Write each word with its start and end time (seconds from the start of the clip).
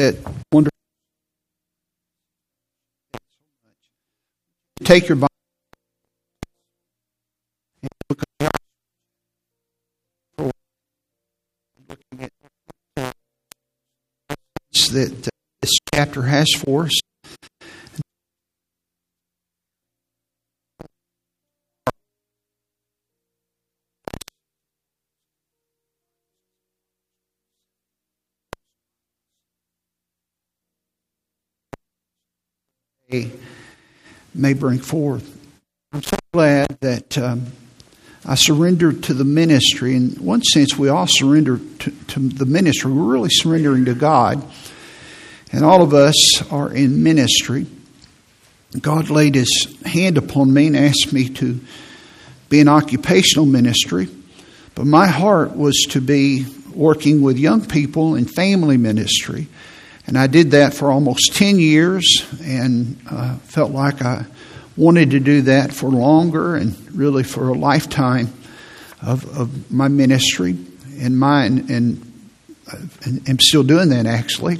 that 0.00 0.16
take 4.82 5.08
your 5.08 5.16
Bible 5.16 5.28
and 7.82 7.90
look 8.08 8.22
at 8.40 8.52
that 14.92 15.28
this 15.60 15.70
chapter 15.94 16.22
has 16.22 16.48
for 16.56 16.84
us. 16.84 16.99
May 34.34 34.54
bring 34.54 34.78
forth. 34.78 35.38
I'm 35.92 36.02
so 36.02 36.16
glad 36.32 36.78
that 36.80 37.18
um, 37.18 37.46
I 38.24 38.36
surrendered 38.36 39.02
to 39.04 39.14
the 39.14 39.24
ministry. 39.24 39.96
In 39.96 40.10
one 40.12 40.42
sense, 40.42 40.78
we 40.78 40.88
all 40.88 41.06
surrender 41.08 41.58
to, 41.58 41.90
to, 41.90 42.20
the 42.20 42.46
ministry. 42.46 42.92
We're 42.92 43.12
really 43.12 43.30
surrendering 43.30 43.86
to 43.86 43.94
God. 43.94 44.44
And 45.52 45.64
all 45.64 45.82
of 45.82 45.94
us 45.94 46.42
are 46.52 46.72
in 46.72 47.02
ministry. 47.02 47.66
God 48.80 49.10
laid 49.10 49.34
his 49.34 49.76
hand 49.84 50.16
upon 50.16 50.54
me 50.54 50.68
and 50.68 50.76
asked 50.76 51.12
me 51.12 51.28
to 51.30 51.60
be 52.48 52.60
in 52.60 52.68
occupational 52.68 53.46
ministry. 53.46 54.08
But 54.76 54.86
my 54.86 55.08
heart 55.08 55.56
was 55.56 55.86
to 55.90 56.00
be 56.00 56.46
working 56.72 57.22
with 57.22 57.36
young 57.36 57.66
people 57.66 58.14
in 58.14 58.26
family 58.26 58.76
ministry. 58.76 59.48
And 60.10 60.18
I 60.18 60.26
did 60.26 60.50
that 60.50 60.74
for 60.74 60.90
almost 60.90 61.36
10 61.36 61.60
years 61.60 62.26
and 62.42 63.00
uh, 63.08 63.36
felt 63.36 63.70
like 63.70 64.02
I 64.02 64.26
wanted 64.76 65.12
to 65.12 65.20
do 65.20 65.42
that 65.42 65.72
for 65.72 65.88
longer 65.88 66.56
and 66.56 66.76
really 66.90 67.22
for 67.22 67.48
a 67.48 67.52
lifetime 67.52 68.32
of, 69.00 69.38
of 69.38 69.70
my 69.70 69.86
ministry 69.86 70.56
and 70.98 71.16
mine. 71.16 71.70
And, 71.70 72.28
and 73.04 73.28
I'm 73.28 73.38
still 73.38 73.62
doing 73.62 73.90
that 73.90 74.06
actually. 74.06 74.58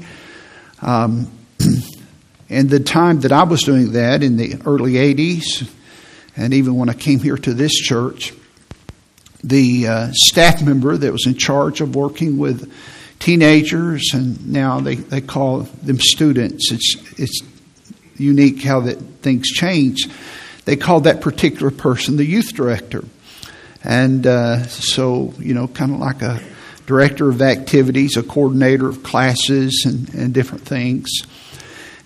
Um, 0.83 1.29
and 2.49 2.71
the 2.71 2.79
time 2.79 3.23
that 3.23 3.33
I 3.33 3.43
was 3.43 3.65
doing 3.65 3.91
that 3.95 4.23
in 4.23 4.37
the 4.37 4.63
early 4.65 4.93
80s, 4.93 5.69
and 6.37 6.55
even 6.55 6.77
when 6.77 6.89
I 6.89 6.95
came 6.95 7.19
here 7.19 7.37
to 7.37 7.55
this 7.55 7.73
church, 7.73 8.33
the 9.43 9.89
uh, 9.89 10.09
staff 10.13 10.63
member 10.63 10.97
that 10.97 11.11
was 11.11 11.27
in 11.27 11.35
charge 11.35 11.81
of 11.81 11.97
working 11.97 12.39
with 12.39 12.73
teenagers, 13.21 14.11
and 14.13 14.49
now 14.49 14.81
they, 14.81 14.97
they 14.97 15.21
call 15.21 15.61
them 15.61 16.01
students. 16.01 16.73
It's, 16.73 16.97
it's 17.19 17.43
unique 18.17 18.63
how 18.63 18.81
that 18.81 18.97
things 19.23 19.49
change. 19.49 20.09
They 20.65 20.77
called 20.77 21.05
that 21.05 21.21
particular 21.21 21.71
person 21.71 22.17
the 22.17 22.25
youth 22.25 22.55
director. 22.55 23.05
And 23.85 24.27
uh, 24.27 24.65
so, 24.67 25.33
you 25.39 25.55
know, 25.55 25.69
kind 25.69 25.93
of 25.93 26.01
like 26.01 26.23
a 26.23 26.41
director 26.87 27.29
of 27.29 27.41
activities, 27.41 28.17
a 28.17 28.23
coordinator 28.23 28.89
of 28.89 29.03
classes, 29.03 29.85
and, 29.87 30.13
and 30.15 30.35
different 30.35 30.65
things. 30.65 31.09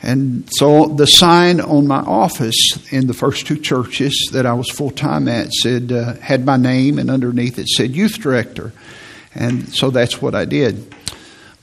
And 0.02 0.46
so 0.52 0.86
the 0.86 1.06
sign 1.06 1.60
on 1.60 1.86
my 1.86 2.00
office 2.00 2.92
in 2.92 3.06
the 3.06 3.14
first 3.14 3.46
two 3.46 3.56
churches 3.58 4.28
that 4.32 4.44
I 4.44 4.52
was 4.52 4.68
full 4.68 4.90
time 4.90 5.28
at 5.28 5.50
said, 5.52 5.90
uh, 5.90 6.14
had 6.16 6.44
my 6.44 6.58
name, 6.58 6.98
and 6.98 7.10
underneath 7.10 7.58
it 7.58 7.68
said 7.68 7.92
youth 7.92 8.20
director. 8.20 8.72
And 9.34 9.74
so 9.74 9.90
that's 9.90 10.20
what 10.20 10.34
I 10.34 10.44
did. 10.44 10.94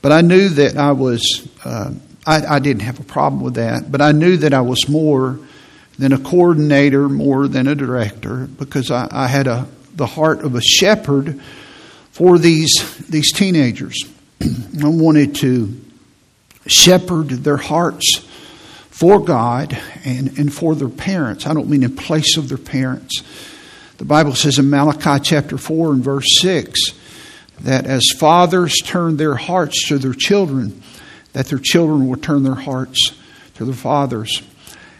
But 0.02 0.10
I 0.10 0.20
knew 0.20 0.48
that 0.48 0.76
I 0.76 0.92
was, 0.92 1.48
uh, 1.64 1.92
I, 2.26 2.56
I 2.56 2.58
didn't 2.58 2.82
have 2.82 2.98
a 2.98 3.04
problem 3.04 3.42
with 3.42 3.54
that, 3.54 3.90
but 3.90 4.02
I 4.02 4.10
knew 4.10 4.36
that 4.38 4.52
I 4.52 4.60
was 4.60 4.88
more 4.88 5.38
than 5.96 6.12
a 6.12 6.18
coordinator, 6.18 7.08
more 7.08 7.46
than 7.46 7.68
a 7.68 7.76
director, 7.76 8.48
because 8.58 8.90
I, 8.90 9.06
I 9.10 9.28
had 9.28 9.46
a, 9.46 9.68
the 9.94 10.06
heart 10.06 10.42
of 10.42 10.56
a 10.56 10.60
shepherd 10.60 11.40
for 12.10 12.38
these, 12.38 12.98
these 13.08 13.32
teenagers. 13.32 13.96
I 14.42 14.88
wanted 14.88 15.36
to 15.36 15.80
shepherd 16.66 17.28
their 17.28 17.56
hearts 17.56 18.26
for 18.90 19.20
God 19.20 19.78
and, 20.04 20.36
and 20.38 20.52
for 20.52 20.74
their 20.74 20.88
parents. 20.88 21.46
I 21.46 21.54
don't 21.54 21.68
mean 21.68 21.84
in 21.84 21.94
place 21.94 22.36
of 22.36 22.48
their 22.48 22.58
parents. 22.58 23.22
The 23.98 24.04
Bible 24.04 24.34
says 24.34 24.58
in 24.58 24.68
Malachi 24.68 25.20
chapter 25.22 25.56
4 25.56 25.92
and 25.92 26.02
verse 26.04 26.26
6 26.40 26.78
that 27.60 27.86
as 27.86 28.02
fathers 28.18 28.74
turn 28.84 29.16
their 29.16 29.34
hearts 29.34 29.88
to 29.88 29.98
their 29.98 30.14
children, 30.14 30.82
that 31.32 31.46
their 31.46 31.58
children 31.58 32.08
will 32.08 32.16
turn 32.16 32.42
their 32.42 32.54
hearts 32.54 33.12
to 33.54 33.64
their 33.64 33.74
fathers. 33.74 34.42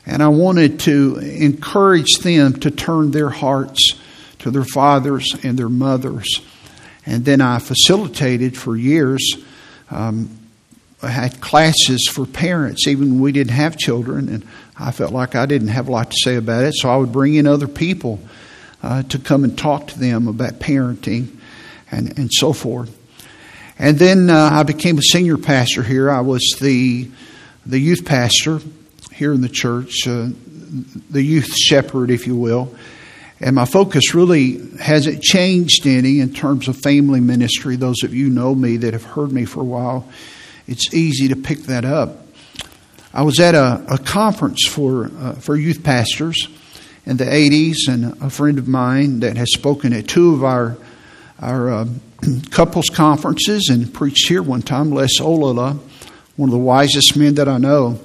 And 0.07 0.23
I 0.23 0.29
wanted 0.29 0.81
to 0.81 1.19
encourage 1.19 2.19
them 2.19 2.55
to 2.61 2.71
turn 2.71 3.11
their 3.11 3.31
hearts 3.31 3.95
to 4.41 4.51
their 4.51 4.65
fathers 4.65 5.37
and 5.43 5.59
their 5.59 5.69
mothers. 5.69 6.41
And 7.07 7.25
then 7.25 7.41
I 7.41 7.59
facilitated 7.59 8.57
for 8.57 8.77
years. 8.77 9.37
Um, 9.91 10.39
I 11.03 11.09
had 11.09 11.41
classes 11.41 12.09
for 12.13 12.27
parents, 12.27 12.87
even 12.87 13.11
when 13.11 13.21
we 13.21 13.33
didn't 13.33 13.53
have 13.53 13.77
children, 13.77 14.29
and 14.29 14.47
I 14.79 14.93
felt 14.93 15.13
like 15.13 15.35
I 15.35 15.47
didn't 15.47 15.69
have 15.69 15.89
a 15.89 15.93
lot 15.93 16.11
to 16.11 16.17
say 16.23 16.37
about 16.37 16.65
it. 16.65 16.75
So 16.77 16.89
I 16.89 16.97
would 16.97 17.13
bring 17.13 17.35
in 17.35 17.47
other 17.47 17.67
people 17.67 18.21
uh, 18.83 19.03
to 19.05 19.19
come 19.19 19.45
and 19.45 19.57
talk 19.57 19.89
to 19.89 19.99
them 19.99 20.29
about 20.29 20.55
parenting 20.55 21.39
and, 21.93 22.19
and 22.19 22.31
so 22.33 22.53
forth. 22.53 22.99
And 23.79 23.99
then 23.99 24.31
uh, 24.31 24.51
I 24.53 24.63
became 24.65 24.99
a 24.99 25.03
senior 25.03 25.37
pastor 25.37 25.83
here. 25.83 26.11
I 26.11 26.21
was 26.21 26.57
the 26.61 27.09
the 27.65 27.79
youth 27.79 28.05
pastor 28.05 28.61
here 29.13 29.33
in 29.33 29.41
the 29.41 29.49
church, 29.49 30.07
uh, 30.07 30.29
the 31.11 31.23
youth 31.23 31.55
shepherd, 31.55 32.11
if 32.11 32.27
you 32.27 32.37
will. 32.37 32.75
And 33.41 33.57
my 33.57 33.65
focus 33.65 34.15
really 34.15 34.61
hasn't 34.79 35.23
changed 35.23 35.87
any 35.87 36.21
in 36.21 36.33
terms 36.33 36.69
of 36.69 36.77
family 36.77 37.21
ministry. 37.21 37.77
Those 37.77 38.03
of 38.05 38.15
you 38.15 38.31
know 38.31 38.55
me 38.55 38.77
that 38.79 38.93
have 38.93 39.05
heard 39.05 39.33
me 39.33 39.45
for 39.45 39.61
a 39.61 39.65
while, 39.65 40.09
it's 40.69 40.95
easy 40.95 41.29
to 41.29 41.37
pick 41.37 41.59
that 41.65 41.85
up. 41.85 42.19
I 43.13 43.23
was 43.23 43.41
at 43.41 43.55
a, 43.55 43.85
a 43.89 43.99
conference 43.99 44.67
for 44.67 45.11
uh, 45.19 45.33
for 45.35 45.57
youth 45.57 45.83
pastors 45.83 46.49
in 47.05 47.17
the 47.17 47.25
80s, 47.25 47.89
and 47.89 48.23
a 48.23 48.31
friend 48.31 48.59
of 48.59 48.69
mine 48.69 49.21
that 49.21 49.37
has 49.37 49.53
spoken 49.53 49.93
at 49.93 50.07
two 50.07 50.35
of 50.35 50.45
our 50.45 50.77
our 51.43 51.71
uh, 51.71 51.89
couples 52.51 52.89
conferences 52.89 53.69
and 53.71 53.93
preached 53.93 54.29
here 54.29 54.43
one 54.43 54.63
time, 54.63 54.93
Les 54.93 55.21
Ollila, 55.21 55.79
one 56.37 56.49
of 56.49 56.53
the 56.53 56.59
wisest 56.59 57.17
men 57.17 57.35
that 57.35 57.49
I 57.49 57.59
know. 57.59 58.01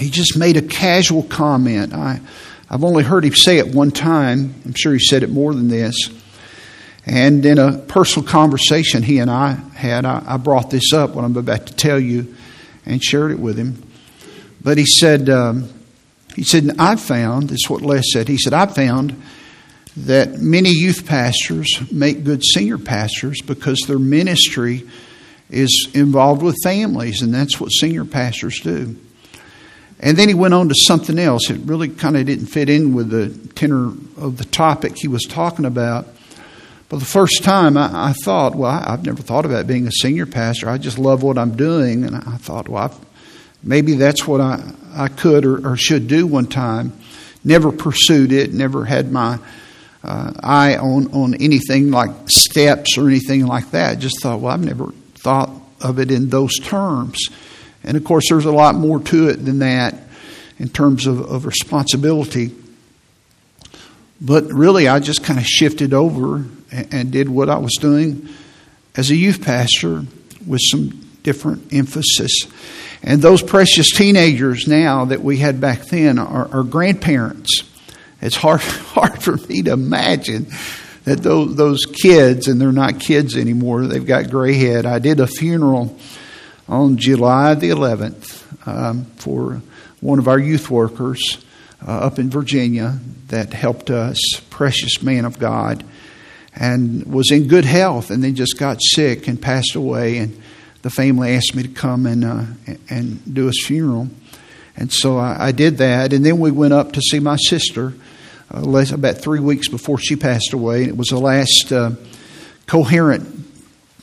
He 0.00 0.10
just 0.10 0.36
made 0.36 0.56
a 0.56 0.62
casual 0.62 1.22
comment. 1.22 1.92
I, 1.92 2.20
I've 2.68 2.82
only 2.82 3.04
heard 3.04 3.24
him 3.24 3.34
say 3.34 3.58
it 3.58 3.72
one 3.72 3.90
time. 3.90 4.54
I'm 4.64 4.74
sure 4.74 4.92
he 4.94 4.98
said 4.98 5.22
it 5.22 5.30
more 5.30 5.54
than 5.54 5.68
this. 5.68 6.10
And 7.06 7.44
in 7.44 7.58
a 7.58 7.78
personal 7.78 8.26
conversation 8.26 9.02
he 9.02 9.18
and 9.18 9.30
I 9.30 9.52
had, 9.52 10.06
I, 10.06 10.22
I 10.26 10.36
brought 10.38 10.70
this 10.70 10.92
up, 10.94 11.10
what 11.10 11.24
I'm 11.24 11.36
about 11.36 11.66
to 11.66 11.74
tell 11.74 12.00
you, 12.00 12.34
and 12.86 13.04
shared 13.04 13.30
it 13.30 13.38
with 13.38 13.58
him. 13.58 13.82
But 14.62 14.78
he 14.78 14.86
said, 14.86 15.28
um, 15.28 15.68
he 16.34 16.42
said, 16.42 16.70
I 16.78 16.96
found, 16.96 17.50
this 17.50 17.60
is 17.64 17.70
what 17.70 17.82
Les 17.82 18.10
said, 18.12 18.28
he 18.28 18.38
said, 18.38 18.54
I 18.54 18.64
found 18.66 19.22
that 19.96 20.40
many 20.40 20.70
youth 20.70 21.06
pastors 21.06 21.80
make 21.92 22.24
good 22.24 22.42
senior 22.44 22.78
pastors 22.78 23.40
because 23.40 23.80
their 23.86 23.98
ministry 23.98 24.88
is 25.50 25.88
involved 25.94 26.42
with 26.42 26.56
families, 26.64 27.22
and 27.22 27.32
that's 27.32 27.60
what 27.60 27.68
senior 27.68 28.04
pastors 28.04 28.60
do. 28.60 28.96
And 30.00 30.16
then 30.16 30.28
he 30.28 30.34
went 30.34 30.54
on 30.54 30.68
to 30.68 30.74
something 30.74 31.18
else. 31.18 31.48
It 31.48 31.60
really 31.64 31.88
kind 31.88 32.16
of 32.16 32.26
didn't 32.26 32.46
fit 32.46 32.68
in 32.68 32.94
with 32.94 33.10
the 33.10 33.30
tenor 33.54 33.86
of 34.16 34.36
the 34.36 34.44
topic 34.44 34.96
he 34.96 35.08
was 35.08 35.22
talking 35.22 35.64
about. 35.64 36.06
But 36.88 36.98
the 36.98 37.06
first 37.06 37.42
time 37.42 37.76
I, 37.76 38.10
I 38.10 38.12
thought, 38.12 38.54
well, 38.54 38.70
I, 38.70 38.90
have 38.90 39.06
never 39.06 39.22
thought 39.22 39.46
about 39.46 39.66
being 39.66 39.86
a 39.86 39.92
senior 39.92 40.26
pastor. 40.26 40.68
I 40.68 40.78
just 40.78 40.98
love 40.98 41.22
what 41.22 41.38
I'm 41.38 41.56
doing. 41.56 42.04
And 42.04 42.16
I 42.16 42.36
thought, 42.36 42.68
well, 42.68 42.84
I've, 42.84 42.98
maybe 43.62 43.94
that's 43.94 44.26
what 44.26 44.40
I, 44.40 44.72
I 44.92 45.08
could 45.08 45.46
or, 45.46 45.66
or 45.66 45.76
should 45.76 46.08
do 46.08 46.26
one 46.26 46.46
time. 46.46 46.92
Never 47.42 47.72
pursued 47.72 48.32
it, 48.32 48.52
never 48.52 48.84
had 48.84 49.12
my 49.12 49.38
uh, 50.04 50.32
eye 50.42 50.76
on, 50.76 51.12
on 51.12 51.34
anything 51.36 51.90
like 51.90 52.10
steps 52.26 52.98
or 52.98 53.08
anything 53.08 53.46
like 53.46 53.70
that. 53.70 53.98
Just 53.98 54.22
thought, 54.22 54.40
well, 54.40 54.52
I've 54.52 54.64
never 54.64 54.92
thought 55.14 55.50
of 55.80 55.98
it 55.98 56.10
in 56.10 56.28
those 56.28 56.54
terms. 56.58 57.18
And 57.82 57.96
of 57.96 58.04
course, 58.04 58.24
there's 58.28 58.44
a 58.44 58.52
lot 58.52 58.74
more 58.74 59.00
to 59.00 59.28
it 59.28 59.44
than 59.44 59.60
that 59.60 59.94
in 60.58 60.68
terms 60.68 61.06
of, 61.06 61.20
of 61.20 61.46
responsibility. 61.46 62.54
But 64.20 64.44
really, 64.44 64.88
I 64.88 65.00
just 65.00 65.24
kind 65.24 65.38
of 65.38 65.46
shifted 65.46 65.92
over 65.92 66.36
and, 66.70 66.94
and 66.94 67.10
did 67.10 67.28
what 67.28 67.48
I 67.48 67.58
was 67.58 67.76
doing 67.80 68.28
as 68.96 69.10
a 69.10 69.16
youth 69.16 69.42
pastor 69.42 70.04
with 70.46 70.60
some 70.62 71.00
different 71.22 71.72
emphasis. 71.72 72.46
And 73.02 73.20
those 73.20 73.42
precious 73.42 73.90
teenagers 73.90 74.66
now 74.66 75.06
that 75.06 75.22
we 75.22 75.38
had 75.38 75.60
back 75.60 75.86
then 75.86 76.18
are, 76.18 76.48
are 76.52 76.62
grandparents. 76.62 77.62
It's 78.24 78.36
hard, 78.36 78.60
hard 78.62 79.22
for 79.22 79.36
me 79.36 79.62
to 79.62 79.72
imagine 79.72 80.46
that 81.04 81.22
those, 81.22 81.54
those 81.56 81.84
kids, 81.84 82.48
and 82.48 82.58
they're 82.58 82.72
not 82.72 82.98
kids 82.98 83.36
anymore, 83.36 83.86
they've 83.86 84.04
got 84.04 84.30
gray 84.30 84.54
head. 84.54 84.86
I 84.86 84.98
did 84.98 85.20
a 85.20 85.26
funeral 85.26 85.96
on 86.66 86.96
July 86.96 87.54
the 87.54 87.68
11th 87.68 88.66
um, 88.66 89.04
for 89.16 89.60
one 90.00 90.18
of 90.18 90.26
our 90.26 90.38
youth 90.38 90.70
workers 90.70 91.44
uh, 91.86 91.90
up 91.90 92.18
in 92.18 92.30
Virginia 92.30 92.98
that 93.28 93.52
helped 93.52 93.90
us, 93.90 94.18
precious 94.48 95.02
man 95.02 95.26
of 95.26 95.38
God, 95.38 95.84
and 96.54 97.04
was 97.04 97.30
in 97.30 97.46
good 97.46 97.66
health, 97.66 98.10
and 98.10 98.24
then 98.24 98.34
just 98.34 98.58
got 98.58 98.78
sick 98.80 99.28
and 99.28 99.40
passed 99.40 99.74
away. 99.74 100.16
And 100.16 100.40
the 100.80 100.88
family 100.88 101.34
asked 101.34 101.54
me 101.54 101.62
to 101.64 101.68
come 101.68 102.06
and 102.06 102.24
uh, 102.24 102.44
and 102.88 103.34
do 103.34 103.46
his 103.46 103.62
funeral, 103.66 104.08
and 104.76 104.90
so 104.90 105.18
I, 105.18 105.48
I, 105.48 105.52
did 105.52 105.78
that. 105.78 106.12
And 106.12 106.24
then 106.24 106.38
we 106.38 106.50
went 106.50 106.72
up 106.72 106.92
to 106.92 107.00
see 107.02 107.18
my 107.18 107.36
sister. 107.36 107.92
Uh, 108.52 108.60
less, 108.60 108.92
about 108.92 109.16
three 109.16 109.40
weeks 109.40 109.68
before 109.68 109.98
she 109.98 110.16
passed 110.16 110.52
away, 110.52 110.82
and 110.82 110.88
it 110.88 110.96
was 110.96 111.08
the 111.08 111.18
last 111.18 111.72
uh, 111.72 111.90
coherent 112.66 113.44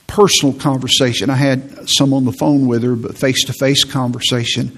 personal 0.08 0.54
conversation. 0.54 1.30
I 1.30 1.36
had 1.36 1.88
some 1.88 2.14
on 2.14 2.26
the 2.26 2.34
phone 2.34 2.68
with 2.68 2.84
her, 2.84 2.96
but 2.96 3.18
face 3.18 3.46
to 3.46 3.54
face 3.54 3.84
conversation 3.84 4.78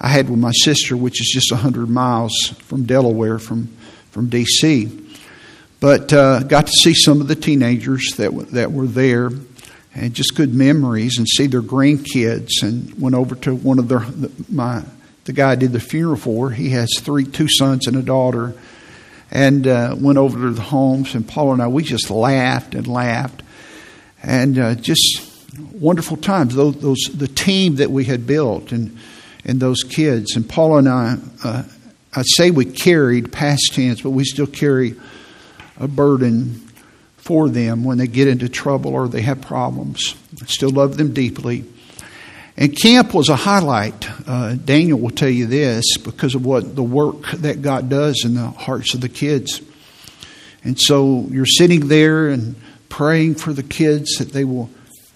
I 0.00 0.08
had 0.08 0.28
with 0.28 0.40
my 0.40 0.50
sister, 0.50 0.96
which 0.96 1.20
is 1.20 1.30
just 1.32 1.52
100 1.52 1.88
miles 1.88 2.32
from 2.64 2.84
Delaware, 2.84 3.38
from, 3.38 3.68
from 4.10 4.28
D.C. 4.28 4.90
But 5.78 6.12
uh, 6.12 6.40
got 6.40 6.66
to 6.66 6.72
see 6.72 6.92
some 6.92 7.20
of 7.20 7.28
the 7.28 7.36
teenagers 7.36 8.14
that, 8.16 8.32
that 8.50 8.72
were 8.72 8.88
there 8.88 9.30
and 9.94 10.12
just 10.12 10.34
good 10.34 10.52
memories 10.52 11.18
and 11.18 11.28
see 11.28 11.46
their 11.46 11.62
grandkids 11.62 12.62
and 12.62 13.00
went 13.00 13.14
over 13.14 13.36
to 13.36 13.54
one 13.54 13.78
of 13.78 13.88
their, 13.88 14.04
my, 14.48 14.82
the 15.24 15.32
guy 15.32 15.52
I 15.52 15.54
did 15.54 15.72
the 15.72 15.80
funeral 15.80 16.16
for. 16.16 16.50
He 16.50 16.70
has 16.70 16.90
three, 16.98 17.24
two 17.24 17.48
sons 17.48 17.86
and 17.86 17.96
a 17.96 18.02
daughter 18.02 18.54
and 19.32 19.66
uh, 19.66 19.96
went 19.98 20.18
over 20.18 20.38
to 20.38 20.50
the 20.50 20.62
homes 20.62 21.16
and 21.16 21.26
Paula 21.26 21.54
and 21.54 21.62
I, 21.62 21.66
we 21.66 21.82
just 21.82 22.10
laughed 22.10 22.76
and 22.76 22.86
laughed 22.86 23.42
and 24.22 24.58
uh, 24.58 24.74
just 24.76 25.28
wonderful 25.72 26.16
times. 26.16 26.54
Those, 26.54 26.76
those, 26.80 27.00
the 27.12 27.26
team 27.26 27.76
that 27.76 27.90
we 27.90 28.04
had 28.04 28.26
built 28.26 28.70
and 28.70 28.96
and 29.44 29.60
those 29.60 29.82
kids. 29.82 30.36
And 30.36 30.48
Paula 30.48 30.78
and 30.78 30.88
I, 30.88 31.16
uh, 31.44 31.62
I 32.14 32.22
say 32.22 32.50
we 32.50 32.64
carried 32.64 33.32
past 33.32 33.72
tense, 33.72 34.00
but 34.00 34.10
we 34.10 34.24
still 34.24 34.46
carry 34.46 34.94
a 35.78 35.88
burden 35.88 36.68
for 37.16 37.48
them 37.48 37.84
when 37.84 37.98
they 37.98 38.06
get 38.06 38.28
into 38.28 38.48
trouble 38.48 38.92
or 38.92 39.08
they 39.08 39.22
have 39.22 39.40
problems. 39.40 40.14
I 40.40 40.46
still 40.46 40.70
love 40.70 40.96
them 40.96 41.12
deeply. 41.12 41.64
And 42.56 42.78
camp 42.78 43.14
was 43.14 43.28
a 43.28 43.36
highlight. 43.36 44.06
Uh, 44.26 44.54
Daniel 44.54 44.98
will 44.98 45.10
tell 45.10 45.28
you 45.28 45.46
this 45.46 45.96
because 45.98 46.34
of 46.34 46.44
what 46.44 46.76
the 46.76 46.82
work 46.82 47.30
that 47.32 47.62
God 47.62 47.88
does 47.88 48.24
in 48.24 48.34
the 48.34 48.48
hearts 48.48 48.94
of 48.94 49.00
the 49.00 49.08
kids. 49.08 49.62
And 50.64 50.78
so 50.78 51.26
you're 51.30 51.46
sitting 51.46 51.88
there 51.88 52.28
and 52.28 52.54
praying 52.88 53.36
for 53.36 53.52
the 53.52 53.62
kids 53.62 54.18
that 54.18 54.32
they 54.32 54.44
will 54.44 54.70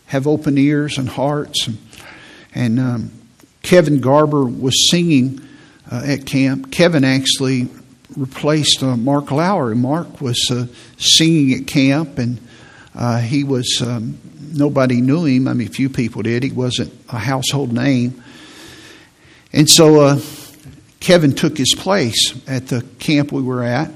have 0.07 0.27
open 0.27 0.57
ears 0.57 0.99
and 0.99 1.09
hearts. 1.09 1.67
And, 1.67 1.79
and 2.55 2.81
um, 2.81 3.13
Kevin 3.63 4.01
Garber 4.01 4.45
was 4.45 4.91
singing 4.91 5.41
uh, 5.91 6.03
at 6.07 6.25
camp. 6.25 6.73
Kevin 6.73 7.05
actually 7.05 7.69
replaced 8.17 8.83
uh, 8.83 8.97
Mark 8.97 9.31
Lowry. 9.31 9.77
Mark 9.77 10.21
was 10.21 10.41
uh, 10.51 10.67
singing 10.97 11.61
at 11.61 11.67
camp, 11.67 12.19
and 12.19 12.41
uh, 12.95 13.21
he 13.21 13.45
was 13.45 13.83
um, 13.85 14.19
nobody 14.47 15.01
knew 15.01 15.25
him. 15.25 15.49
I 15.49 15.55
mean, 15.55 15.69
few 15.69 15.89
people 15.89 16.23
did. 16.23 16.43
He 16.43 16.53
wasn't 16.53 16.93
a 17.09 17.19
household 17.19 17.73
name, 17.73 18.23
and 19.53 19.69
so 19.69 20.01
uh, 20.01 20.21
Kevin 21.01 21.35
took 21.35 21.57
his 21.57 21.75
place 21.77 22.35
at 22.49 22.69
the 22.69 22.83
camp 22.99 23.33
we 23.33 23.43
were 23.43 23.63
at, 23.63 23.91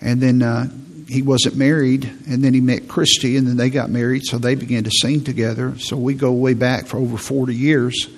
and 0.00 0.20
then 0.20 0.42
uh, 0.42 0.68
he 1.08 1.22
wasn't 1.22 1.56
married, 1.56 2.04
and 2.28 2.44
then 2.44 2.52
he 2.52 2.60
met 2.60 2.86
Christy, 2.86 3.36
and 3.36 3.46
then 3.46 3.56
they 3.56 3.70
got 3.70 3.88
married, 3.88 4.24
so 4.24 4.36
they 4.36 4.54
began 4.54 4.84
to 4.84 4.90
sing 4.90 5.24
together. 5.24 5.78
So 5.78 5.96
we 5.96 6.14
go 6.14 6.32
way 6.32 6.54
back 6.54 6.86
for 6.86 6.98
over 6.98 7.16
40 7.16 7.54
years. 7.54 8.08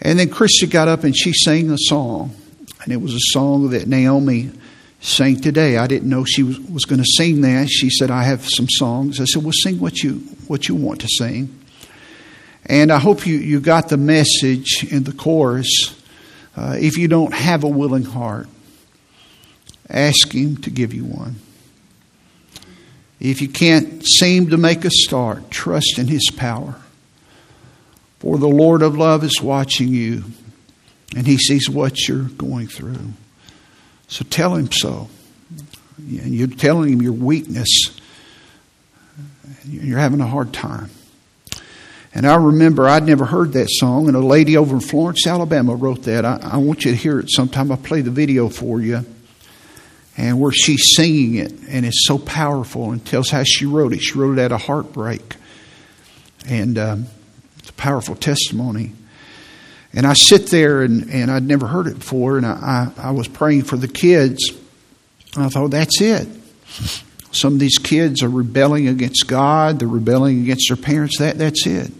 And 0.00 0.18
then 0.18 0.30
Christy 0.30 0.66
got 0.68 0.86
up 0.86 1.02
and 1.02 1.16
she 1.16 1.32
sang 1.32 1.70
a 1.70 1.76
song. 1.76 2.34
And 2.82 2.92
it 2.92 2.98
was 2.98 3.14
a 3.14 3.32
song 3.32 3.70
that 3.70 3.88
Naomi 3.88 4.52
sang 5.00 5.40
today. 5.40 5.76
I 5.76 5.86
didn't 5.86 6.08
know 6.08 6.24
she 6.24 6.42
was, 6.42 6.58
was 6.60 6.84
going 6.84 7.00
to 7.00 7.08
sing 7.16 7.42
that. 7.42 7.68
She 7.68 7.90
said, 7.90 8.10
I 8.10 8.24
have 8.24 8.46
some 8.48 8.68
songs. 8.68 9.20
I 9.20 9.24
said, 9.24 9.42
Well, 9.42 9.52
sing 9.52 9.78
what 9.78 10.02
you, 10.02 10.14
what 10.46 10.68
you 10.68 10.74
want 10.74 11.00
to 11.02 11.08
sing. 11.08 11.54
And 12.66 12.92
I 12.92 12.98
hope 12.98 13.26
you, 13.26 13.36
you 13.36 13.60
got 13.60 13.88
the 13.88 13.96
message 13.96 14.84
in 14.90 15.04
the 15.04 15.12
chorus. 15.12 15.94
Uh, 16.56 16.76
if 16.78 16.98
you 16.98 17.08
don't 17.08 17.32
have 17.32 17.64
a 17.64 17.68
willing 17.68 18.04
heart, 18.04 18.48
ask 19.88 20.32
Him 20.32 20.56
to 20.58 20.70
give 20.70 20.92
you 20.92 21.04
one. 21.04 21.36
If 23.20 23.40
you 23.40 23.48
can't 23.48 24.06
seem 24.06 24.50
to 24.50 24.56
make 24.56 24.84
a 24.84 24.90
start, 24.90 25.50
trust 25.50 25.98
in 25.98 26.08
His 26.08 26.30
power. 26.36 26.76
For 28.18 28.36
the 28.38 28.48
Lord 28.48 28.82
of 28.82 28.96
love 28.96 29.24
is 29.24 29.40
watching 29.40 29.88
you, 29.88 30.24
and 31.16 31.26
He 31.26 31.38
sees 31.38 31.70
what 31.70 32.06
you're 32.06 32.24
going 32.24 32.66
through. 32.66 33.12
So 34.08 34.24
tell 34.28 34.56
Him 34.56 34.72
so. 34.72 35.08
And 35.98 36.34
you're 36.34 36.48
telling 36.48 36.92
Him 36.92 37.02
your 37.02 37.12
weakness. 37.12 37.68
You're 39.66 39.98
having 39.98 40.20
a 40.20 40.26
hard 40.26 40.52
time. 40.52 40.90
And 42.14 42.26
I 42.26 42.36
remember 42.36 42.88
I'd 42.88 43.04
never 43.04 43.26
heard 43.26 43.52
that 43.52 43.68
song, 43.70 44.08
and 44.08 44.16
a 44.16 44.20
lady 44.20 44.56
over 44.56 44.74
in 44.74 44.80
Florence, 44.80 45.26
Alabama 45.26 45.74
wrote 45.74 46.04
that. 46.04 46.24
I, 46.24 46.40
I 46.42 46.56
want 46.56 46.84
you 46.84 46.90
to 46.90 46.96
hear 46.96 47.20
it 47.20 47.30
sometime. 47.30 47.70
I'll 47.70 47.76
play 47.76 48.00
the 48.00 48.10
video 48.10 48.48
for 48.48 48.80
you. 48.80 49.04
And 50.16 50.40
where 50.40 50.50
she's 50.50 50.96
singing 50.96 51.36
it, 51.36 51.52
and 51.68 51.86
it's 51.86 52.06
so 52.06 52.18
powerful 52.18 52.90
and 52.90 53.04
tells 53.04 53.30
how 53.30 53.44
she 53.44 53.66
wrote 53.66 53.92
it. 53.92 54.00
She 54.00 54.18
wrote 54.18 54.38
it 54.38 54.42
out 54.42 54.52
of 54.52 54.62
heartbreak. 54.62 55.36
And 56.48 56.76
um, 56.76 57.06
it's 57.58 57.70
a 57.70 57.74
powerful 57.74 58.16
testimony. 58.16 58.92
And 59.92 60.06
I 60.06 60.12
sit 60.12 60.48
there 60.48 60.82
and, 60.82 61.10
and 61.10 61.30
I'd 61.30 61.44
never 61.44 61.66
heard 61.66 61.86
it 61.86 61.98
before, 61.98 62.36
and 62.36 62.46
I, 62.46 62.92
I, 62.96 63.08
I 63.08 63.10
was 63.12 63.26
praying 63.26 63.62
for 63.62 63.76
the 63.76 63.88
kids. 63.88 64.52
I 65.36 65.48
thought, 65.48 65.70
that's 65.70 66.00
it. 66.00 66.28
Some 67.32 67.54
of 67.54 67.58
these 67.58 67.78
kids 67.78 68.22
are 68.22 68.28
rebelling 68.28 68.88
against 68.88 69.26
God, 69.26 69.78
they're 69.78 69.88
rebelling 69.88 70.42
against 70.42 70.68
their 70.68 70.76
parents. 70.76 71.18
That, 71.18 71.38
that's 71.38 71.66
it. 71.66 71.92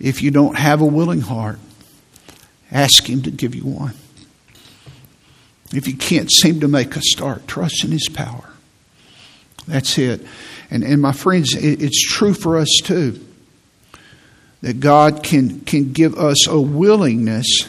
If 0.00 0.22
you 0.22 0.30
don't 0.30 0.56
have 0.56 0.80
a 0.80 0.86
willing 0.86 1.20
heart, 1.20 1.58
ask 2.70 3.08
Him 3.08 3.22
to 3.22 3.30
give 3.30 3.54
you 3.54 3.64
one. 3.64 3.94
If 5.72 5.86
you 5.86 5.96
can't 5.96 6.30
seem 6.30 6.60
to 6.60 6.68
make 6.68 6.96
a 6.96 7.00
start, 7.02 7.46
trust 7.46 7.84
in 7.84 7.92
His 7.92 8.08
power. 8.08 8.50
That's 9.66 9.96
it. 9.96 10.26
And, 10.70 10.82
and 10.82 11.00
my 11.00 11.12
friends, 11.12 11.54
it, 11.54 11.82
it's 11.82 12.02
true 12.02 12.34
for 12.34 12.58
us 12.58 12.80
too 12.82 13.24
that 14.62 14.80
God 14.80 15.22
can, 15.22 15.60
can 15.60 15.92
give 15.92 16.16
us 16.16 16.46
a 16.48 16.60
willingness 16.60 17.68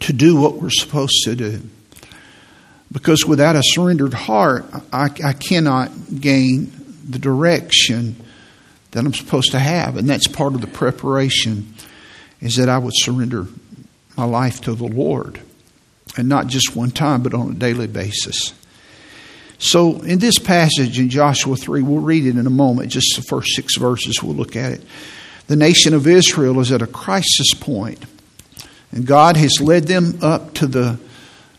to 0.00 0.12
do 0.12 0.40
what 0.40 0.56
we're 0.56 0.70
supposed 0.70 1.22
to 1.24 1.34
do. 1.36 1.60
Because 2.90 3.26
without 3.26 3.56
a 3.56 3.62
surrendered 3.62 4.14
heart, 4.14 4.66
I, 4.92 5.08
I 5.24 5.32
cannot 5.32 5.90
gain 6.20 6.72
the 7.08 7.18
direction 7.18 8.16
that 8.92 9.04
I'm 9.04 9.12
supposed 9.12 9.50
to 9.50 9.58
have. 9.58 9.96
And 9.96 10.08
that's 10.08 10.28
part 10.28 10.54
of 10.54 10.60
the 10.60 10.68
preparation, 10.68 11.74
is 12.40 12.56
that 12.56 12.68
I 12.68 12.78
would 12.78 12.94
surrender 12.94 13.46
my 14.16 14.24
life 14.24 14.60
to 14.62 14.74
the 14.74 14.86
Lord. 14.86 15.40
And 16.16 16.28
not 16.28 16.46
just 16.46 16.76
one 16.76 16.92
time, 16.92 17.22
but 17.22 17.34
on 17.34 17.50
a 17.50 17.54
daily 17.54 17.88
basis. 17.88 18.54
So, 19.58 20.00
in 20.02 20.20
this 20.20 20.38
passage 20.38 21.00
in 21.00 21.08
Joshua 21.08 21.56
3, 21.56 21.82
we'll 21.82 22.00
read 22.00 22.26
it 22.26 22.36
in 22.36 22.46
a 22.46 22.50
moment, 22.50 22.90
just 22.90 23.16
the 23.16 23.22
first 23.22 23.56
six 23.56 23.76
verses, 23.76 24.22
we'll 24.22 24.34
look 24.34 24.54
at 24.54 24.72
it. 24.72 24.82
The 25.46 25.56
nation 25.56 25.94
of 25.94 26.06
Israel 26.06 26.60
is 26.60 26.72
at 26.72 26.82
a 26.82 26.86
crisis 26.86 27.52
point, 27.54 28.04
and 28.90 29.06
God 29.06 29.36
has 29.36 29.60
led 29.60 29.84
them 29.84 30.18
up 30.22 30.54
to 30.54 30.66
the 30.66 30.98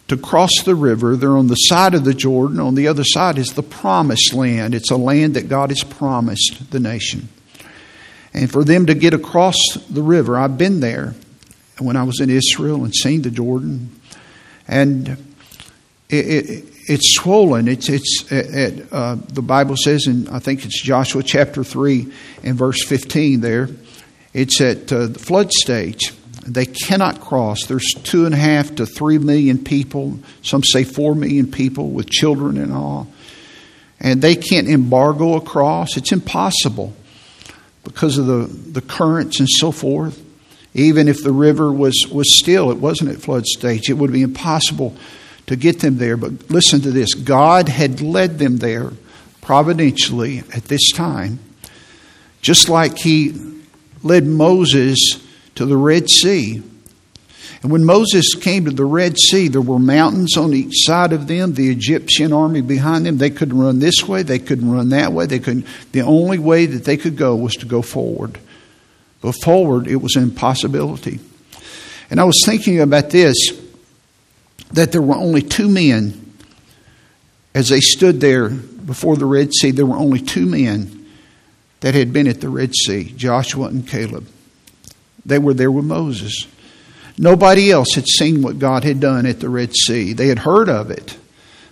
to 0.08 0.18
cross 0.18 0.52
the 0.64 0.76
river. 0.76 1.16
They're 1.16 1.38
on 1.38 1.48
the 1.48 1.56
side 1.56 1.94
of 1.96 2.06
the 2.06 2.14
Jordan. 2.14 2.60
On 2.60 2.76
the 2.76 2.88
other 2.88 3.04
side 3.04 3.38
is 3.38 3.54
the 3.54 3.64
promised 3.64 4.34
land. 4.34 4.76
It's 4.76 4.92
a 4.92 4.98
land 4.98 5.34
that 5.36 5.50
God 5.50 5.72
has 5.72 5.84
promised 5.84 6.72
the 6.72 6.80
nation. 6.80 7.30
And 8.34 8.52
for 8.52 8.64
them 8.64 8.86
to 8.86 8.94
get 8.94 9.14
across 9.14 9.56
the 9.90 10.04
river, 10.04 10.38
I've 10.38 10.58
been 10.58 10.80
there 10.80 11.16
when 11.80 11.96
I 11.96 12.04
was 12.04 12.20
in 12.20 12.30
Israel 12.30 12.84
and 12.84 12.94
seen 12.94 13.22
the 13.22 13.32
Jordan, 13.32 14.00
and 14.68 15.35
it, 16.10 16.50
it, 16.50 16.66
it's 16.88 17.16
swollen. 17.16 17.68
It's 17.68 17.90
it's 17.90 18.32
it, 18.32 18.88
uh, 18.92 19.16
the 19.16 19.42
Bible 19.42 19.76
says 19.76 20.08
in 20.08 20.28
I 20.28 20.40
think 20.40 20.66
it's 20.66 20.82
Joshua 20.82 21.24
chapter 21.24 21.64
three 21.64 22.12
and 22.44 22.58
verse 22.58 22.84
fifteen. 22.84 23.42
There, 23.42 23.70
it's 24.34 24.62
at 24.62 24.92
uh, 24.92 25.08
the 25.08 25.20
flood 25.20 25.52
stage. 25.52 26.14
They 26.46 26.68
cannot 26.68 27.22
cross. 27.22 27.66
There's 27.66 27.92
two 28.04 28.26
and 28.26 28.36
a 28.36 28.38
half 28.38 28.76
to 28.76 28.86
three 28.86 29.18
million 29.18 29.64
people. 29.64 30.20
Some 30.44 30.64
say 30.64 30.84
four 30.84 31.16
million 31.16 31.52
people 31.52 31.90
with 31.90 32.08
children 32.08 32.60
and 32.60 32.72
all, 32.72 33.08
and 34.00 34.22
they 34.22 34.36
can't 34.36 34.70
embargo 34.70 35.36
across. 35.36 35.98
It's 35.98 36.12
impossible 36.12 36.94
because 37.84 38.20
of 38.20 38.28
the 38.28 38.46
the 38.46 38.82
currents 38.82 39.40
and 39.40 39.50
so 39.50 39.72
forth. 39.72 40.22
Even 40.76 41.08
if 41.08 41.24
the 41.24 41.32
river 41.32 41.72
was 41.72 42.08
was 42.12 42.38
still, 42.38 42.70
it 42.70 42.78
wasn't 42.78 43.10
at 43.10 43.18
flood 43.18 43.48
stage. 43.48 43.90
It 43.90 43.94
would 43.94 44.12
be 44.12 44.22
impossible 44.22 44.96
to 45.48 45.56
get 45.56 45.80
them 45.80 45.98
there. 45.98 46.18
But 46.18 46.50
listen 46.50 46.82
to 46.82 46.92
this 46.92 47.14
God 47.14 47.70
had 47.70 48.02
led 48.02 48.40
them 48.40 48.58
there 48.58 48.92
providentially 49.42 50.40
at 50.54 50.66
this 50.66 50.92
time, 50.92 51.40
just 52.42 52.70
like 52.70 52.98
He 52.98 53.34
led 54.04 54.26
Moses 54.26 54.98
to 55.56 55.66
the 55.66 55.78
Red 55.78 56.10
Sea. 56.10 56.62
And 57.62 57.72
when 57.72 57.86
Moses 57.86 58.36
came 58.36 58.66
to 58.66 58.72
the 58.72 58.86
Red 58.86 59.18
Sea, 59.18 59.48
there 59.48 59.62
were 59.62 59.80
mountains 59.80 60.38
on 60.38 60.54
each 60.54 60.86
side 60.86 61.14
of 61.14 61.28
them, 61.28 61.54
the 61.54 61.72
Egyptian 61.72 62.32
army 62.32 62.62
behind 62.62 63.06
them. 63.06 63.18
They 63.18 63.32
couldn't 63.32 63.58
run 63.58 63.80
this 63.80 64.08
way, 64.08 64.22
they 64.22 64.40
couldn't 64.40 64.70
run 64.70 64.90
that 64.90 65.14
way. 65.14 65.26
They 65.26 65.40
couldn't 65.40 65.66
the 65.92 66.02
only 66.02 66.38
way 66.38 66.68
that 66.68 66.86
they 66.86 66.98
could 66.98 67.18
go 67.18 67.36
was 67.36 67.56
to 67.56 67.66
go 67.66 67.82
forward. 67.82 68.38
But 69.22 69.34
forward 69.44 69.88
it 69.88 69.96
was 69.96 70.16
an 70.16 70.24
impossibility. 70.24 71.20
And 72.12 72.20
I 72.20 72.26
was 72.26 72.44
thinking 72.46 72.82
about 72.82 73.10
this 73.10 73.36
that 74.74 74.92
there 74.92 75.02
were 75.02 75.16
only 75.16 75.42
two 75.42 75.70
men 75.70 76.26
as 77.56 77.70
they 77.70 77.80
stood 77.80 78.20
there 78.20 78.50
before 78.50 79.16
the 79.16 79.26
Red 79.26 79.54
Sea, 79.54 79.72
there 79.72 79.86
were 79.86 79.96
only 79.96 80.20
two 80.20 80.46
men 80.46 81.08
that 81.80 81.96
had 81.96 82.12
been 82.12 82.28
at 82.28 82.42
the 82.42 82.50
Red 82.50 82.76
Sea 82.76 83.14
Joshua 83.16 83.68
and 83.68 83.88
Caleb. 83.88 84.28
They 85.26 85.40
were 85.40 85.54
there 85.54 85.72
with 85.72 85.86
Moses. 85.86 86.48
Nobody 87.18 87.72
else 87.72 87.96
had 87.96 88.08
seen 88.08 88.42
what 88.42 88.60
God 88.60 88.84
had 88.84 89.00
done 89.00 89.26
at 89.26 89.40
the 89.40 89.50
Red 89.50 89.74
Sea. 89.74 90.12
They 90.12 90.28
had 90.28 90.40
heard 90.40 90.68
of 90.68 90.92
it. 90.92 91.18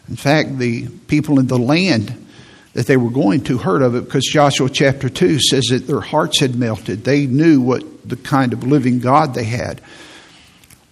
In 0.07 0.15
fact, 0.15 0.57
the 0.57 0.87
people 0.87 1.37
in 1.37 1.47
the 1.47 1.59
land 1.59 2.27
that 2.73 2.87
they 2.87 2.97
were 2.97 3.11
going 3.11 3.43
to 3.43 3.57
heard 3.57 3.81
of 3.81 3.93
it 3.93 4.05
because 4.05 4.25
Joshua 4.25 4.69
chapter 4.69 5.09
2 5.09 5.39
says 5.39 5.65
that 5.65 5.85
their 5.85 5.99
hearts 5.99 6.39
had 6.39 6.55
melted. 6.55 7.03
They 7.03 7.27
knew 7.27 7.61
what 7.61 8.07
the 8.07 8.15
kind 8.15 8.53
of 8.53 8.63
living 8.63 8.99
God 8.99 9.33
they 9.33 9.43
had. 9.43 9.81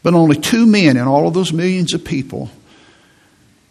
But 0.03 0.13
only 0.13 0.37
two 0.37 0.65
men 0.65 0.97
in 0.97 1.07
all 1.07 1.27
of 1.27 1.33
those 1.33 1.53
millions 1.53 1.93
of 1.93 2.03
people 2.03 2.49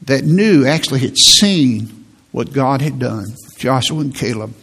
that 0.03 0.25
knew, 0.25 0.65
actually 0.65 1.01
had 1.01 1.19
seen 1.19 2.07
what 2.33 2.53
God 2.53 2.81
had 2.81 2.99
done 2.99 3.27
Joshua 3.57 4.01
and 4.01 4.15
Caleb. 4.15 4.55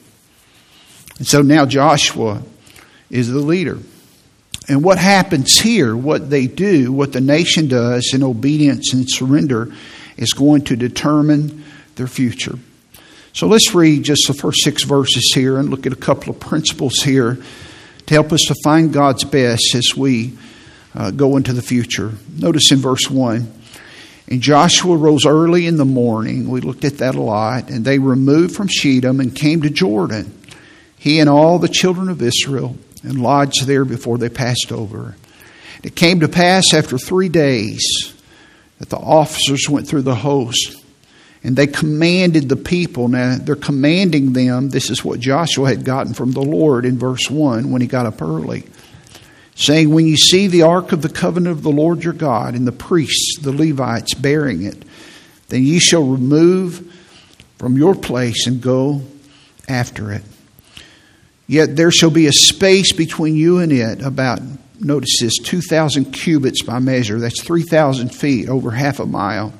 And 1.18 1.28
so 1.28 1.42
now 1.42 1.66
Joshua 1.66 2.42
is 3.10 3.30
the 3.30 3.40
leader. 3.40 3.80
And 4.68 4.84
what 4.84 4.98
happens 4.98 5.60
here, 5.60 5.96
what 5.96 6.30
they 6.30 6.48
do, 6.48 6.92
what 6.92 7.14
the 7.14 7.22
nation 7.22 7.68
does 7.68 8.12
in 8.14 8.24
obedience 8.24 8.94
and 8.94 9.06
surrender, 9.08 9.74
is 10.18 10.34
going 10.34 10.64
to 10.66 10.76
determine 10.76 11.64
their 11.96 12.08
future. 12.08 12.58
So 13.34 13.48
let's 13.48 13.74
read 13.74 14.04
just 14.04 14.28
the 14.28 14.34
first 14.34 14.64
six 14.64 14.84
verses 14.84 15.32
here 15.34 15.58
and 15.58 15.70
look 15.70 15.86
at 15.86 15.94
a 15.94 15.98
couple 15.98 16.32
of 16.32 16.40
principles 16.40 17.02
here 17.04 17.38
to 18.08 18.14
help 18.14 18.32
us 18.32 18.42
to 18.48 18.56
find 18.64 18.92
God's 18.92 19.24
best 19.24 19.76
as 19.76 19.96
we 19.96 20.38
uh, 20.98 21.12
go 21.12 21.38
into 21.38 21.54
the 21.54 21.62
future. 21.62 22.12
Notice 22.38 22.74
in 22.74 22.80
verse 22.80 23.10
1 23.10 23.54
and 24.30 24.42
Joshua 24.42 24.98
rose 24.98 25.26
early 25.26 25.68
in 25.68 25.78
the 25.78 25.86
morning. 25.86 26.50
We 26.50 26.60
looked 26.60 26.84
at 26.84 26.98
that 26.98 27.16
a 27.16 27.22
lot. 27.22 27.70
And 27.70 27.86
they 27.86 27.98
removed 27.98 28.56
from 28.56 28.68
Shittim 28.68 29.20
and 29.20 29.34
came 29.34 29.62
to 29.62 29.70
Jordan, 29.70 30.38
he 30.98 31.20
and 31.20 31.30
all 31.30 31.60
the 31.60 31.70
children 31.70 32.10
of 32.10 32.22
Israel, 32.22 32.76
and 33.04 33.22
lodged 33.22 33.66
there 33.66 33.86
before 33.86 34.18
they 34.18 34.30
passed 34.30 34.72
over. 34.72 35.16
It 35.84 35.96
came 35.96 36.20
to 36.20 36.28
pass 36.28 36.74
after 36.74 36.98
three 36.98 37.30
days 37.30 38.14
that 38.80 38.90
the 38.90 38.98
officers 38.98 39.70
went 39.70 39.88
through 39.88 40.02
the 40.02 40.16
host 40.16 40.76
and 41.44 41.56
they 41.56 41.68
commanded 41.68 42.50
the 42.50 42.56
people. 42.56 43.08
Now, 43.08 43.38
they're 43.40 43.56
commanding 43.56 44.34
them. 44.34 44.70
This 44.70 44.90
is 44.90 45.06
what 45.06 45.20
Joshua 45.20 45.70
had 45.70 45.86
gotten 45.86 46.14
from 46.14 46.32
the 46.32 46.42
Lord 46.42 46.84
in 46.84 46.98
verse 46.98 47.30
1 47.30 47.72
when 47.72 47.82
he 47.82 47.88
got 47.88 48.08
up 48.08 48.22
early 48.22 48.66
saying, 49.58 49.90
When 49.90 50.08
you 50.08 50.16
see 50.16 50.48
the 50.48 50.62
ark 50.62 50.94
of 50.94 51.02
the 51.02 51.10
covenant 51.10 51.58
of 51.58 51.64
the 51.64 51.72
Lord 51.72 52.04
your 52.04 52.14
God, 52.14 52.54
and 52.54 52.66
the 52.66 52.72
priests, 52.72 53.40
the 53.42 53.52
Levites, 53.52 54.14
bearing 54.14 54.64
it, 54.64 54.82
then 55.50 55.64
ye 55.64 55.80
shall 55.80 56.04
remove 56.04 56.94
from 57.58 57.76
your 57.76 57.96
place 57.96 58.48
and 58.48 58.62
go 58.62 59.02
after 59.68 60.12
it. 60.12 60.24
Yet 61.48 61.76
there 61.76 61.92
shall 61.92 62.10
be 62.12 62.28
a 62.28 62.34
space 62.34 62.92
between 62.92 63.36
you 63.36 63.60
and 63.60 63.72
it, 63.72 64.02
about, 64.02 64.42
notice 64.80 65.18
this, 65.22 65.38
2,000 65.40 66.12
cubits 66.12 66.62
by 66.62 66.80
measure. 66.80 67.20
That's 67.20 67.42
3,000 67.42 68.14
feet, 68.14 68.50
over 68.50 68.72
half 68.72 69.00
a 69.00 69.06
mile. 69.06 69.54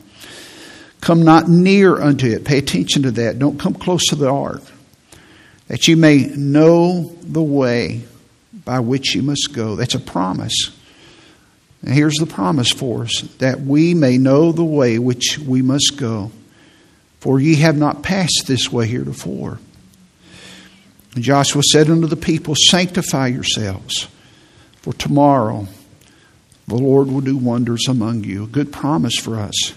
Come 1.02 1.24
not 1.24 1.48
near 1.48 2.00
unto 2.00 2.28
it. 2.28 2.44
Pay 2.44 2.58
attention 2.58 3.04
to 3.04 3.12
that. 3.12 3.40
Don't 3.40 3.60
come 3.60 3.74
close 3.74 4.06
to 4.08 4.16
the 4.16 4.30
ark, 4.30 4.62
that 5.70 5.88
you 5.88 5.96
may 5.96 6.26
know 6.36 7.16
the 7.22 7.42
way 7.42 8.04
by 8.68 8.82
which 8.82 9.16
you 9.16 9.24
must 9.24 9.54
go. 9.54 9.78
That's 9.78 9.96
a 9.96 10.00
promise. 10.00 10.72
And 11.82 11.94
here's 11.94 12.16
the 12.16 12.26
promise 12.26 12.70
for 12.70 13.04
us 13.04 13.22
that 13.38 13.62
we 13.62 13.94
may 13.94 14.18
know 14.18 14.52
the 14.52 14.66
way 14.66 15.00
which 15.00 15.40
we 15.40 15.62
must 15.62 15.96
go. 15.96 16.32
For 17.22 17.40
ye 17.40 17.56
have 17.56 17.78
not 17.78 18.04
passed 18.04 18.44
this 18.46 18.70
way 18.70 18.86
heretofore. 18.86 19.60
And 21.16 21.24
Joshua 21.24 21.64
said 21.64 21.90
unto 21.90 22.08
the 22.08 22.18
people, 22.18 22.56
Sanctify 22.58 23.28
yourselves, 23.28 24.10
for 24.82 24.92
tomorrow 24.92 25.70
the 26.68 26.76
Lord 26.76 27.08
will 27.08 27.22
do 27.22 27.38
wonders 27.38 27.86
among 27.88 28.26
you. 28.26 28.44
A 28.44 28.48
good 28.48 28.74
promise 28.74 29.18
for 29.18 29.38
us. 29.38 29.74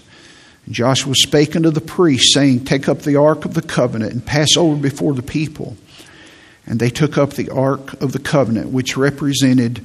And 0.65 0.75
Joshua 0.75 1.15
spake 1.15 1.55
unto 1.55 1.71
the 1.71 1.79
priests, 1.79 2.33
saying, 2.33 2.65
Take 2.65 2.89
up 2.89 3.03
the 3.03 3.15
ark 3.15 3.45
of 3.45 3.53
the 3.53 3.61
covenant 3.61 4.11
and 4.11 4.25
pass 4.25 4.57
over 4.57 4.75
before 4.75 5.13
the 5.13 5.23
people. 5.23 5.77
And 6.65 6.79
they 6.79 6.89
took 6.89 7.17
up 7.17 7.31
the 7.31 7.49
Ark 7.49 8.01
of 8.01 8.11
the 8.11 8.19
Covenant, 8.19 8.69
which 8.69 8.97
represented 8.97 9.83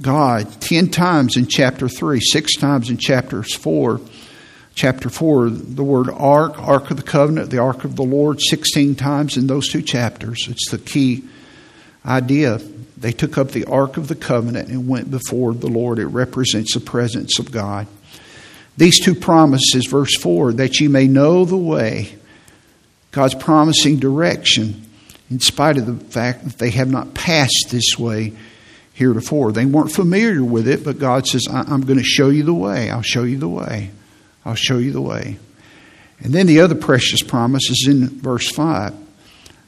God 0.00 0.60
ten 0.60 0.90
times 0.90 1.36
in 1.36 1.46
chapter 1.46 1.88
3, 1.88 2.20
six 2.20 2.56
times 2.56 2.90
in 2.90 2.96
chapter 2.96 3.42
4. 3.42 4.00
Chapter 4.74 5.08
4, 5.08 5.48
the 5.48 5.82
word 5.82 6.10
Ark, 6.10 6.58
Ark 6.58 6.90
of 6.90 6.98
the 6.98 7.02
Covenant, 7.02 7.48
the 7.48 7.58
Ark 7.58 7.84
of 7.84 7.96
the 7.96 8.02
Lord, 8.02 8.42
16 8.42 8.94
times 8.94 9.38
in 9.38 9.46
those 9.46 9.70
two 9.70 9.80
chapters. 9.80 10.46
It's 10.50 10.70
the 10.70 10.76
key 10.76 11.24
idea. 12.04 12.58
They 12.98 13.12
took 13.12 13.38
up 13.38 13.52
the 13.52 13.64
Ark 13.64 13.96
of 13.96 14.08
the 14.08 14.14
Covenant 14.14 14.68
and 14.68 14.86
went 14.86 15.10
before 15.10 15.54
the 15.54 15.68
Lord. 15.68 15.98
It 15.98 16.08
represents 16.08 16.74
the 16.74 16.80
presence 16.80 17.38
of 17.38 17.50
God. 17.50 17.86
These 18.76 19.00
two 19.00 19.14
promises, 19.14 19.86
verse 19.86 20.14
4, 20.18 20.52
that 20.54 20.78
you 20.78 20.90
may 20.90 21.08
know 21.08 21.46
the 21.46 21.56
way, 21.56 22.14
God's 23.12 23.34
promising 23.34 23.98
direction 23.98 24.85
in 25.30 25.40
spite 25.40 25.76
of 25.76 25.86
the 25.86 26.04
fact 26.12 26.44
that 26.44 26.58
they 26.58 26.70
have 26.70 26.90
not 26.90 27.14
passed 27.14 27.66
this 27.70 27.98
way 27.98 28.32
heretofore. 28.92 29.52
They 29.52 29.66
weren't 29.66 29.92
familiar 29.92 30.42
with 30.42 30.66
it, 30.66 30.82
but 30.82 30.98
God 30.98 31.26
says, 31.26 31.46
I'm 31.50 31.82
going 31.82 31.98
to 31.98 32.04
show 32.04 32.30
you 32.30 32.44
the 32.44 32.54
way. 32.54 32.90
I'll 32.90 33.02
show 33.02 33.24
you 33.24 33.38
the 33.38 33.48
way. 33.48 33.90
I'll 34.44 34.54
show 34.54 34.78
you 34.78 34.92
the 34.92 35.02
way. 35.02 35.38
And 36.20 36.32
then 36.32 36.46
the 36.46 36.60
other 36.60 36.74
precious 36.74 37.22
promise 37.22 37.68
is 37.68 37.86
in 37.88 38.08
verse 38.20 38.50
5, 38.50 38.94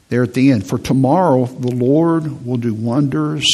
there 0.09 0.23
at 0.23 0.33
the 0.33 0.51
end. 0.51 0.67
For 0.67 0.79
tomorrow 0.79 1.45
the 1.45 1.75
Lord 1.75 2.45
will 2.45 2.57
do 2.57 2.73
wonders 2.73 3.45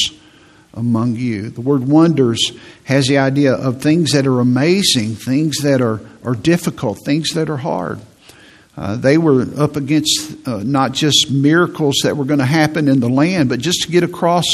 among 0.74 1.16
you. 1.16 1.50
The 1.50 1.62
word 1.62 1.88
wonders 1.88 2.52
has 2.86 3.08
the 3.08 3.18
idea 3.18 3.54
of 3.54 3.82
things 3.82 4.12
that 4.12 4.28
are 4.28 4.40
amazing, 4.40 5.16
things 5.16 5.58
that 5.64 5.82
are, 5.82 6.00
are 6.24 6.36
difficult, 6.36 7.00
things 7.04 7.32
that 7.32 7.50
are 7.50 7.58
hard. 7.58 8.00
Uh, 8.78 8.96
they 8.98 9.18
were 9.18 9.46
up 9.58 9.78
against 9.78 10.48
uh, 10.48 10.62
not 10.64 10.92
just 10.92 11.32
miracles 11.32 11.96
that 12.04 12.18
were 12.18 12.26
going 12.26 12.40
to 12.40 12.46
happen 12.46 12.88
in 12.88 13.00
the 13.00 13.10
land, 13.10 13.48
but 13.48 13.60
just 13.60 13.84
to 13.84 13.92
get 13.92 14.04
across 14.04 14.46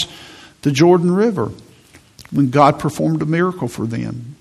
the 0.61 0.71
Jordan 0.71 1.11
River 1.11 1.51
when 2.31 2.51
God 2.51 2.79
performed 2.79 3.21
a 3.21 3.25
miracle 3.25 3.67
for 3.67 3.87
them. 3.87 4.35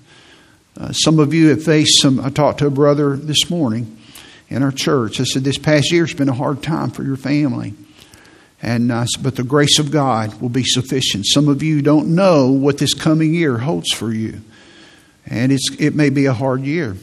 Uh, 0.79 0.91
some 0.91 1.19
of 1.19 1.33
you 1.33 1.49
have 1.49 1.63
faced 1.63 2.01
some. 2.01 2.19
I 2.19 2.29
talked 2.29 2.59
to 2.59 2.67
a 2.67 2.71
brother 2.71 3.15
this 3.15 3.49
morning 3.49 3.97
in 4.49 4.63
our 4.63 4.71
church. 4.71 5.19
I 5.19 5.23
said, 5.23 5.43
This 5.43 5.57
past 5.57 5.91
year 5.91 6.05
has 6.05 6.15
been 6.15 6.29
a 6.29 6.33
hard 6.33 6.61
time 6.61 6.91
for 6.91 7.03
your 7.03 7.17
family. 7.17 7.73
And, 8.61 8.91
uh, 8.91 9.05
but 9.21 9.35
the 9.35 9.43
grace 9.43 9.79
of 9.79 9.91
God 9.91 10.39
will 10.39 10.49
be 10.49 10.63
sufficient. 10.63 11.25
Some 11.25 11.47
of 11.47 11.63
you 11.63 11.81
don't 11.81 12.13
know 12.13 12.51
what 12.51 12.77
this 12.77 12.93
coming 12.93 13.33
year 13.33 13.57
holds 13.57 13.91
for 13.91 14.13
you. 14.13 14.41
And 15.25 15.51
it's, 15.51 15.67
it 15.79 15.95
may 15.95 16.11
be 16.11 16.27
a 16.27 16.33
hard 16.33 16.61
year. 16.61 16.95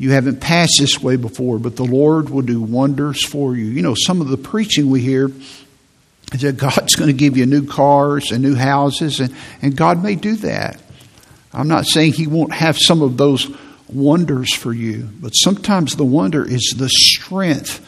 You 0.00 0.12
haven't 0.12 0.40
passed 0.40 0.78
this 0.78 1.02
way 1.02 1.16
before, 1.16 1.58
but 1.58 1.76
the 1.76 1.84
Lord 1.84 2.30
will 2.30 2.40
do 2.40 2.62
wonders 2.62 3.22
for 3.22 3.54
you. 3.54 3.66
You 3.66 3.82
know, 3.82 3.94
some 3.94 4.22
of 4.22 4.28
the 4.28 4.38
preaching 4.38 4.88
we 4.88 5.02
hear 5.02 5.30
is 6.32 6.40
that 6.40 6.56
God's 6.56 6.94
going 6.94 7.08
to 7.08 7.16
give 7.16 7.36
you 7.36 7.44
new 7.44 7.66
cars 7.66 8.32
and 8.32 8.42
new 8.42 8.54
houses, 8.54 9.20
and, 9.20 9.36
and 9.60 9.76
God 9.76 10.02
may 10.02 10.14
do 10.14 10.36
that. 10.36 10.80
I'm 11.52 11.68
not 11.68 11.84
saying 11.84 12.14
He 12.14 12.26
won't 12.26 12.54
have 12.54 12.78
some 12.78 13.02
of 13.02 13.18
those 13.18 13.54
wonders 13.88 14.54
for 14.54 14.72
you, 14.72 15.06
but 15.20 15.32
sometimes 15.32 15.96
the 15.96 16.04
wonder 16.06 16.48
is 16.48 16.74
the 16.78 16.88
strength 16.88 17.86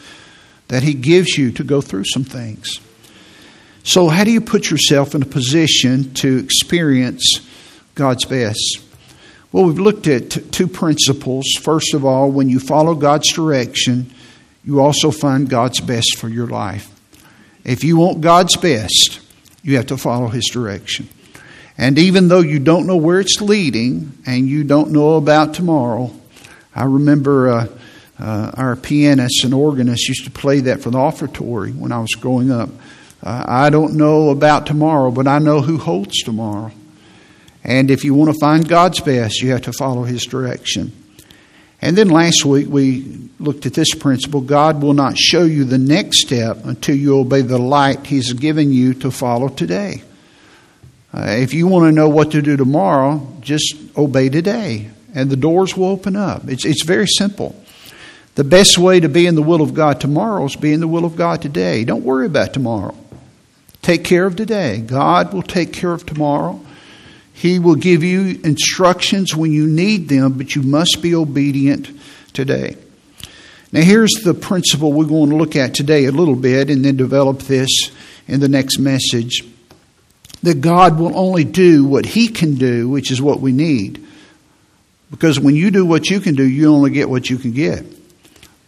that 0.67 0.83
He 0.83 0.93
gives 0.93 1.35
you 1.35 1.51
to 1.53 1.63
go 1.63 1.81
through 1.81 2.05
some 2.05 2.25
things. 2.25 2.79
So, 3.83 4.07
how 4.07 4.23
do 4.23 4.29
you 4.29 4.39
put 4.39 4.69
yourself 4.69 5.15
in 5.15 5.23
a 5.23 5.25
position 5.25 6.13
to 6.13 6.37
experience 6.37 7.23
God's 7.95 8.25
best? 8.25 8.82
Well, 9.53 9.65
we've 9.65 9.77
looked 9.77 10.07
at 10.07 10.31
two 10.51 10.67
principles. 10.67 11.45
First 11.61 11.93
of 11.93 12.03
all, 12.03 12.31
when 12.31 12.49
you 12.49 12.59
follow 12.59 12.95
God's 12.95 13.31
direction, 13.31 14.11
you 14.65 14.81
also 14.81 15.11
find 15.11 15.47
God's 15.47 15.79
best 15.79 16.17
for 16.17 16.27
your 16.27 16.47
life. 16.47 16.89
If 17.63 17.83
you 17.83 17.97
want 17.97 18.21
God's 18.21 18.57
best, 18.57 19.19
you 19.61 19.75
have 19.77 19.85
to 19.87 19.97
follow 19.97 20.27
His 20.27 20.49
direction. 20.51 21.07
And 21.77 21.99
even 21.99 22.29
though 22.29 22.39
you 22.39 22.57
don't 22.57 22.87
know 22.87 22.97
where 22.97 23.19
it's 23.19 23.41
leading 23.41 24.17
and 24.25 24.49
you 24.49 24.63
don't 24.63 24.89
know 24.89 25.17
about 25.17 25.53
tomorrow, 25.53 26.11
I 26.73 26.85
remember 26.85 27.49
uh, 27.49 27.67
uh, 28.17 28.51
our 28.55 28.75
pianist 28.75 29.43
and 29.43 29.53
organist 29.53 30.07
used 30.07 30.25
to 30.25 30.31
play 30.31 30.61
that 30.61 30.81
for 30.81 30.89
the 30.89 30.97
offertory 30.97 31.73
when 31.73 31.91
I 31.91 31.99
was 31.99 32.15
growing 32.15 32.49
up. 32.49 32.69
Uh, 33.21 33.45
I 33.47 33.69
don't 33.69 33.97
know 33.97 34.31
about 34.31 34.65
tomorrow, 34.65 35.11
but 35.11 35.27
I 35.27 35.37
know 35.37 35.61
who 35.61 35.77
holds 35.77 36.23
tomorrow. 36.23 36.71
And 37.63 37.89
if 37.89 38.03
you 38.03 38.13
want 38.13 38.33
to 38.33 38.39
find 38.39 38.67
God's 38.67 38.99
best, 38.99 39.41
you 39.41 39.51
have 39.51 39.61
to 39.63 39.73
follow 39.73 40.03
His 40.03 40.25
direction. 40.25 40.91
And 41.81 41.97
then 41.97 42.09
last 42.09 42.45
week 42.45 42.67
we 42.69 43.29
looked 43.39 43.65
at 43.65 43.73
this 43.73 43.93
principle 43.93 44.41
God 44.41 44.81
will 44.81 44.93
not 44.93 45.17
show 45.17 45.43
you 45.43 45.65
the 45.65 45.77
next 45.77 46.21
step 46.21 46.65
until 46.65 46.95
you 46.95 47.19
obey 47.19 47.41
the 47.41 47.57
light 47.57 48.05
He's 48.05 48.31
given 48.33 48.71
you 48.71 48.93
to 48.95 49.11
follow 49.11 49.49
today. 49.49 50.01
Uh, 51.13 51.25
if 51.27 51.53
you 51.53 51.67
want 51.67 51.85
to 51.85 51.91
know 51.91 52.09
what 52.09 52.31
to 52.31 52.41
do 52.41 52.57
tomorrow, 52.57 53.27
just 53.39 53.75
obey 53.97 54.29
today, 54.29 54.89
and 55.13 55.29
the 55.29 55.35
doors 55.35 55.77
will 55.77 55.89
open 55.89 56.15
up. 56.15 56.47
It's, 56.47 56.65
it's 56.65 56.83
very 56.83 57.05
simple. 57.05 57.55
The 58.35 58.43
best 58.43 58.79
way 58.79 58.99
to 58.99 59.09
be 59.09 59.27
in 59.27 59.35
the 59.35 59.43
will 59.43 59.61
of 59.61 59.75
God 59.75 60.01
tomorrow 60.01 60.45
is 60.45 60.55
be 60.55 60.73
in 60.73 60.79
the 60.79 60.87
will 60.87 61.05
of 61.05 61.15
God 61.15 61.41
today. 61.41 61.83
Don't 61.83 62.03
worry 62.03 62.25
about 62.25 62.53
tomorrow. 62.53 62.97
Take 63.83 64.03
care 64.03 64.25
of 64.25 64.35
today. 64.35 64.79
God 64.79 65.33
will 65.33 65.43
take 65.43 65.71
care 65.71 65.91
of 65.91 66.05
tomorrow. 66.05 66.59
He 67.33 67.59
will 67.59 67.75
give 67.75 68.03
you 68.03 68.39
instructions 68.43 69.35
when 69.35 69.51
you 69.51 69.67
need 69.67 70.07
them, 70.07 70.33
but 70.33 70.55
you 70.55 70.61
must 70.61 71.01
be 71.01 71.15
obedient 71.15 71.89
today. 72.31 72.77
Now, 73.71 73.81
here's 73.81 74.11
the 74.23 74.35
principle 74.35 74.93
we're 74.93 75.05
going 75.05 75.31
to 75.31 75.35
look 75.35 75.55
at 75.55 75.73
today 75.73 76.05
a 76.05 76.11
little 76.11 76.35
bit 76.35 76.69
and 76.69 76.85
then 76.85 76.95
develop 76.95 77.39
this 77.39 77.69
in 78.27 78.39
the 78.39 78.47
next 78.47 78.77
message 78.77 79.43
that 80.43 80.61
God 80.61 80.99
will 80.99 81.17
only 81.17 81.43
do 81.43 81.85
what 81.85 82.05
He 82.05 82.27
can 82.27 82.55
do, 82.55 82.87
which 82.87 83.11
is 83.11 83.21
what 83.21 83.39
we 83.39 83.51
need. 83.51 84.05
Because 85.09 85.39
when 85.39 85.55
you 85.55 85.71
do 85.71 85.85
what 85.85 86.09
you 86.09 86.19
can 86.19 86.35
do, 86.35 86.47
you 86.47 86.71
only 86.71 86.91
get 86.91 87.09
what 87.09 87.29
you 87.29 87.37
can 87.37 87.51
get. 87.51 87.83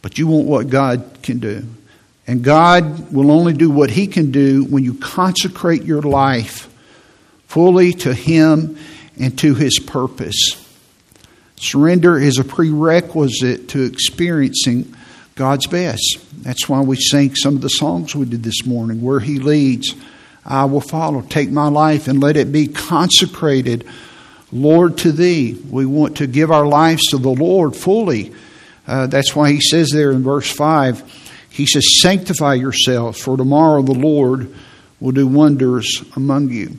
But 0.01 0.17
you 0.17 0.27
want 0.27 0.47
what 0.47 0.69
God 0.69 1.17
can 1.21 1.39
do. 1.39 1.65
And 2.27 2.43
God 2.43 3.11
will 3.11 3.29
only 3.29 3.53
do 3.53 3.69
what 3.69 3.91
He 3.91 4.07
can 4.07 4.31
do 4.31 4.63
when 4.65 4.83
you 4.83 4.95
consecrate 4.95 5.83
your 5.83 6.01
life 6.01 6.71
fully 7.47 7.93
to 7.93 8.13
Him 8.13 8.77
and 9.19 9.37
to 9.39 9.55
His 9.55 9.79
purpose. 9.79 10.61
Surrender 11.57 12.17
is 12.17 12.37
a 12.37 12.43
prerequisite 12.43 13.69
to 13.69 13.83
experiencing 13.83 14.93
God's 15.35 15.67
best. 15.67 16.19
That's 16.43 16.67
why 16.67 16.81
we 16.81 16.95
sang 16.97 17.35
some 17.35 17.55
of 17.55 17.61
the 17.61 17.69
songs 17.69 18.15
we 18.15 18.25
did 18.25 18.43
this 18.43 18.65
morning. 18.65 19.01
Where 19.01 19.19
He 19.19 19.39
leads, 19.39 19.95
I 20.45 20.65
will 20.65 20.81
follow. 20.81 21.21
Take 21.21 21.49
my 21.49 21.69
life 21.69 22.07
and 22.07 22.21
let 22.21 22.37
it 22.37 22.51
be 22.51 22.67
consecrated, 22.67 23.87
Lord, 24.51 24.97
to 24.99 25.11
Thee. 25.11 25.53
We 25.69 25.85
want 25.85 26.17
to 26.17 26.27
give 26.27 26.51
our 26.51 26.67
lives 26.67 27.01
to 27.09 27.17
the 27.17 27.29
Lord 27.29 27.75
fully. 27.75 28.33
Uh, 28.87 29.07
that's 29.07 29.35
why 29.35 29.51
He 29.51 29.61
says 29.61 29.89
there 29.89 30.11
in 30.11 30.23
verse 30.23 30.51
5, 30.51 31.49
He 31.49 31.65
says, 31.65 32.01
Sanctify 32.01 32.55
yourselves, 32.55 33.19
for 33.19 33.37
tomorrow 33.37 33.81
the 33.81 33.93
Lord 33.93 34.53
will 34.99 35.13
do 35.13 35.27
wonders 35.27 36.03
among 36.15 36.49
you. 36.49 36.77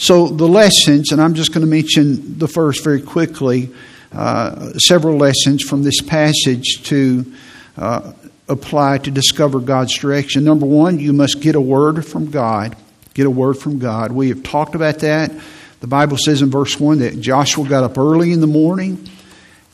So, 0.00 0.28
the 0.28 0.48
lessons, 0.48 1.12
and 1.12 1.20
I'm 1.20 1.34
just 1.34 1.52
going 1.52 1.60
to 1.60 1.70
mention 1.70 2.38
the 2.38 2.48
first 2.48 2.82
very 2.82 3.02
quickly, 3.02 3.68
uh, 4.12 4.72
several 4.78 5.18
lessons 5.18 5.62
from 5.62 5.82
this 5.82 6.00
passage 6.00 6.82
to 6.84 7.30
uh, 7.76 8.14
apply 8.48 8.96
to 8.96 9.10
discover 9.10 9.60
God's 9.60 9.94
direction. 9.98 10.42
Number 10.42 10.64
one, 10.64 10.98
you 10.98 11.12
must 11.12 11.42
get 11.42 11.54
a 11.54 11.60
word 11.60 12.06
from 12.06 12.30
God. 12.30 12.78
Get 13.12 13.26
a 13.26 13.30
word 13.30 13.58
from 13.58 13.78
God. 13.78 14.10
We 14.10 14.30
have 14.30 14.42
talked 14.42 14.74
about 14.74 15.00
that. 15.00 15.32
The 15.80 15.86
Bible 15.86 16.16
says 16.16 16.40
in 16.40 16.50
verse 16.50 16.80
1 16.80 17.00
that 17.00 17.20
Joshua 17.20 17.68
got 17.68 17.84
up 17.84 17.98
early 17.98 18.32
in 18.32 18.40
the 18.40 18.46
morning 18.46 19.06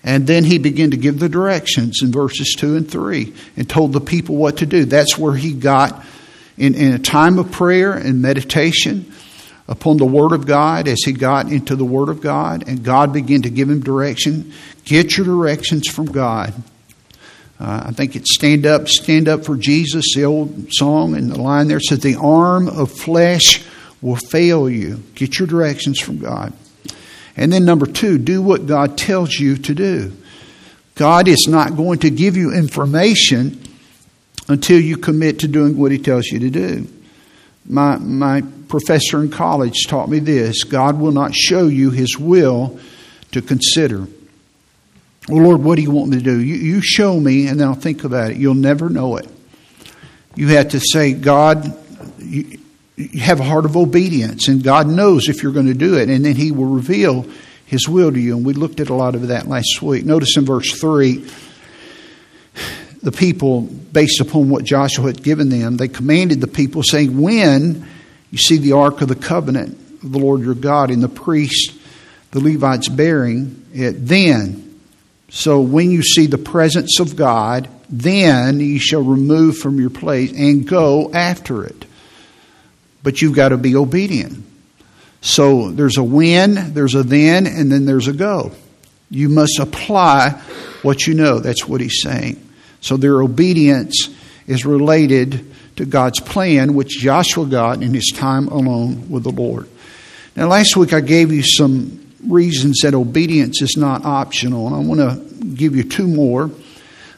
and 0.03 0.27
then 0.27 0.43
he 0.43 0.59
began 0.59 0.91
to 0.91 0.97
give 0.97 1.21
the 1.21 1.29
directions 1.29 2.01
in 2.03 2.11
verses 2.11 2.57
2 2.59 2.75
and 2.75 2.91
3 2.91 3.33
and 3.57 3.71
told 3.71 3.93
the 3.93 4.01
people 4.01 4.35
what 4.35 4.57
to 4.57 4.67
do. 4.67 4.87
That's 4.87 5.17
where 5.17 5.37
he 5.37 5.53
got 5.53 6.05
in, 6.59 6.75
in 6.75 6.95
a 6.95 6.99
time 6.99 7.39
of 7.39 7.53
prayer 7.53 7.93
and 7.93 8.21
meditation 8.21 9.13
upon 9.69 9.97
the 9.97 10.07
Word 10.07 10.33
of 10.33 10.47
God 10.47 10.89
as 10.89 11.03
he 11.05 11.13
got 11.13 11.51
into 11.51 11.77
the 11.77 11.85
Word 11.85 12.09
of 12.09 12.21
God, 12.21 12.69
and 12.69 12.85
God 12.85 13.13
began 13.13 13.43
to 13.43 13.51
give 13.51 13.69
him 13.69 13.81
direction. 13.81 14.53
Get 14.85 15.17
your 15.17 15.27
directions 15.27 15.89
from 15.89 16.07
God. 16.07 16.55
Uh, 17.59 17.85
I 17.87 17.93
think 17.93 18.17
it's 18.17 18.35
stand 18.35 18.67
up, 18.67 18.89
stand 18.89 19.29
up 19.29 19.45
for 19.45 19.57
Jesus, 19.57 20.05
the 20.15 20.25
old 20.25 20.69
song, 20.73 21.17
and 21.17 21.31
the 21.31 21.41
line 21.41 21.69
there 21.69 21.81
says, 21.81 22.01
The 22.01 22.17
arm 22.17 22.69
of 22.69 22.93
flesh 22.93 23.65
will 24.03 24.17
fail 24.17 24.69
you. 24.69 25.03
Get 25.15 25.39
your 25.39 25.49
directions 25.49 25.99
from 25.99 26.19
God. 26.19 26.53
And 27.37 27.53
then, 27.53 27.65
number 27.65 27.87
two, 27.87 28.19
do 28.19 28.43
what 28.43 28.67
God 28.67 28.97
tells 28.97 29.35
you 29.35 29.57
to 29.57 29.75
do. 29.75 30.13
God 30.95 31.29
is 31.29 31.47
not 31.49 31.77
going 31.77 31.99
to 32.01 32.11
give 32.11 32.37
you 32.37 32.53
information 32.55 33.63
until 34.49 34.81
you 34.81 34.97
commit 34.97 35.41
to 35.41 35.49
doing 35.49 35.77
what 35.77 35.93
He 35.93 35.99
tells 35.99 36.27
you 36.27 36.39
to 36.41 36.51
do. 36.51 36.89
My, 37.67 37.97
my 37.97 38.43
professor 38.69 39.23
in 39.23 39.31
college 39.31 39.87
taught 39.87 40.09
me 40.09 40.19
this 40.19 40.65
God 40.65 40.99
will 40.99 41.13
not 41.13 41.35
show 41.35 41.67
you 41.67 41.91
His 41.91 42.19
will 42.19 42.79
to 43.33 43.43
consider. 43.43 44.07
Well, 45.29 45.43
Lord, 45.43 45.63
what 45.63 45.77
do 45.77 45.83
you 45.83 45.91
want 45.91 46.11
me 46.11 46.19
to 46.19 46.23
do? 46.23 46.41
You, 46.41 46.55
you 46.55 46.81
show 46.81 47.19
me, 47.19 47.49
and 47.49 47.59
then 47.59 47.69
I'll 47.69 47.75
think 47.75 48.05
about 48.05 48.31
it. 48.31 48.37
You'll 48.37 48.55
never 48.55 48.89
know 48.89 49.17
it. 49.17 49.29
You 50.37 50.49
have 50.49 50.69
to 50.69 50.81
say, 50.81 51.13
God, 51.13 51.77
you, 52.19 52.59
you 52.97 53.21
have 53.21 53.41
a 53.41 53.45
heart 53.45 53.65
of 53.65 53.77
obedience, 53.77 54.49
and 54.49 54.63
God 54.63 54.87
knows 54.87 55.29
if 55.29 55.43
you're 55.43 55.53
going 55.53 55.67
to 55.67 55.75
do 55.75 55.97
it, 55.97 56.09
and 56.09 56.25
then 56.25 56.37
He 56.37 56.53
will 56.53 56.67
reveal 56.67 57.27
His 57.65 57.89
will 57.89 58.13
to 58.13 58.21
you. 58.21 58.37
And 58.37 58.47
we 58.47 58.53
looked 58.53 58.79
at 58.79 58.89
a 58.89 58.95
lot 58.95 59.15
of 59.15 59.29
that 59.29 59.49
last 59.49 59.83
week. 59.83 60.05
Notice 60.05 60.37
in 60.37 60.45
verse 60.45 60.79
3 60.81 61.27
the 63.03 63.13
people, 63.13 63.63
based 63.63 64.21
upon 64.21 64.49
what 64.49 64.65
Joshua 64.65 65.07
had 65.07 65.23
given 65.23 65.49
them, 65.49 65.77
they 65.77 65.89
commanded 65.89 66.41
the 66.41 66.49
people, 66.49 66.83
saying, 66.83 67.21
When 67.21 67.87
you 68.37 68.43
see 68.43 68.59
the 68.59 68.73
ark 68.73 69.01
of 69.01 69.09
the 69.09 69.15
covenant 69.15 69.79
of 70.03 70.13
the 70.13 70.19
Lord 70.19 70.43
your 70.43 70.55
God 70.55 70.91
and 70.91 71.03
the 71.03 71.09
priests, 71.09 71.75
the 72.33 72.41
Levites 72.41 72.87
bearing 72.87 73.65
it, 73.73 73.93
then, 73.93 74.79
so 75.31 75.63
when 75.63 75.91
you 75.91 76.03
see 76.03 76.27
the 76.27 76.37
presence 76.37 77.01
of 77.01 77.17
God, 77.17 77.67
then 77.89 78.61
you 78.61 78.79
shall 78.79 79.01
remove 79.01 79.57
from 79.57 79.81
your 79.81 79.89
place 79.89 80.33
and 80.33 80.69
go 80.69 81.11
after 81.15 81.65
it. 81.65 81.87
But 83.03 83.23
you've 83.23 83.35
got 83.35 83.49
to 83.49 83.57
be 83.57 83.75
obedient. 83.75 84.45
So 85.23 85.71
there's 85.71 85.97
a 85.97 86.05
when, 86.05 86.75
there's 86.75 86.95
a 86.95 87.03
then, 87.03 87.47
and 87.47 87.73
then 87.73 87.87
there's 87.87 88.07
a 88.07 88.13
go. 88.13 88.53
You 89.11 89.31
must 89.31 89.59
apply 89.59 90.43
what 90.83 91.07
you 91.07 91.15
know. 91.15 91.39
That's 91.39 91.67
what 91.67 91.81
he's 91.81 92.03
saying. 92.03 92.47
So 92.83 92.99
their 92.99 93.23
obedience 93.23 94.11
is 94.47 94.67
related 94.67 95.55
to 95.77 95.85
God's 95.85 96.21
plan, 96.21 96.75
which 96.75 96.99
Joshua 96.99 97.47
got 97.47 97.83
in 97.83 97.95
his 97.95 98.13
time 98.15 98.49
alone 98.49 99.09
with 99.11 99.25
the 99.25 99.31
Lord. 99.31 99.69
Now, 100.35 100.49
last 100.49 100.77
week 100.77 100.93
I 100.93 101.01
gave 101.01 101.33
you 101.33 101.43
some 101.43 102.13
reasons 102.27 102.81
that 102.83 102.95
obedience 102.95 103.63
is 103.63 103.77
not 103.77 104.05
optional, 104.05 104.67
and 104.67 104.77
I 104.77 104.79
want 104.81 105.01
to 105.01 105.45
give 105.47 105.77
you 105.77 105.85
two 105.85 106.07
more. 106.07 106.51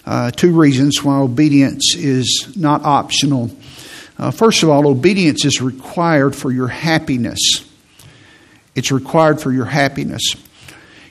Uh, 0.04 0.30
two 0.30 0.58
reasons 0.58 1.02
why 1.04 1.18
obedience 1.18 1.94
is 1.96 2.54
not 2.56 2.84
optional. 2.84 3.50
Uh, 4.18 4.30
first 4.30 4.62
of 4.62 4.68
all, 4.68 4.86
obedience 4.88 5.44
is 5.44 5.60
required 5.60 6.34
for 6.34 6.50
your 6.50 6.68
happiness. 6.68 7.38
It's 8.74 8.90
required 8.90 9.40
for 9.40 9.52
your 9.52 9.64
happiness. 9.64 10.22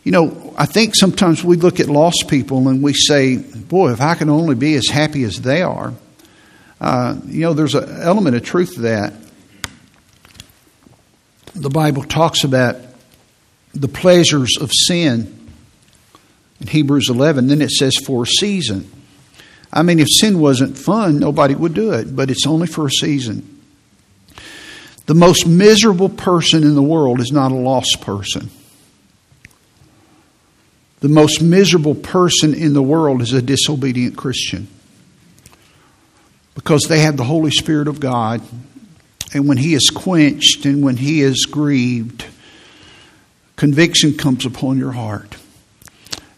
You 0.04 0.12
know, 0.12 0.54
I 0.58 0.66
think 0.66 0.96
sometimes 0.96 1.44
we 1.44 1.58
look 1.58 1.80
at 1.80 1.88
lost 1.88 2.28
people 2.30 2.70
and 2.70 2.82
we 2.82 2.94
say, 2.94 3.38
boy, 3.38 3.92
if 3.92 4.02
I 4.02 4.16
can 4.16 4.30
only 4.30 4.56
be 4.56 4.76
as 4.76 4.88
happy 4.88 5.24
as 5.24 5.42
they 5.42 5.62
are. 5.62 5.94
Uh, 6.80 7.18
you 7.26 7.42
know, 7.42 7.54
there's 7.54 7.76
an 7.76 8.02
element 8.02 8.36
of 8.36 8.44
truth 8.44 8.76
to 8.76 8.82
that. 8.82 9.14
The 11.56 11.70
Bible 11.70 12.04
talks 12.04 12.44
about 12.44 12.76
the 13.74 13.88
pleasures 13.88 14.58
of 14.60 14.72
sin 14.72 15.50
in 16.62 16.68
Hebrews 16.68 17.10
11. 17.10 17.48
Then 17.48 17.62
it 17.62 17.72
says, 17.72 17.96
for 17.98 18.24
a 18.24 18.28
season. 18.28 18.92
I 19.74 19.82
mean, 19.82 20.00
if 20.00 20.08
sin 20.10 20.40
wasn't 20.40 20.78
fun, 20.78 21.20
nobody 21.20 21.56
would 21.56 21.74
do 21.74 21.94
it, 21.94 22.16
but 22.16 22.30
it's 22.30 22.48
only 22.48 22.68
for 22.68 22.88
a 22.88 22.92
season. 22.92 23.62
The 25.08 25.14
most 25.14 25.48
miserable 25.48 26.10
person 26.10 26.64
in 26.64 26.76
the 26.76 26.84
world 26.84 27.20
is 27.20 27.32
not 27.32 27.52
a 27.52 27.56
lost 27.56 28.02
person. 28.02 28.50
The 31.00 31.10
most 31.10 31.42
miserable 31.42 31.96
person 31.96 32.54
in 32.54 32.74
the 32.74 32.82
world 32.82 33.22
is 33.22 33.34
a 33.34 33.42
disobedient 33.42 34.18
Christian 34.18 34.68
because 36.58 36.86
they 36.90 37.02
have 37.02 37.16
the 37.16 37.24
Holy 37.24 37.52
Spirit 37.52 37.88
of 37.88 38.00
God. 38.00 38.42
And 39.32 39.48
when 39.48 39.58
He 39.58 39.76
is 39.76 39.92
quenched 39.92 40.66
and 40.66 40.84
when 40.84 40.98
He 40.98 41.22
is 41.22 41.46
grieved, 41.46 42.26
conviction 43.56 44.18
comes 44.18 44.44
upon 44.44 44.80
your 44.80 44.92
heart. 44.92 45.38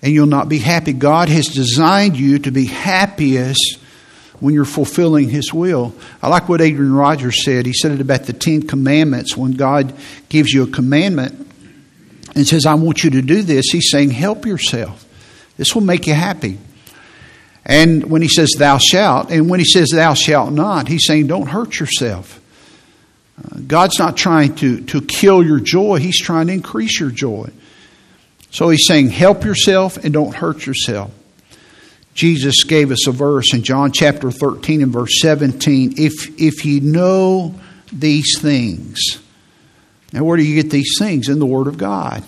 And 0.02 0.12
you'll 0.12 0.28
not 0.28 0.50
be 0.50 0.58
happy. 0.58 0.92
God 0.92 1.30
has 1.30 1.48
designed 1.48 2.18
you 2.18 2.38
to 2.40 2.52
be 2.52 2.66
happiest 2.66 3.80
when 4.42 4.54
you're 4.54 4.66
fulfilling 4.66 5.30
His 5.30 5.54
will. 5.54 5.96
I 6.22 6.28
like 6.28 6.50
what 6.50 6.60
Adrian 6.60 6.94
Rogers 6.94 7.46
said. 7.46 7.66
He 7.66 7.74
said 7.74 7.94
it 7.94 8.02
about 8.02 8.24
the 8.24 8.34
Ten 8.34 8.68
Commandments. 8.68 9.38
When 9.38 9.54
God 9.54 9.94
gives 10.28 10.52
you 10.52 10.64
a 10.64 10.68
commandment 10.68 11.48
and 12.36 12.46
says, 12.46 12.66
I 12.66 12.74
want 12.74 13.06
you 13.06 13.12
to 13.12 13.22
do 13.22 13.42
this, 13.42 13.68
He's 13.72 13.90
saying, 13.90 14.12
help 14.12 14.46
yourself. 14.46 15.06
This 15.56 15.74
will 15.74 15.82
make 15.82 16.08
you 16.08 16.14
happy. 16.14 16.58
And 17.66 18.10
when 18.10 18.22
he 18.22 18.28
says, 18.28 18.50
thou 18.58 18.78
shalt, 18.78 19.32
and 19.32 19.50
when 19.50 19.60
he 19.60 19.66
says, 19.66 19.90
thou 19.90 20.14
shalt 20.14 20.52
not, 20.52 20.88
he's 20.88 21.06
saying, 21.06 21.28
don't 21.28 21.48
hurt 21.48 21.80
yourself. 21.80 22.40
Uh, 23.40 23.60
God's 23.68 24.00
not 24.00 24.18
trying 24.18 24.56
to, 24.56 24.82
to 24.86 25.02
kill 25.02 25.44
your 25.44 25.60
joy, 25.60 25.98
He's 25.98 26.20
trying 26.20 26.48
to 26.48 26.54
increase 26.54 27.00
your 27.00 27.12
joy. 27.12 27.50
So 28.52 28.70
He's 28.70 28.86
saying, 28.88 29.10
help 29.10 29.44
yourself 29.44 29.98
and 29.98 30.14
don't 30.14 30.36
hurt 30.36 30.66
yourself. 30.66 31.12
Jesus 32.14 32.64
gave 32.64 32.92
us 32.92 33.08
a 33.08 33.12
verse 33.12 33.54
in 33.54 33.64
John 33.64 33.92
chapter 33.92 34.32
13 34.32 34.82
and 34.82 34.92
verse 34.92 35.22
17 35.22 35.94
if, 35.98 36.40
if 36.40 36.66
you 36.66 36.82
know 36.82 37.56
these 37.94 38.40
things. 38.40 39.00
Now, 40.12 40.24
where 40.24 40.36
do 40.36 40.44
you 40.44 40.62
get 40.62 40.72
these 40.72 40.96
things? 40.98 41.30
In 41.30 41.40
the 41.40 41.46
Word 41.46 41.68
of 41.68 41.78
God. 41.78 42.24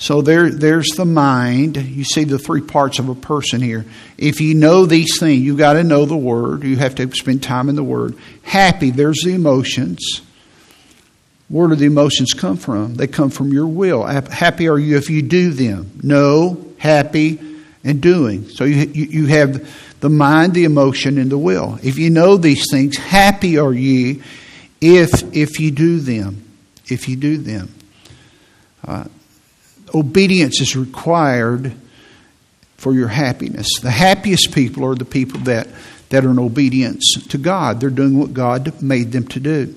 So 0.00 0.22
there, 0.22 0.48
there's 0.48 0.90
the 0.90 1.04
mind. 1.04 1.76
You 1.76 2.04
see 2.04 2.22
the 2.22 2.38
three 2.38 2.60
parts 2.60 3.00
of 3.00 3.08
a 3.08 3.16
person 3.16 3.60
here. 3.60 3.84
If 4.16 4.40
you 4.40 4.54
know 4.54 4.86
these 4.86 5.18
things, 5.18 5.42
you 5.42 5.56
got 5.56 5.72
to 5.72 5.82
know 5.82 6.06
the 6.06 6.16
Word. 6.16 6.62
You 6.62 6.76
have 6.76 6.94
to 6.96 7.10
spend 7.12 7.42
time 7.42 7.68
in 7.68 7.74
the 7.74 7.82
Word. 7.82 8.16
Happy, 8.42 8.90
there's 8.90 9.20
the 9.24 9.34
emotions. 9.34 10.22
Where 11.48 11.66
do 11.66 11.74
the 11.74 11.86
emotions 11.86 12.32
come 12.32 12.56
from? 12.56 12.94
They 12.94 13.08
come 13.08 13.30
from 13.30 13.52
your 13.52 13.66
will. 13.66 14.04
Happy 14.04 14.68
are 14.68 14.78
you 14.78 14.96
if 14.96 15.10
you 15.10 15.22
do 15.22 15.50
them. 15.50 15.90
Know, 16.02 16.64
happy, 16.78 17.40
and 17.82 18.00
doing. 18.00 18.48
So 18.48 18.64
you, 18.64 18.84
you 18.86 19.26
have 19.26 19.68
the 20.00 20.10
mind, 20.10 20.54
the 20.54 20.64
emotion, 20.64 21.18
and 21.18 21.30
the 21.30 21.38
will. 21.38 21.78
If 21.82 21.98
you 21.98 22.10
know 22.10 22.36
these 22.36 22.66
things, 22.70 22.96
happy 22.96 23.58
are 23.58 23.72
ye 23.72 24.22
if 24.80 25.34
if 25.34 25.58
you 25.58 25.70
do 25.70 25.98
them. 25.98 26.44
If 26.86 27.08
you 27.08 27.16
do 27.16 27.38
them. 27.38 27.74
Uh, 28.86 29.04
obedience 29.94 30.60
is 30.60 30.76
required 30.76 31.72
for 32.76 32.94
your 32.94 33.08
happiness. 33.08 33.68
The 33.80 33.90
happiest 33.90 34.54
people 34.54 34.84
are 34.84 34.94
the 34.94 35.04
people 35.04 35.40
that, 35.40 35.68
that 36.10 36.24
are 36.24 36.30
in 36.30 36.38
obedience 36.38 37.14
to 37.28 37.38
God. 37.38 37.80
They're 37.80 37.90
doing 37.90 38.18
what 38.18 38.32
God 38.32 38.80
made 38.82 39.12
them 39.12 39.26
to 39.28 39.40
do. 39.40 39.74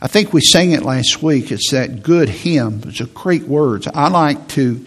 I 0.00 0.06
think 0.06 0.32
we 0.32 0.42
sang 0.42 0.72
it 0.72 0.82
last 0.82 1.22
week. 1.22 1.50
It's 1.50 1.70
that 1.70 2.02
good 2.02 2.28
hymn. 2.28 2.82
It's 2.86 3.00
a 3.00 3.06
great 3.06 3.44
words. 3.44 3.86
I 3.86 4.08
like 4.08 4.48
to 4.48 4.84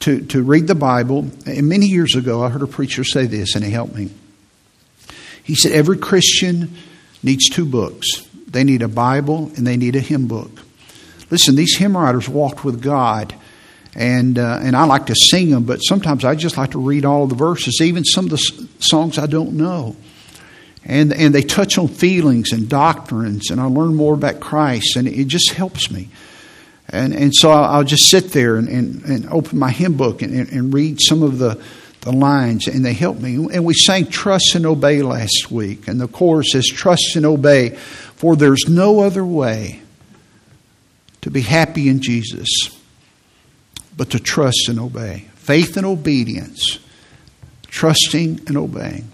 to, 0.00 0.24
to 0.28 0.42
read 0.42 0.66
the 0.66 0.74
Bible. 0.74 1.30
And 1.44 1.68
many 1.68 1.84
years 1.84 2.16
ago, 2.16 2.42
I 2.42 2.48
heard 2.48 2.62
a 2.62 2.66
preacher 2.66 3.04
say 3.04 3.26
this, 3.26 3.54
and 3.54 3.62
he 3.62 3.70
helped 3.70 3.94
me. 3.94 4.08
He 5.44 5.54
said, 5.54 5.72
Every 5.72 5.98
Christian 5.98 6.74
needs 7.22 7.48
two 7.50 7.66
books 7.66 8.26
they 8.50 8.64
need 8.64 8.82
a 8.82 8.88
Bible 8.88 9.52
and 9.56 9.66
they 9.66 9.76
need 9.76 9.94
a 9.94 10.00
hymn 10.00 10.26
book. 10.26 10.50
Listen, 11.30 11.54
these 11.54 11.76
hymn 11.76 11.96
writers 11.96 12.28
walked 12.28 12.64
with 12.64 12.82
God. 12.82 13.32
And, 14.00 14.38
uh, 14.38 14.60
and 14.62 14.74
I 14.74 14.86
like 14.86 15.06
to 15.06 15.14
sing 15.14 15.50
them, 15.50 15.64
but 15.64 15.80
sometimes 15.80 16.24
I 16.24 16.34
just 16.34 16.56
like 16.56 16.70
to 16.70 16.78
read 16.78 17.04
all 17.04 17.26
the 17.26 17.34
verses, 17.34 17.82
even 17.82 18.02
some 18.02 18.24
of 18.24 18.30
the 18.30 18.68
songs 18.78 19.18
I 19.18 19.26
don't 19.26 19.58
know. 19.58 19.94
And, 20.86 21.12
and 21.12 21.34
they 21.34 21.42
touch 21.42 21.76
on 21.76 21.88
feelings 21.88 22.52
and 22.52 22.66
doctrines, 22.66 23.50
and 23.50 23.60
I 23.60 23.66
learn 23.66 23.94
more 23.94 24.14
about 24.14 24.40
Christ, 24.40 24.96
and 24.96 25.06
it 25.06 25.26
just 25.26 25.50
helps 25.50 25.90
me. 25.90 26.08
And, 26.88 27.12
and 27.12 27.34
so 27.34 27.50
I'll 27.50 27.84
just 27.84 28.08
sit 28.08 28.32
there 28.32 28.56
and, 28.56 28.68
and, 28.68 29.04
and 29.04 29.28
open 29.28 29.58
my 29.58 29.70
hymn 29.70 29.98
book 29.98 30.22
and, 30.22 30.48
and, 30.48 30.72
read 30.72 30.98
some 30.98 31.22
of 31.22 31.36
the, 31.36 31.62
the 32.00 32.12
lines, 32.12 32.68
and 32.68 32.82
they 32.82 32.94
help 32.94 33.20
me. 33.20 33.34
And 33.34 33.66
we 33.66 33.74
sang 33.74 34.06
Trust 34.06 34.54
and 34.54 34.64
Obey 34.64 35.02
last 35.02 35.50
week, 35.50 35.88
and 35.88 36.00
the 36.00 36.08
chorus 36.08 36.52
says, 36.52 36.66
Trust 36.66 37.16
and 37.16 37.26
obey, 37.26 37.76
for 38.16 38.34
there's 38.34 38.64
no 38.66 39.00
other 39.00 39.26
way 39.26 39.82
to 41.20 41.30
be 41.30 41.42
happy 41.42 41.90
in 41.90 42.00
Jesus 42.00 42.79
but 44.00 44.08
to 44.08 44.18
trust 44.18 44.70
and 44.70 44.80
obey. 44.80 45.26
Faith 45.34 45.76
and 45.76 45.84
obedience, 45.84 46.78
trusting 47.66 48.40
and 48.46 48.56
obeying. 48.56 49.06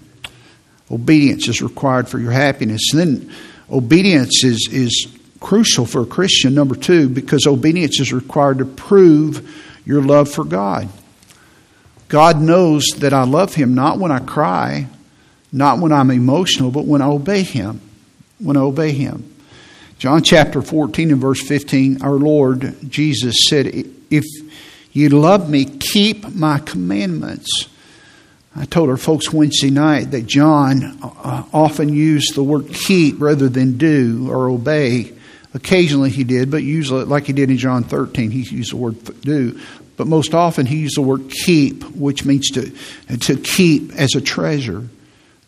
Obedience 0.93 1.49
is 1.49 1.61
required 1.61 2.09
for 2.09 2.21
your 2.21 2.31
happiness. 2.31 2.93
And 2.93 3.01
then 3.01 3.35
obedience 3.69 4.45
is, 4.45 4.69
is 4.71 5.09
crucial 5.41 5.87
for 5.87 6.03
a 6.03 6.07
Christian, 6.07 6.55
number 6.55 6.77
two, 6.77 7.09
because 7.09 7.49
obedience 7.49 7.99
is 7.99 8.13
required 8.13 8.59
to 8.59 8.65
prove 8.65 9.53
your 9.85 10.03
love 10.03 10.31
for 10.31 10.45
God. 10.45 10.89
God 12.07 12.41
knows 12.41 12.85
that 12.99 13.13
I 13.13 13.25
love 13.25 13.57
Him 13.57 13.75
not 13.75 13.99
when 13.99 14.13
I 14.13 14.21
cry, 14.21 14.87
not 15.51 15.81
when 15.81 15.91
I'm 15.91 16.13
emotional, 16.13 16.71
but 16.71 16.85
when 16.85 17.03
I 17.03 17.07
obey 17.07 17.43
Him. 17.43 17.81
When 18.39 18.57
I 18.57 18.61
obey 18.61 18.93
Him. 18.93 19.35
John 19.99 20.23
chapter 20.23 20.63
14 20.63 21.11
and 21.11 21.21
verse 21.21 21.43
15, 21.43 22.03
our 22.03 22.13
Lord 22.13 22.77
Jesus 22.89 23.35
said, 23.49 23.67
If 24.13 24.46
you 24.97 25.09
love 25.11 25.49
me, 25.51 25.65
keep 25.65 26.29
my 26.35 26.59
commandments. 26.59 27.69
I 28.55 28.65
told 28.65 28.89
our 28.89 28.97
folks 28.97 29.33
Wednesday 29.33 29.71
night 29.71 30.13
that 30.13 30.27
John 30.27 30.99
uh, 31.03 31.45
often 31.53 31.91
used 31.91 32.35
the 32.35 32.43
word 32.43 32.73
keep 32.73 33.21
rather 33.21 33.49
than 33.49 33.77
do 33.77 34.31
or 34.31 34.49
obey 34.49 35.13
Occasionally 35.57 36.11
he 36.11 36.23
did, 36.23 36.51
but 36.51 36.63
usually, 36.63 37.05
like 37.05 37.25
he 37.25 37.33
did 37.33 37.51
in 37.51 37.57
John 37.57 37.83
13, 37.83 38.31
he 38.31 38.41
used 38.41 38.73
the 38.73 38.77
word 38.77 39.03
do. 39.23 39.59
But 39.97 40.07
most 40.07 40.35
often 40.35 40.67
he 40.67 40.77
used 40.77 40.99
the 40.99 41.03
word 41.03 41.31
keep, 41.31 41.83
which 41.97 42.27
means 42.27 42.51
to, 42.51 42.71
to 43.21 43.37
keep 43.39 43.91
as 43.95 44.15
a 44.15 44.21
treasure 44.21 44.87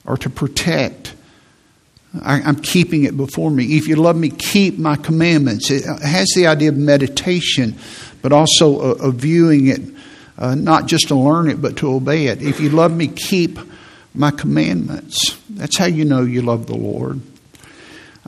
or 0.07 0.17
to 0.17 0.31
protect. 0.31 1.13
I, 2.23 2.41
am 2.41 2.57
keeping 2.57 3.05
it 3.05 3.17
before 3.17 3.51
me. 3.51 3.77
If 3.77 3.87
you 3.87 3.97
love 3.97 4.17
me, 4.17 4.31
keep 4.31 4.79
my 4.79 4.97
commandments. 4.97 5.71
It 5.71 5.85
has 5.85 6.29
the 6.35 6.47
idea 6.47 6.71
of 6.71 6.77
meditation, 6.77 7.77
but 8.23 8.33
also 8.33 8.81
of 8.81 9.17
viewing 9.17 9.67
it, 9.69 9.81
uh, 10.39 10.55
not 10.55 10.87
just 10.87 11.09
to 11.09 11.15
learn 11.15 11.51
it, 11.51 11.61
but 11.61 11.77
to 11.79 11.91
obey 11.93 12.27
it. 12.27 12.43
If 12.43 12.61
you 12.61 12.71
love 12.71 12.97
me, 12.97 13.09
keep 13.09 13.59
my 14.15 14.31
commandments. 14.31 15.39
That's 15.51 15.77
how 15.77 15.87
you 15.87 16.05
know 16.05 16.23
you 16.23 16.43
love 16.43 16.67
the 16.67 16.77
Lord. 16.77 17.21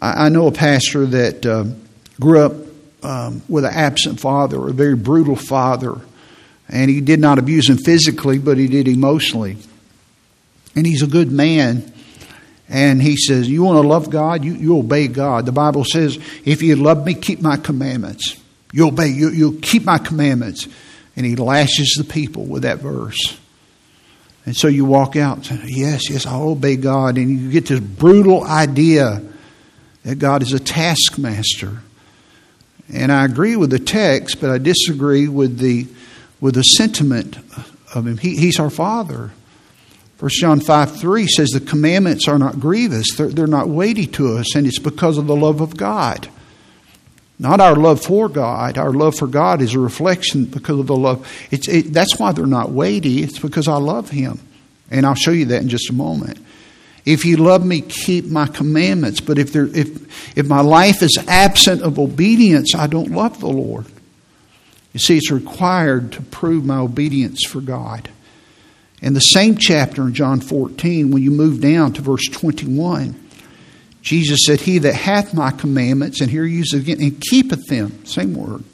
I, 0.00 0.26
I 0.26 0.28
know 0.28 0.46
a 0.46 0.52
pastor 0.52 1.06
that 1.06 1.46
uh, 1.46 1.64
grew 2.20 2.40
up 2.40 2.52
um, 3.02 3.42
with 3.48 3.64
an 3.64 3.72
absent 3.72 4.20
father, 4.20 4.68
a 4.68 4.72
very 4.72 4.96
brutal 4.96 5.36
father, 5.36 6.00
and 6.68 6.90
he 6.90 7.00
did 7.00 7.18
not 7.18 7.38
abuse 7.38 7.68
him 7.68 7.78
physically, 7.78 8.38
but 8.38 8.58
he 8.58 8.68
did 8.68 8.86
emotionally. 8.86 9.56
And 10.76 10.86
he's 10.86 11.02
a 11.02 11.06
good 11.06 11.32
man. 11.32 11.92
And 12.70 13.02
he 13.02 13.16
says, 13.16 13.48
You 13.50 13.64
want 13.64 13.82
to 13.82 13.86
love 13.86 14.10
God? 14.10 14.44
You, 14.44 14.54
you 14.54 14.78
obey 14.78 15.08
God. 15.08 15.44
The 15.44 15.52
Bible 15.52 15.84
says, 15.84 16.18
If 16.44 16.62
you 16.62 16.76
love 16.76 17.04
me, 17.04 17.14
keep 17.14 17.40
my 17.40 17.56
commandments. 17.56 18.40
You 18.72 18.86
obey, 18.86 19.08
you, 19.08 19.30
you 19.30 19.58
keep 19.60 19.84
my 19.84 19.98
commandments. 19.98 20.68
And 21.16 21.26
he 21.26 21.34
lashes 21.34 21.96
the 21.98 22.04
people 22.04 22.44
with 22.44 22.62
that 22.62 22.78
verse. 22.78 23.38
And 24.46 24.56
so 24.56 24.68
you 24.68 24.84
walk 24.84 25.16
out 25.16 25.50
Yes, 25.64 26.08
yes, 26.08 26.24
I'll 26.26 26.50
obey 26.50 26.76
God. 26.76 27.18
And 27.18 27.28
you 27.28 27.50
get 27.50 27.66
this 27.66 27.80
brutal 27.80 28.44
idea 28.44 29.20
that 30.04 30.18
God 30.20 30.42
is 30.42 30.52
a 30.52 30.60
taskmaster. 30.60 31.82
And 32.92 33.10
I 33.12 33.24
agree 33.24 33.56
with 33.56 33.70
the 33.70 33.78
text, 33.80 34.40
but 34.40 34.50
I 34.50 34.58
disagree 34.58 35.28
with 35.28 35.58
the, 35.58 35.86
with 36.40 36.54
the 36.54 36.62
sentiment 36.62 37.36
of 37.94 38.06
Him. 38.06 38.16
He, 38.16 38.36
he's 38.36 38.60
our 38.60 38.70
Father. 38.70 39.32
1 40.20 40.28
John 40.34 40.60
5 40.60 41.00
3 41.00 41.26
says 41.26 41.48
the 41.48 41.60
commandments 41.60 42.28
are 42.28 42.38
not 42.38 42.60
grievous, 42.60 43.16
they're, 43.16 43.28
they're 43.28 43.46
not 43.46 43.68
weighty 43.68 44.06
to 44.06 44.36
us, 44.36 44.54
and 44.54 44.66
it's 44.66 44.78
because 44.78 45.16
of 45.16 45.26
the 45.26 45.36
love 45.36 45.60
of 45.60 45.76
God. 45.76 46.28
Not 47.38 47.58
our 47.58 47.74
love 47.74 48.02
for 48.02 48.28
God. 48.28 48.76
Our 48.76 48.92
love 48.92 49.14
for 49.16 49.26
God 49.26 49.62
is 49.62 49.74
a 49.74 49.78
reflection 49.78 50.44
because 50.44 50.78
of 50.78 50.86
the 50.86 50.96
love. 50.96 51.26
It's, 51.50 51.68
it, 51.68 51.90
that's 51.90 52.18
why 52.18 52.32
they're 52.32 52.44
not 52.44 52.70
weighty. 52.70 53.22
It's 53.22 53.38
because 53.38 53.66
I 53.66 53.76
love 53.76 54.10
Him. 54.10 54.38
And 54.90 55.06
I'll 55.06 55.14
show 55.14 55.30
you 55.30 55.46
that 55.46 55.62
in 55.62 55.70
just 55.70 55.88
a 55.88 55.94
moment. 55.94 56.38
If 57.06 57.24
you 57.24 57.38
love 57.38 57.64
me, 57.64 57.80
keep 57.80 58.26
my 58.26 58.46
commandments. 58.46 59.22
But 59.22 59.38
if, 59.38 59.54
there, 59.54 59.68
if, 59.74 60.36
if 60.36 60.48
my 60.48 60.60
life 60.60 61.02
is 61.02 61.18
absent 61.26 61.80
of 61.80 61.98
obedience, 61.98 62.74
I 62.74 62.86
don't 62.86 63.10
love 63.10 63.40
the 63.40 63.48
Lord. 63.48 63.86
You 64.92 65.00
see, 65.00 65.16
it's 65.16 65.30
required 65.30 66.12
to 66.12 66.22
prove 66.22 66.66
my 66.66 66.76
obedience 66.76 67.46
for 67.46 67.62
God. 67.62 68.10
In 69.02 69.14
the 69.14 69.20
same 69.20 69.56
chapter 69.56 70.02
in 70.02 70.14
John 70.14 70.40
14, 70.40 71.10
when 71.10 71.22
you 71.22 71.30
move 71.30 71.60
down 71.60 71.94
to 71.94 72.02
verse 72.02 72.26
21, 72.28 73.18
Jesus 74.02 74.40
said, 74.44 74.60
He 74.60 74.78
that 74.78 74.94
hath 74.94 75.32
my 75.32 75.50
commandments, 75.50 76.20
and 76.20 76.30
here 76.30 76.44
he 76.44 76.56
uses 76.56 76.82
again, 76.82 77.00
and 77.00 77.20
keepeth 77.20 77.66
them, 77.66 78.04
same 78.04 78.34
word. 78.34 78.64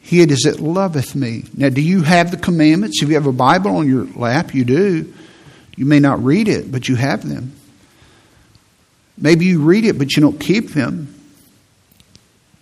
He 0.00 0.22
it 0.22 0.30
is 0.30 0.40
that 0.40 0.60
loveth 0.60 1.14
me. 1.14 1.44
Now, 1.56 1.68
do 1.68 1.80
you 1.80 2.02
have 2.02 2.30
the 2.30 2.36
commandments? 2.36 3.02
If 3.02 3.08
you 3.08 3.14
have 3.14 3.26
a 3.26 3.32
Bible 3.32 3.76
on 3.76 3.88
your 3.88 4.06
lap, 4.06 4.54
you 4.54 4.64
do. 4.64 5.12
You 5.76 5.86
may 5.86 6.00
not 6.00 6.22
read 6.22 6.48
it, 6.48 6.70
but 6.70 6.88
you 6.88 6.96
have 6.96 7.26
them. 7.26 7.54
Maybe 9.16 9.44
you 9.46 9.62
read 9.62 9.84
it, 9.84 9.98
but 9.98 10.16
you 10.16 10.22
don't 10.22 10.40
keep 10.40 10.70
them. 10.70 11.14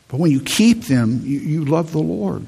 But 0.08 0.18
when 0.20 0.30
you 0.30 0.40
keep 0.40 0.84
them, 0.84 1.22
you, 1.24 1.38
you 1.38 1.64
love 1.64 1.92
the 1.92 2.00
Lord. 2.00 2.46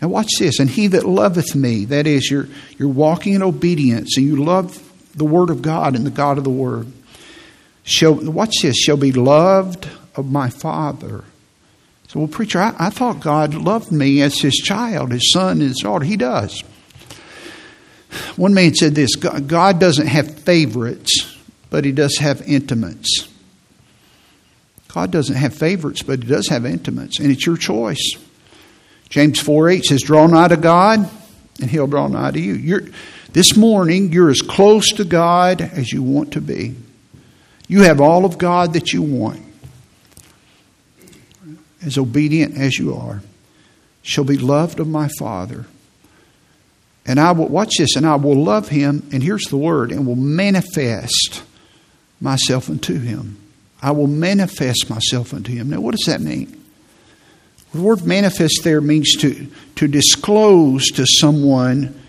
Now, 0.00 0.08
watch 0.08 0.30
this. 0.38 0.60
And 0.60 0.70
he 0.70 0.86
that 0.88 1.04
loveth 1.04 1.54
me, 1.54 1.84
that 1.86 2.06
is, 2.06 2.30
you're, 2.30 2.48
you're 2.78 2.88
walking 2.88 3.34
in 3.34 3.42
obedience 3.42 4.16
and 4.16 4.26
you 4.26 4.36
love 4.42 4.84
the 5.16 5.24
Word 5.24 5.50
of 5.50 5.62
God 5.62 5.96
and 5.96 6.06
the 6.06 6.10
God 6.10 6.38
of 6.38 6.44
the 6.44 6.50
Word, 6.50 6.90
shall, 7.82 8.14
watch 8.14 8.54
this, 8.62 8.76
shall 8.76 8.96
be 8.96 9.12
loved 9.12 9.88
of 10.14 10.30
my 10.30 10.50
Father. 10.50 11.24
So, 12.08 12.20
well, 12.20 12.28
preacher, 12.28 12.60
I, 12.60 12.74
I 12.78 12.90
thought 12.90 13.20
God 13.20 13.54
loved 13.54 13.90
me 13.90 14.22
as 14.22 14.38
his 14.40 14.54
child, 14.54 15.12
his 15.12 15.32
son, 15.32 15.60
his 15.60 15.78
daughter. 15.78 16.04
He 16.04 16.16
does. 16.16 16.62
One 18.36 18.54
man 18.54 18.74
said 18.74 18.94
this 18.94 19.16
God 19.16 19.78
doesn't 19.80 20.06
have 20.06 20.38
favorites, 20.38 21.36
but 21.70 21.84
he 21.84 21.92
does 21.92 22.16
have 22.18 22.40
intimates. 22.48 23.28
God 24.88 25.10
doesn't 25.10 25.36
have 25.36 25.54
favorites, 25.54 26.02
but 26.02 26.22
He 26.22 26.28
does 26.28 26.48
have 26.48 26.66
intimates, 26.66 27.20
and 27.20 27.30
it's 27.30 27.46
your 27.46 27.56
choice. 27.56 28.14
James 29.08 29.40
4 29.40 29.70
8 29.70 29.84
says, 29.84 30.02
Draw 30.02 30.26
nigh 30.26 30.48
to 30.48 30.56
God, 30.56 31.10
and 31.60 31.70
He'll 31.70 31.86
draw 31.86 32.08
nigh 32.08 32.30
to 32.30 32.40
you. 32.40 32.54
You're, 32.54 32.82
this 33.32 33.56
morning, 33.56 34.12
you're 34.12 34.30
as 34.30 34.40
close 34.40 34.88
to 34.92 35.04
God 35.04 35.60
as 35.60 35.92
you 35.92 36.02
want 36.02 36.32
to 36.32 36.40
be. 36.40 36.74
You 37.68 37.82
have 37.82 38.00
all 38.00 38.24
of 38.24 38.38
God 38.38 38.72
that 38.72 38.92
you 38.92 39.02
want. 39.02 39.42
As 41.82 41.96
obedient 41.98 42.56
as 42.56 42.78
you 42.78 42.94
are, 42.94 43.22
shall 44.02 44.24
be 44.24 44.38
loved 44.38 44.80
of 44.80 44.88
my 44.88 45.08
Father. 45.18 45.66
And 47.06 47.20
I 47.20 47.32
will, 47.32 47.48
watch 47.48 47.72
this, 47.78 47.96
and 47.96 48.06
I 48.06 48.16
will 48.16 48.42
love 48.42 48.68
him, 48.68 49.08
and 49.12 49.22
here's 49.22 49.44
the 49.44 49.56
word, 49.56 49.92
and 49.92 50.06
will 50.06 50.16
manifest 50.16 51.42
myself 52.20 52.68
unto 52.68 52.98
him. 52.98 53.38
I 53.80 53.92
will 53.92 54.06
manifest 54.06 54.90
myself 54.90 55.32
unto 55.32 55.52
him. 55.52 55.70
Now, 55.70 55.80
what 55.80 55.92
does 55.92 56.04
that 56.06 56.20
mean? 56.20 56.57
The 57.72 57.82
word 57.82 58.04
manifest 58.04 58.60
there 58.64 58.80
means 58.80 59.16
to, 59.16 59.46
to 59.76 59.88
disclose 59.88 60.86
to 60.92 61.04
someone 61.06 62.00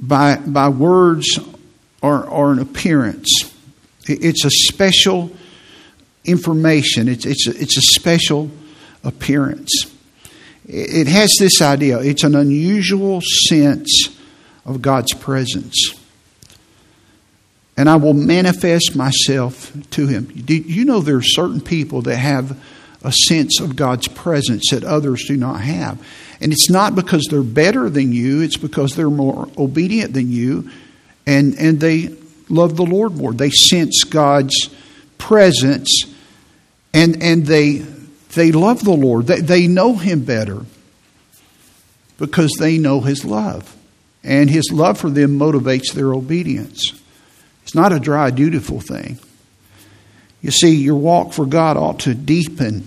by, 0.00 0.36
by 0.36 0.68
words 0.68 1.38
or, 2.02 2.24
or 2.24 2.52
an 2.52 2.58
appearance. 2.58 3.28
It's 4.08 4.44
a 4.44 4.50
special 4.50 5.32
information, 6.24 7.08
it's, 7.08 7.26
it's, 7.26 7.46
a, 7.46 7.50
it's 7.60 7.76
a 7.76 7.82
special 7.82 8.50
appearance. 9.02 9.70
It 10.68 11.06
has 11.06 11.32
this 11.38 11.62
idea 11.62 12.00
it's 12.00 12.24
an 12.24 12.34
unusual 12.34 13.20
sense 13.48 14.08
of 14.64 14.82
God's 14.82 15.14
presence. 15.14 15.94
And 17.76 17.88
I 17.90 17.96
will 17.96 18.14
manifest 18.14 18.96
myself 18.96 19.72
to 19.90 20.06
him. 20.06 20.24
Do 20.24 20.54
you 20.56 20.84
know 20.84 21.00
there 21.00 21.16
are 21.16 21.22
certain 21.22 21.60
people 21.60 22.02
that 22.02 22.16
have 22.16 22.58
a 23.06 23.12
sense 23.12 23.60
of 23.60 23.76
God's 23.76 24.08
presence 24.08 24.64
that 24.70 24.84
others 24.84 25.24
do 25.26 25.36
not 25.36 25.60
have? 25.60 26.06
And 26.40 26.52
it's 26.52 26.68
not 26.68 26.94
because 26.94 27.26
they're 27.30 27.42
better 27.42 27.88
than 27.88 28.12
you, 28.12 28.42
it's 28.42 28.58
because 28.58 28.94
they're 28.94 29.08
more 29.08 29.48
obedient 29.56 30.12
than 30.12 30.30
you 30.30 30.70
and, 31.26 31.54
and 31.58 31.80
they 31.80 32.10
love 32.48 32.76
the 32.76 32.84
Lord 32.84 33.16
more. 33.16 33.32
They 33.32 33.50
sense 33.50 34.04
God's 34.04 34.70
presence 35.18 36.04
and, 36.94 37.22
and 37.22 37.46
they, 37.46 37.78
they 38.34 38.52
love 38.52 38.84
the 38.84 38.92
Lord. 38.92 39.26
They, 39.26 39.40
they 39.40 39.66
know 39.66 39.94
Him 39.96 40.24
better 40.24 40.64
because 42.18 42.52
they 42.58 42.78
know 42.78 43.00
His 43.00 43.24
love. 43.24 43.74
And 44.22 44.48
His 44.48 44.70
love 44.72 44.98
for 44.98 45.10
them 45.10 45.38
motivates 45.38 45.92
their 45.92 46.14
obedience. 46.14 46.92
It's 47.64 47.74
not 47.74 47.92
a 47.92 48.00
dry, 48.00 48.30
dutiful 48.30 48.80
thing. 48.80 49.18
You 50.40 50.50
see, 50.52 50.76
your 50.76 50.96
walk 50.96 51.32
for 51.32 51.44
God 51.44 51.76
ought 51.76 52.00
to 52.00 52.14
deepen 52.14 52.86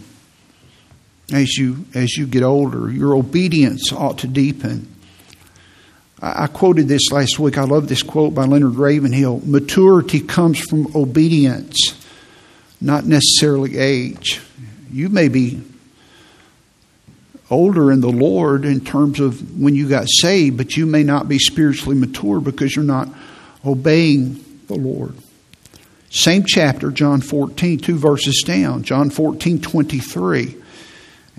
as 1.33 1.57
you 1.57 1.85
as 1.93 2.17
you 2.17 2.25
get 2.25 2.43
older. 2.43 2.91
Your 2.91 3.15
obedience 3.15 3.91
ought 3.91 4.19
to 4.19 4.27
deepen. 4.27 4.93
I, 6.21 6.43
I 6.43 6.47
quoted 6.47 6.87
this 6.87 7.11
last 7.11 7.39
week. 7.39 7.57
I 7.57 7.63
love 7.63 7.87
this 7.87 8.03
quote 8.03 8.33
by 8.33 8.45
Leonard 8.45 8.75
Ravenhill. 8.75 9.41
Maturity 9.45 10.19
comes 10.19 10.59
from 10.59 10.95
obedience, 10.95 11.77
not 12.81 13.05
necessarily 13.05 13.77
age. 13.77 14.41
You 14.91 15.09
may 15.09 15.27
be 15.27 15.61
older 17.49 17.91
in 17.91 18.01
the 18.01 18.11
Lord 18.11 18.65
in 18.65 18.81
terms 18.81 19.19
of 19.19 19.59
when 19.59 19.75
you 19.75 19.89
got 19.89 20.07
saved, 20.07 20.57
but 20.57 20.77
you 20.77 20.85
may 20.85 21.03
not 21.03 21.27
be 21.27 21.39
spiritually 21.39 21.95
mature 21.95 22.39
because 22.39 22.75
you're 22.75 22.85
not 22.85 23.09
obeying 23.65 24.43
the 24.67 24.75
Lord. 24.75 25.15
Same 26.11 26.43
chapter, 26.45 26.91
John 26.91 27.21
14, 27.21 27.79
two 27.79 27.97
verses 27.97 28.43
down, 28.45 28.83
John 28.83 29.09
14, 29.09 29.61
23. 29.61 30.55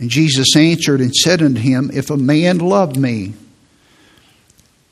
And 0.00 0.08
Jesus 0.08 0.56
answered 0.56 1.00
and 1.00 1.14
said 1.14 1.42
unto 1.42 1.60
him, 1.60 1.90
If 1.92 2.08
a 2.08 2.16
man 2.16 2.58
love 2.58 2.96
me, 2.96 3.34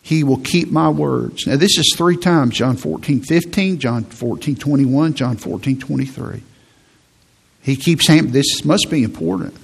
he 0.03 0.23
will 0.23 0.39
keep 0.39 0.71
my 0.71 0.91
words. 0.91 1.47
Now, 1.47 1.57
this 1.57 1.79
is 1.79 1.95
three 1.97 2.19
times 2.19 2.55
John 2.55 2.77
14, 2.77 3.23
15, 3.23 3.79
John 3.79 4.05
14, 4.05 4.57
21, 4.57 5.15
John 5.15 5.37
14, 5.39 5.81
23. 5.81 6.43
He 7.63 7.77
keeps 7.77 8.07
saying, 8.07 8.33
This 8.33 8.67
must 8.67 8.91
be 8.91 9.03
important. 9.03 9.55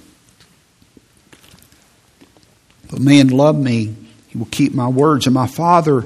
If 2.85 2.93
a 2.93 2.99
man 2.99 3.27
love 3.27 3.55
me, 3.57 3.95
he 4.27 4.39
will 4.39 4.47
keep 4.47 4.73
my 4.73 4.87
words, 4.87 5.27
and 5.27 5.33
my 5.35 5.47
Father 5.47 6.05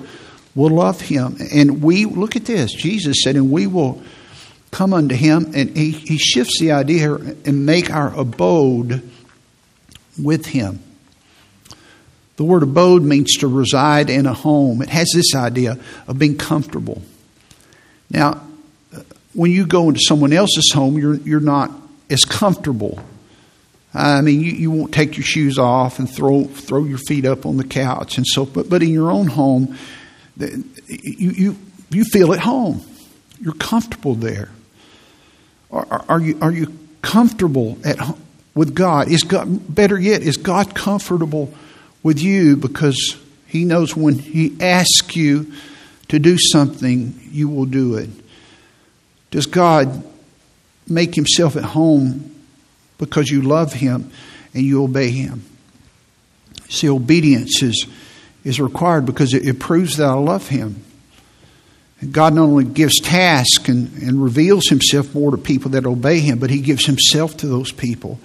will 0.53 0.69
love 0.69 0.99
him. 0.99 1.37
And 1.53 1.81
we, 1.81 2.03
look 2.05 2.35
at 2.35 2.43
this, 2.43 2.73
Jesus 2.73 3.21
said, 3.23 3.37
and 3.37 3.51
we 3.51 3.67
will 3.67 4.01
come 4.71 4.93
unto 4.93 5.15
him, 5.15 5.51
and 5.55 5.75
he, 5.75 5.91
he 5.91 6.17
shifts 6.17 6.59
the 6.59 6.73
idea 6.73 6.99
here 6.99 7.15
and 7.45 7.65
make 7.65 7.89
our 7.89 8.13
abode 8.17 9.09
with 10.23 10.45
him. 10.45 10.79
The 12.37 12.45
word 12.45 12.63
abode 12.63 13.03
means 13.03 13.35
to 13.37 13.47
reside 13.47 14.09
in 14.09 14.25
a 14.25 14.33
home. 14.33 14.81
It 14.81 14.89
has 14.89 15.11
this 15.13 15.35
idea 15.35 15.77
of 16.07 16.17
being 16.17 16.37
comfortable. 16.37 17.01
Now, 18.09 18.41
when 19.33 19.51
you 19.51 19.65
go 19.65 19.89
into 19.89 19.99
someone 20.01 20.31
else's 20.31 20.71
home, 20.73 20.97
you're, 20.97 21.15
you're 21.15 21.41
not 21.41 21.71
as 22.09 22.21
comfortable. 22.21 22.99
I 23.93 24.21
mean, 24.21 24.41
you, 24.41 24.51
you 24.51 24.71
won't 24.71 24.93
take 24.93 25.17
your 25.17 25.25
shoes 25.25 25.57
off 25.57 25.99
and 25.99 26.09
throw, 26.09 26.45
throw 26.45 26.85
your 26.85 26.97
feet 26.97 27.25
up 27.25 27.45
on 27.45 27.57
the 27.57 27.63
couch 27.63 28.17
and 28.17 28.25
so, 28.25 28.45
but, 28.45 28.69
but 28.69 28.83
in 28.83 28.89
your 28.89 29.11
own 29.11 29.27
home, 29.27 29.75
you, 30.37 30.63
you, 30.87 31.57
you 31.89 32.03
feel 32.05 32.33
at 32.33 32.39
home. 32.39 32.81
You're 33.41 33.53
comfortable 33.53 34.15
there. 34.15 34.49
Are, 35.71 36.05
are, 36.07 36.19
you, 36.19 36.37
are 36.41 36.51
you 36.51 36.73
comfortable 37.01 37.77
at 37.83 37.99
home? 37.99 38.21
With 38.55 38.75
God? 38.75 39.09
Is 39.09 39.23
God, 39.23 39.73
better 39.73 39.99
yet, 39.99 40.21
is 40.21 40.37
God 40.37 40.75
comfortable 40.75 41.53
with 42.03 42.19
you 42.19 42.55
because 42.55 43.17
He 43.47 43.65
knows 43.65 43.95
when 43.95 44.19
He 44.19 44.55
asks 44.59 45.15
you 45.15 45.51
to 46.09 46.19
do 46.19 46.37
something, 46.37 47.19
you 47.31 47.47
will 47.49 47.65
do 47.65 47.95
it? 47.95 48.09
Does 49.31 49.45
God 49.45 50.03
make 50.87 51.15
Himself 51.15 51.55
at 51.55 51.63
home 51.63 52.35
because 52.97 53.29
you 53.29 53.41
love 53.41 53.73
Him 53.73 54.11
and 54.53 54.63
you 54.63 54.83
obey 54.83 55.11
Him? 55.11 55.43
See, 56.69 56.89
obedience 56.89 57.63
is, 57.63 57.87
is 58.43 58.59
required 58.59 59.05
because 59.05 59.33
it, 59.33 59.47
it 59.47 59.59
proves 59.59 59.97
that 59.97 60.07
I 60.07 60.13
love 60.13 60.47
Him. 60.47 60.83
God 62.11 62.33
not 62.33 62.43
only 62.43 62.63
gives 62.63 62.99
tasks 63.01 63.67
and, 63.67 63.91
and 64.01 64.23
reveals 64.23 64.67
himself 64.67 65.13
more 65.13 65.31
to 65.31 65.37
people 65.37 65.71
that 65.71 65.85
obey 65.85 66.19
him, 66.19 66.39
but 66.39 66.49
he 66.49 66.61
gives 66.61 66.85
himself 66.85 67.35
to 67.37 67.47
those 67.47 67.71
people 67.71 68.19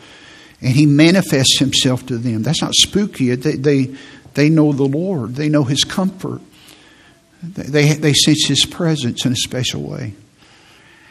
and 0.61 0.73
he 0.73 0.87
manifests 0.87 1.59
himself 1.59 2.07
to 2.07 2.17
them. 2.17 2.43
That's 2.43 2.63
not 2.63 2.75
spooky. 2.75 3.35
They, 3.35 3.57
they, 3.57 3.95
they 4.35 4.49
know 4.49 4.73
the 4.73 4.85
Lord, 4.85 5.35
they 5.35 5.49
know 5.49 5.65
his 5.65 5.85
comfort, 5.85 6.41
they, 7.43 7.93
they 7.93 8.13
sense 8.15 8.47
his 8.47 8.65
presence 8.65 9.27
in 9.27 9.33
a 9.33 9.37
special 9.37 9.83
way. 9.83 10.15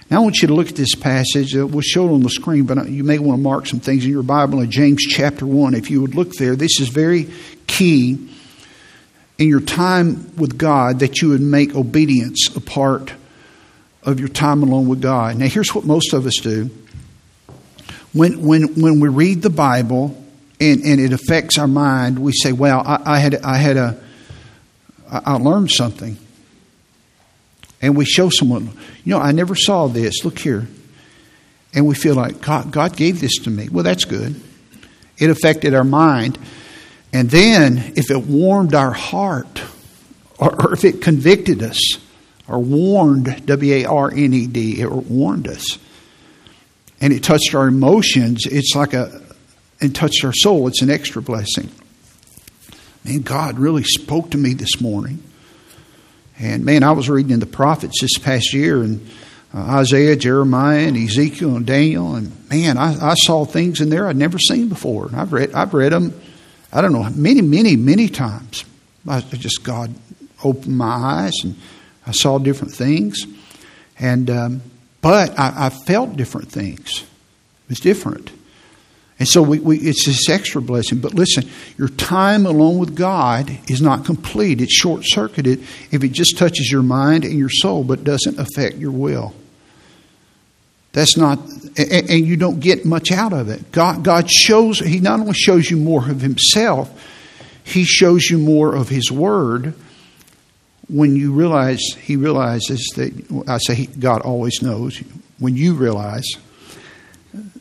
Now, 0.09 0.17
I 0.17 0.23
want 0.23 0.41
you 0.41 0.47
to 0.47 0.53
look 0.53 0.69
at 0.69 0.75
this 0.75 0.95
passage. 0.95 1.55
Uh, 1.55 1.65
we'll 1.65 1.81
show 1.81 2.07
it 2.07 2.13
on 2.13 2.21
the 2.21 2.29
screen, 2.29 2.65
but 2.65 2.89
you 2.89 3.03
may 3.03 3.19
want 3.19 3.39
to 3.39 3.43
mark 3.43 3.67
some 3.67 3.79
things 3.79 4.05
in 4.05 4.11
your 4.11 4.23
Bible 4.23 4.59
in 4.59 4.69
James 4.69 5.01
chapter 5.01 5.45
1. 5.45 5.73
If 5.75 5.89
you 5.89 6.01
would 6.01 6.15
look 6.15 6.33
there, 6.33 6.55
this 6.55 6.79
is 6.79 6.89
very 6.89 7.31
key 7.67 8.29
in 9.43 9.49
your 9.49 9.59
time 9.59 10.35
with 10.37 10.57
God 10.57 10.99
that 10.99 11.21
you 11.21 11.29
would 11.29 11.41
make 11.41 11.75
obedience 11.75 12.47
a 12.55 12.61
part 12.61 13.13
of 14.01 14.19
your 14.19 14.29
time 14.29 14.63
alone 14.63 14.87
with 14.87 15.01
God. 15.01 15.37
Now, 15.37 15.47
here's 15.47 15.75
what 15.75 15.83
most 15.83 16.13
of 16.13 16.25
us 16.25 16.37
do 16.41 16.69
when, 18.13 18.45
when, 18.45 18.79
when 18.79 18.99
we 18.99 19.09
read 19.09 19.41
the 19.41 19.49
Bible 19.49 20.23
and, 20.61 20.81
and 20.83 21.01
it 21.01 21.11
affects 21.11 21.57
our 21.57 21.67
mind, 21.67 22.19
we 22.19 22.31
say, 22.31 22.53
well, 22.53 22.81
I, 22.85 23.01
I 23.05 23.19
had, 23.19 23.35
I 23.35 23.57
had 23.57 23.75
a, 23.75 23.99
I 25.09 25.33
learned 25.33 25.71
something. 25.71 26.17
And 27.81 27.97
we 27.97 28.05
show 28.05 28.29
someone, 28.29 28.67
you 29.03 29.11
know, 29.11 29.19
I 29.19 29.33
never 29.33 29.55
saw 29.55 29.87
this. 29.87 30.23
Look 30.23 30.39
here. 30.39 30.67
And 31.73 31.85
we 31.85 31.95
feel 31.95 32.15
like 32.15 32.39
God, 32.39 32.71
God 32.71 32.95
gave 32.95 33.19
this 33.19 33.39
to 33.39 33.49
me. 33.49 33.67
Well, 33.67 33.83
that's 33.83 34.05
good. 34.05 34.39
It 35.17 35.29
affected 35.29 35.73
our 35.73 35.83
mind. 35.83 36.37
And 37.13 37.29
then 37.29 37.93
if 37.95 38.09
it 38.09 38.25
warmed 38.25 38.73
our 38.73 38.91
heart, 38.91 39.61
or, 40.39 40.73
if 40.73 40.83
it 40.83 41.01
convicted 41.01 41.61
us, 41.61 41.79
or 42.47 42.59
warned, 42.59 43.45
W 43.45 43.73
A 43.73 43.85
R 43.85 44.11
N 44.11 44.33
E 44.33 44.47
D, 44.47 44.81
it 44.81 44.91
warned 44.91 45.47
us, 45.47 45.77
and 46.99 47.13
it 47.13 47.23
touched 47.23 47.53
our 47.53 47.67
emotions, 47.67 48.45
it's 48.45 48.75
like 48.75 48.93
a, 48.93 49.21
and 49.79 49.95
touched 49.95 50.25
our 50.25 50.33
soul, 50.33 50.67
it's 50.67 50.81
an 50.81 50.89
extra 50.89 51.21
blessing. 51.21 51.69
Man, 53.05 53.21
God 53.21 53.59
really 53.59 53.83
spoke 53.83 54.31
to 54.31 54.37
me 54.37 54.53
this 54.53 54.81
morning. 54.81 55.21
And 56.39 56.65
man, 56.65 56.83
I 56.83 56.93
was 56.93 57.09
reading 57.09 57.31
in 57.31 57.39
the 57.39 57.45
prophets 57.45 58.01
this 58.01 58.17
past 58.17 58.53
year, 58.53 58.81
and 58.81 59.07
uh, 59.53 59.59
Isaiah, 59.59 60.15
Jeremiah, 60.15 60.87
and 60.87 60.97
Ezekiel, 60.97 61.55
and 61.55 61.65
Daniel, 61.65 62.15
and 62.15 62.49
man, 62.49 62.77
I, 62.77 63.11
I 63.11 63.13
saw 63.13 63.45
things 63.45 63.81
in 63.81 63.89
there 63.89 64.07
I'd 64.07 64.15
never 64.15 64.39
seen 64.39 64.67
before. 64.67 65.11
I've 65.13 65.31
read, 65.31 65.53
I've 65.53 65.75
read 65.75 65.91
them, 65.91 66.19
I 66.73 66.81
don't 66.81 66.91
know, 66.91 67.07
many, 67.11 67.41
many, 67.41 67.75
many 67.75 68.09
times. 68.09 68.65
I 69.07 69.21
just 69.21 69.63
God 69.63 69.93
opened 70.43 70.77
my 70.77 70.85
eyes, 70.85 71.33
and 71.43 71.55
I 72.05 72.11
saw 72.11 72.39
different 72.39 72.73
things. 72.73 73.25
And 73.99 74.29
um, 74.29 74.61
But 75.01 75.37
I, 75.37 75.67
I 75.67 75.69
felt 75.69 76.15
different 76.15 76.49
things. 76.49 77.01
It 77.65 77.69
was 77.69 77.79
different. 77.79 78.31
And 79.19 79.27
so 79.27 79.41
we, 79.41 79.59
we, 79.59 79.77
it's 79.77 80.05
this 80.05 80.29
extra 80.29 80.61
blessing. 80.61 80.99
But 80.99 81.13
listen, 81.13 81.47
your 81.77 81.89
time 81.89 82.45
alone 82.45 82.79
with 82.79 82.95
God 82.95 83.51
is 83.69 83.81
not 83.81 84.05
complete. 84.05 84.61
It's 84.61 84.73
short 84.73 85.01
circuited 85.03 85.61
if 85.91 86.03
it 86.03 86.13
just 86.13 86.37
touches 86.37 86.71
your 86.71 86.83
mind 86.83 87.23
and 87.23 87.37
your 87.37 87.49
soul, 87.49 87.83
but 87.83 88.03
doesn't 88.03 88.39
affect 88.39 88.77
your 88.77 88.91
will. 88.91 89.33
That's 90.93 91.17
not, 91.17 91.39
and, 91.77 92.09
and 92.09 92.25
you 92.25 92.37
don't 92.37 92.59
get 92.59 92.85
much 92.85 93.11
out 93.11 93.33
of 93.33 93.49
it. 93.49 93.71
God, 93.71 94.03
God 94.03 94.31
shows, 94.31 94.79
He 94.79 94.99
not 94.99 95.19
only 95.19 95.33
shows 95.33 95.69
you 95.69 95.77
more 95.77 96.09
of 96.09 96.21
Himself, 96.21 96.89
He 97.63 97.83
shows 97.83 98.29
you 98.29 98.37
more 98.37 98.75
of 98.75 98.89
His 98.89 99.11
Word 99.11 99.73
when 100.87 101.15
you 101.15 101.33
realize, 101.33 101.81
He 102.01 102.15
realizes 102.15 102.93
that, 102.95 103.45
I 103.47 103.57
say 103.57 103.87
God 103.87 104.21
always 104.21 104.61
knows, 104.61 104.97
when 105.39 105.55
you 105.57 105.73
realize 105.73 106.25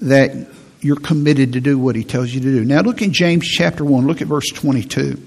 that 0.02 0.48
you're 0.82 0.96
committed 0.96 1.52
to 1.54 1.60
do 1.60 1.78
what 1.78 1.96
he 1.96 2.04
tells 2.04 2.30
you 2.30 2.40
to 2.40 2.46
do. 2.46 2.64
Now 2.64 2.80
look 2.80 3.02
in 3.02 3.12
James 3.12 3.46
chapter 3.46 3.84
1, 3.84 4.06
look 4.06 4.20
at 4.20 4.26
verse 4.26 4.48
22. 4.48 5.20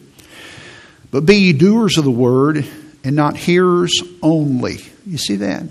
But 1.12 1.26
be 1.26 1.38
ye 1.38 1.54
doers 1.54 1.98
of 1.98 2.04
the 2.04 2.12
word 2.12 2.68
and 3.04 3.16
not 3.16 3.38
hearers 3.38 3.94
only. 4.22 4.80
You 5.06 5.18
see 5.18 5.38
that? 5.38 5.64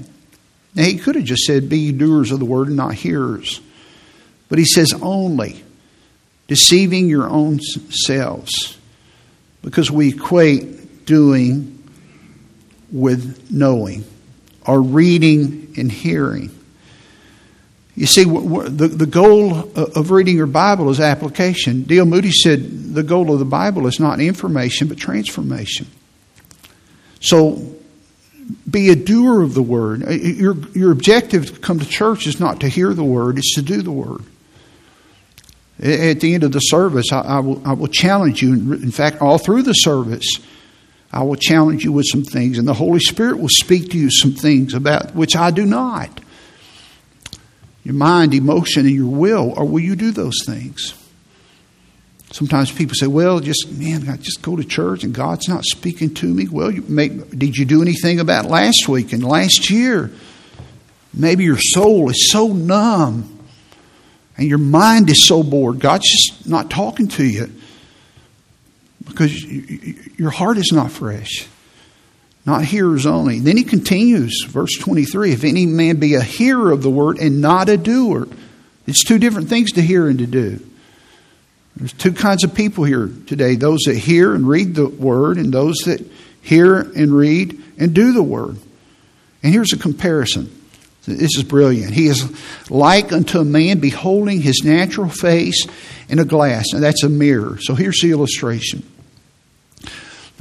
Now 0.74 0.84
he 0.84 0.98
could 0.98 1.14
have 1.14 1.24
just 1.24 1.44
said, 1.44 1.68
Be 1.68 1.92
doers 1.92 2.30
of 2.30 2.38
the 2.38 2.44
word 2.44 2.68
and 2.68 2.76
not 2.76 2.94
hearers. 2.94 3.60
But 4.48 4.58
he 4.58 4.64
says 4.64 4.92
only, 5.00 5.62
deceiving 6.48 7.08
your 7.08 7.28
own 7.28 7.60
selves. 7.60 8.76
Because 9.62 9.90
we 9.90 10.10
equate 10.10 11.06
doing 11.06 11.70
with 12.92 13.50
knowing, 13.50 14.04
or 14.66 14.80
reading 14.80 15.74
and 15.76 15.90
hearing. 15.90 16.50
You 17.96 18.06
see, 18.06 18.24
the, 18.24 18.88
the 18.88 19.06
goal 19.06 19.56
of 19.76 20.10
reading 20.10 20.36
your 20.36 20.46
Bible 20.46 20.90
is 20.90 21.00
application. 21.00 21.82
D.L. 21.82 22.06
Moody 22.06 22.32
said 22.32 22.94
the 22.94 23.02
goal 23.02 23.32
of 23.32 23.38
the 23.38 23.44
Bible 23.44 23.86
is 23.86 24.00
not 24.00 24.20
information, 24.20 24.88
but 24.88 24.98
transformation. 24.98 25.86
So 27.20 27.76
be 28.70 28.90
a 28.90 28.96
doer 28.96 29.42
of 29.42 29.54
the 29.54 29.62
word. 29.62 30.06
Uh, 30.06 30.10
your, 30.10 30.56
your 30.70 30.92
objective 30.92 31.54
to 31.54 31.60
come 31.60 31.78
to 31.78 31.86
church 31.86 32.26
is 32.26 32.40
not 32.40 32.60
to 32.60 32.68
hear 32.68 32.92
the 32.92 33.04
word, 33.04 33.38
it's 33.38 33.54
to 33.54 33.62
do 33.62 33.82
the 33.82 33.92
word. 33.92 34.22
At 35.80 36.20
the 36.20 36.34
end 36.34 36.44
of 36.44 36.52
the 36.52 36.60
service, 36.60 37.12
I, 37.12 37.20
I, 37.20 37.40
will, 37.40 37.60
I 37.66 37.72
will 37.72 37.88
challenge 37.88 38.42
you. 38.42 38.52
In 38.52 38.92
fact, 38.92 39.20
all 39.20 39.38
through 39.38 39.62
the 39.62 39.72
service, 39.72 40.26
I 41.12 41.22
will 41.22 41.36
challenge 41.36 41.84
you 41.84 41.92
with 41.92 42.06
some 42.10 42.22
things, 42.22 42.58
and 42.58 42.66
the 42.66 42.74
Holy 42.74 43.00
Spirit 43.00 43.38
will 43.38 43.48
speak 43.48 43.90
to 43.90 43.98
you 43.98 44.10
some 44.10 44.32
things 44.32 44.74
about 44.74 45.14
which 45.14 45.36
I 45.36 45.50
do 45.50 45.64
not 45.64 46.20
your 47.84 47.94
mind, 47.94 48.32
emotion, 48.34 48.86
and 48.86 48.94
your 48.94 49.06
will, 49.06 49.52
or 49.56 49.66
will 49.66 49.80
you 49.80 49.94
do 49.94 50.10
those 50.10 50.38
things? 50.46 50.94
Sometimes 52.34 52.72
people 52.72 52.94
say, 52.94 53.06
"Well, 53.06 53.40
just 53.40 53.70
man, 53.70 54.08
I 54.08 54.16
just 54.16 54.42
go 54.42 54.56
to 54.56 54.64
church 54.64 55.04
and 55.04 55.14
God's 55.14 55.48
not 55.48 55.64
speaking 55.64 56.12
to 56.14 56.26
me." 56.26 56.48
Well, 56.48 56.70
you 56.70 56.82
may, 56.88 57.08
did 57.08 57.56
you 57.56 57.64
do 57.64 57.80
anything 57.80 58.18
about 58.18 58.46
last 58.46 58.88
week 58.88 59.12
and 59.12 59.22
last 59.22 59.70
year? 59.70 60.10
Maybe 61.12 61.44
your 61.44 61.58
soul 61.58 62.10
is 62.10 62.30
so 62.30 62.48
numb 62.48 63.38
and 64.36 64.48
your 64.48 64.58
mind 64.58 65.10
is 65.10 65.22
so 65.22 65.44
bored. 65.44 65.78
God's 65.78 66.10
just 66.10 66.48
not 66.48 66.70
talking 66.70 67.06
to 67.08 67.24
you 67.24 67.52
because 69.06 69.44
your 69.44 70.30
heart 70.30 70.58
is 70.58 70.72
not 70.72 70.90
fresh 70.90 71.46
not 72.46 72.64
hearers 72.64 73.06
only. 73.06 73.40
Then 73.40 73.56
he 73.56 73.64
continues, 73.64 74.44
verse 74.46 74.76
23 74.78 75.32
If 75.32 75.44
any 75.44 75.66
man 75.66 75.96
be 75.96 76.14
a 76.14 76.22
hearer 76.22 76.72
of 76.72 76.82
the 76.82 76.90
word 76.90 77.18
and 77.18 77.40
not 77.40 77.68
a 77.68 77.76
doer, 77.76 78.28
it's 78.86 79.04
two 79.04 79.18
different 79.18 79.48
things 79.48 79.72
to 79.72 79.82
hear 79.82 80.08
and 80.08 80.18
to 80.18 80.26
do. 80.26 80.60
There's 81.76 81.92
two 81.92 82.12
kinds 82.12 82.44
of 82.44 82.54
people 82.54 82.84
here 82.84 83.10
today 83.26 83.56
those 83.56 83.80
that 83.86 83.96
hear 83.96 84.34
and 84.34 84.48
read 84.48 84.74
the 84.74 84.88
word, 84.88 85.38
and 85.38 85.52
those 85.52 85.76
that 85.86 86.04
hear 86.40 86.80
and 86.80 87.14
read 87.14 87.60
and 87.78 87.94
do 87.94 88.12
the 88.12 88.22
word. 88.22 88.56
And 89.42 89.52
here's 89.52 89.72
a 89.72 89.78
comparison. 89.78 90.60
This 91.06 91.36
is 91.36 91.42
brilliant. 91.42 91.92
He 91.92 92.06
is 92.06 92.24
like 92.70 93.12
unto 93.12 93.38
a 93.38 93.44
man 93.44 93.78
beholding 93.78 94.40
his 94.40 94.62
natural 94.64 95.10
face 95.10 95.66
in 96.08 96.18
a 96.18 96.24
glass. 96.24 96.72
and 96.72 96.82
that's 96.82 97.02
a 97.02 97.08
mirror. 97.08 97.58
So 97.60 97.74
here's 97.74 98.00
the 98.00 98.10
illustration. 98.10 98.88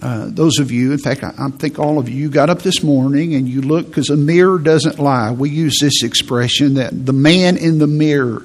Uh, 0.01 0.27
those 0.29 0.59
of 0.59 0.71
you, 0.71 0.91
in 0.91 0.97
fact, 0.97 1.23
I, 1.23 1.33
I, 1.37 1.49
think 1.51 1.79
all 1.79 1.97
of 1.97 2.09
you 2.09 2.29
got 2.29 2.49
up 2.49 2.61
this 2.61 2.83
morning 2.83 3.35
and 3.35 3.47
you 3.47 3.61
look 3.61 3.87
because 3.87 4.09
a 4.09 4.17
mirror 4.17 4.59
doesn't 4.59 4.99
lie. 4.99 5.31
We 5.31 5.49
use 5.49 5.79
this 5.79 6.03
expression 6.03 6.73
that 6.75 7.05
the 7.05 7.13
man 7.13 7.57
in 7.57 7.79
the 7.79 7.87
mirror. 7.87 8.43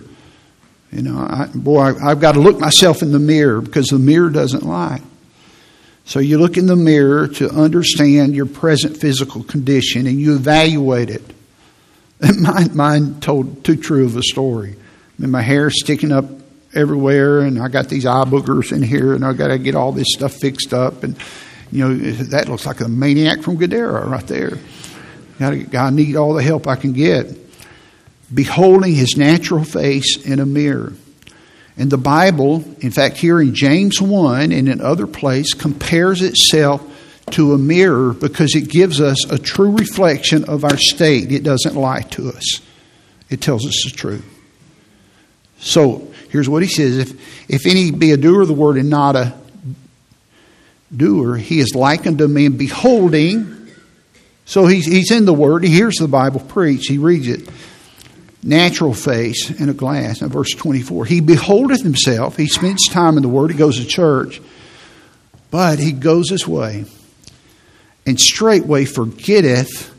You 0.92 1.02
know, 1.02 1.18
I, 1.18 1.48
boy, 1.54 1.94
I've 2.02 2.20
got 2.20 2.32
to 2.32 2.40
look 2.40 2.58
myself 2.58 3.02
in 3.02 3.12
the 3.12 3.18
mirror 3.18 3.60
because 3.60 3.88
the 3.88 3.98
mirror 3.98 4.30
doesn't 4.30 4.64
lie. 4.64 5.02
So 6.04 6.20
you 6.20 6.38
look 6.38 6.56
in 6.56 6.66
the 6.66 6.76
mirror 6.76 7.28
to 7.28 7.50
understand 7.50 8.34
your 8.34 8.46
present 8.46 8.96
physical 8.96 9.42
condition 9.42 10.06
and 10.06 10.18
you 10.18 10.34
evaluate 10.34 11.10
it. 11.10 11.22
And 12.20 12.74
mine, 12.74 13.20
told 13.20 13.62
too 13.62 13.76
true 13.76 14.04
of 14.04 14.16
a 14.16 14.22
story. 14.24 14.72
I 14.72 15.22
mean, 15.22 15.30
my 15.30 15.40
hair 15.40 15.70
sticking 15.70 16.10
up 16.10 16.24
everywhere, 16.74 17.42
and 17.42 17.60
I 17.60 17.68
got 17.68 17.88
these 17.88 18.06
eye 18.06 18.24
boogers 18.24 18.72
in 18.72 18.82
here, 18.82 19.14
and 19.14 19.24
I 19.24 19.32
got 19.34 19.48
to 19.48 19.58
get 19.58 19.76
all 19.76 19.92
this 19.92 20.08
stuff 20.10 20.34
fixed 20.34 20.74
up. 20.74 21.04
And 21.04 21.16
you 21.70 21.86
know, 21.88 21.94
that 21.94 22.48
looks 22.48 22.66
like 22.66 22.80
a 22.80 22.88
maniac 22.88 23.42
from 23.42 23.56
Gadara 23.56 24.08
right 24.08 24.26
there. 24.26 24.58
I 25.38 25.90
need 25.90 26.16
all 26.16 26.34
the 26.34 26.42
help 26.42 26.66
I 26.66 26.74
can 26.74 26.92
get. 26.92 27.26
Beholding 28.32 28.94
his 28.94 29.16
natural 29.16 29.64
face 29.64 30.24
in 30.24 30.38
a 30.38 30.46
mirror. 30.46 30.92
And 31.76 31.90
the 31.90 31.98
Bible, 31.98 32.64
in 32.80 32.90
fact, 32.90 33.16
here 33.16 33.40
in 33.40 33.54
James 33.54 34.02
1 34.02 34.52
and 34.52 34.68
in 34.68 34.80
other 34.80 35.06
place, 35.06 35.54
compares 35.54 36.22
itself 36.22 36.82
to 37.30 37.52
a 37.52 37.58
mirror 37.58 38.12
because 38.12 38.54
it 38.54 38.68
gives 38.68 39.00
us 39.00 39.30
a 39.30 39.38
true 39.38 39.76
reflection 39.76 40.44
of 40.44 40.64
our 40.64 40.76
state. 40.76 41.30
It 41.30 41.44
doesn't 41.44 41.76
lie 41.76 42.02
to 42.02 42.30
us, 42.30 42.60
it 43.30 43.40
tells 43.40 43.66
us 43.66 43.84
the 43.84 43.90
truth. 43.90 44.24
So 45.60 46.12
here's 46.30 46.48
what 46.48 46.62
he 46.62 46.68
says 46.68 46.98
if, 46.98 47.50
if 47.50 47.66
any 47.66 47.90
be 47.90 48.12
a 48.12 48.16
doer 48.16 48.42
of 48.42 48.48
the 48.48 48.54
word 48.54 48.76
and 48.76 48.90
not 48.90 49.16
a 49.16 49.34
doer, 50.94 51.36
he 51.36 51.60
is 51.60 51.74
likened 51.74 52.18
to 52.18 52.28
me 52.28 52.48
beholding. 52.48 53.54
So 54.44 54.66
he's, 54.66 54.86
he's 54.86 55.10
in 55.10 55.26
the 55.26 55.34
Word, 55.34 55.62
he 55.62 55.70
hears 55.70 55.96
the 55.96 56.08
Bible 56.08 56.40
preached, 56.40 56.88
he 56.88 56.96
reads 56.96 57.28
it. 57.28 57.48
Natural 58.42 58.94
face 58.94 59.50
in 59.50 59.68
a 59.68 59.74
glass. 59.74 60.22
In 60.22 60.28
verse 60.28 60.50
24, 60.50 61.04
he 61.06 61.20
beholdeth 61.20 61.82
himself, 61.82 62.36
he 62.36 62.46
spends 62.46 62.88
time 62.88 63.16
in 63.16 63.22
the 63.22 63.28
Word, 63.28 63.50
he 63.50 63.56
goes 63.56 63.78
to 63.78 63.86
church, 63.86 64.40
but 65.50 65.78
he 65.78 65.92
goes 65.92 66.30
his 66.30 66.46
way, 66.46 66.84
and 68.06 68.20
straightway 68.20 68.84
forgetteth 68.84 69.92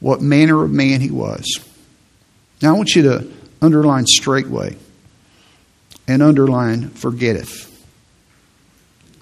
what 0.00 0.20
manner 0.20 0.64
of 0.64 0.70
man 0.70 1.00
he 1.00 1.10
was. 1.10 1.44
Now 2.62 2.74
I 2.74 2.76
want 2.76 2.94
you 2.94 3.02
to 3.02 3.30
underline 3.60 4.06
straightway 4.06 4.76
and 6.08 6.22
underline 6.22 6.88
forgetteth. 6.90 7.64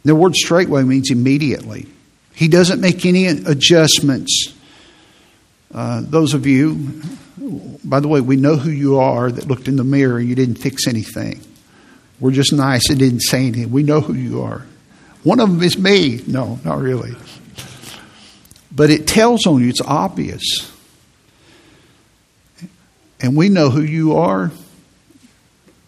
The 0.04 0.14
word 0.14 0.36
straightway 0.36 0.82
means 0.82 1.10
immediately. 1.10 1.86
He 2.34 2.48
doesn't 2.48 2.80
make 2.80 3.06
any 3.06 3.26
adjustments. 3.26 4.53
Uh, 5.74 6.02
those 6.04 6.34
of 6.34 6.46
you, 6.46 7.02
by 7.84 7.98
the 7.98 8.06
way, 8.06 8.20
we 8.20 8.36
know 8.36 8.56
who 8.56 8.70
you 8.70 8.98
are 9.00 9.30
that 9.30 9.48
looked 9.48 9.66
in 9.66 9.76
the 9.76 9.84
mirror 9.84 10.18
and 10.18 10.28
you 10.28 10.34
didn't 10.36 10.54
fix 10.54 10.86
anything. 10.86 11.40
We're 12.20 12.30
just 12.30 12.52
nice 12.52 12.88
and 12.90 12.98
didn't 12.98 13.20
say 13.20 13.48
anything. 13.48 13.72
We 13.72 13.82
know 13.82 14.00
who 14.00 14.14
you 14.14 14.42
are. 14.42 14.64
One 15.24 15.40
of 15.40 15.50
them 15.50 15.62
is 15.62 15.76
me. 15.76 16.22
No, 16.26 16.60
not 16.64 16.78
really. 16.78 17.14
But 18.70 18.90
it 18.90 19.06
tells 19.06 19.46
on 19.46 19.62
you, 19.62 19.68
it's 19.68 19.80
obvious. 19.80 20.70
And 23.20 23.36
we 23.36 23.48
know 23.48 23.70
who 23.70 23.82
you 23.82 24.16
are 24.16 24.52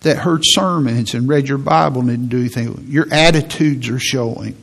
that 0.01 0.19
heard 0.19 0.41
sermons 0.45 1.15
and 1.15 1.29
read 1.29 1.49
your 1.49 1.59
Bible 1.59 2.01
and 2.01 2.11
didn't 2.11 2.29
do 2.29 2.39
anything. 2.39 2.87
Your 2.89 3.13
attitudes 3.13 3.89
are 3.89 3.99
showing. 3.99 4.57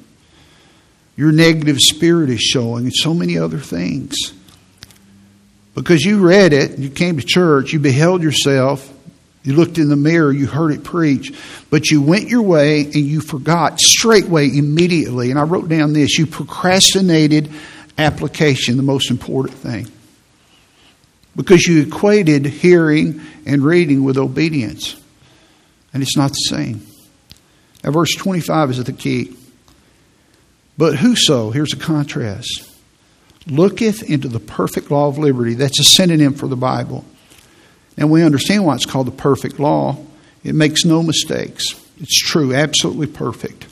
Your 1.16 1.32
negative 1.32 1.78
spirit 1.80 2.30
is 2.30 2.42
showing, 2.42 2.86
and 2.86 2.94
so 2.94 3.14
many 3.14 3.38
other 3.38 3.60
things. 3.60 4.16
Because 5.76 6.04
you 6.04 6.20
read 6.26 6.54
it, 6.54 6.78
you 6.78 6.90
came 6.90 7.18
to 7.18 7.26
church, 7.26 7.74
you 7.74 7.80
beheld 7.80 8.22
yourself, 8.22 8.92
you 9.44 9.54
looked 9.54 9.78
in 9.78 9.90
the 9.90 9.96
mirror, 9.96 10.32
you 10.32 10.46
heard 10.46 10.72
it 10.72 10.84
preach, 10.84 11.34
but 11.70 11.90
you 11.90 12.02
went 12.02 12.30
your 12.30 12.44
way 12.44 12.82
and 12.82 12.96
you 12.96 13.22
forgot 13.22 13.80
straightway, 13.80 14.48
immediately. 14.48 15.32
And 15.32 15.40
I 15.40 15.44
wrote 15.44 15.68
down 15.68 15.94
this 15.94 16.18
you 16.18 16.28
procrastinated 16.28 17.52
application, 17.98 18.78
the 18.78 18.84
most 18.84 19.12
important 19.12 19.58
thing. 19.58 19.88
Because 21.36 21.66
you 21.66 21.82
equated 21.82 22.46
hearing 22.46 23.22
and 23.46 23.64
reading 23.64 24.04
with 24.04 24.18
obedience 24.18 24.96
and 25.94 26.02
it's 26.02 26.18
not 26.18 26.32
the 26.32 26.36
same. 26.36 26.86
Now, 27.84 27.92
verse 27.92 28.16
25 28.16 28.72
is 28.72 28.84
the 28.84 28.94
key. 28.94 29.36
But 30.78 30.96
whoso, 30.96 31.52
here's 31.52 31.74
a 31.74 31.78
contrast, 31.78 32.68
looketh 33.48 34.04
into 34.04 34.28
the 34.28 34.40
perfect 34.40 34.92
law 34.92 35.08
of 35.08 35.18
liberty, 35.18 35.54
that's 35.54 35.80
a 35.80 35.84
synonym 35.84 36.34
for 36.34 36.48
the 36.48 36.56
Bible, 36.56 37.06
And 37.98 38.10
we 38.10 38.24
understand 38.24 38.66
why 38.66 38.76
it's 38.76 38.86
called 38.86 39.08
the 39.08 39.12
perfect 39.12 39.60
law. 39.60 39.98
It 40.44 40.56
makes 40.56 40.84
no 40.84 41.04
mistakes. 41.04 41.64
It's 42.00 42.18
true, 42.18 42.54
absolutely 42.54 43.08
perfect. 43.08 43.68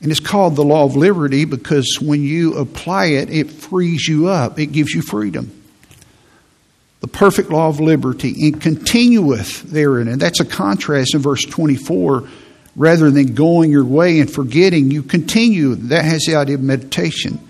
And 0.00 0.10
it's 0.10 0.20
called 0.20 0.56
the 0.56 0.64
law 0.64 0.84
of 0.84 0.94
liberty 0.94 1.44
because 1.44 1.98
when 2.00 2.22
you 2.22 2.54
apply 2.54 3.06
it, 3.06 3.30
it 3.30 3.50
frees 3.50 4.06
you 4.06 4.28
up, 4.28 4.58
it 4.58 4.66
gives 4.66 4.92
you 4.92 5.02
freedom. 5.02 5.54
The 7.00 7.08
perfect 7.08 7.50
law 7.50 7.68
of 7.68 7.80
liberty 7.80 8.34
and 8.46 8.60
continueth 8.60 9.62
therein. 9.62 10.08
And 10.08 10.20
that's 10.20 10.40
a 10.40 10.44
contrast 10.44 11.14
in 11.14 11.20
verse 11.20 11.44
24. 11.44 12.28
Rather 12.76 13.10
than 13.10 13.34
going 13.34 13.72
your 13.72 13.84
way 13.84 14.20
and 14.20 14.30
forgetting, 14.30 14.90
you 14.90 15.02
continue. 15.02 15.74
That 15.74 16.04
has 16.04 16.24
the 16.26 16.36
idea 16.36 16.56
of 16.56 16.62
meditation. 16.62 17.40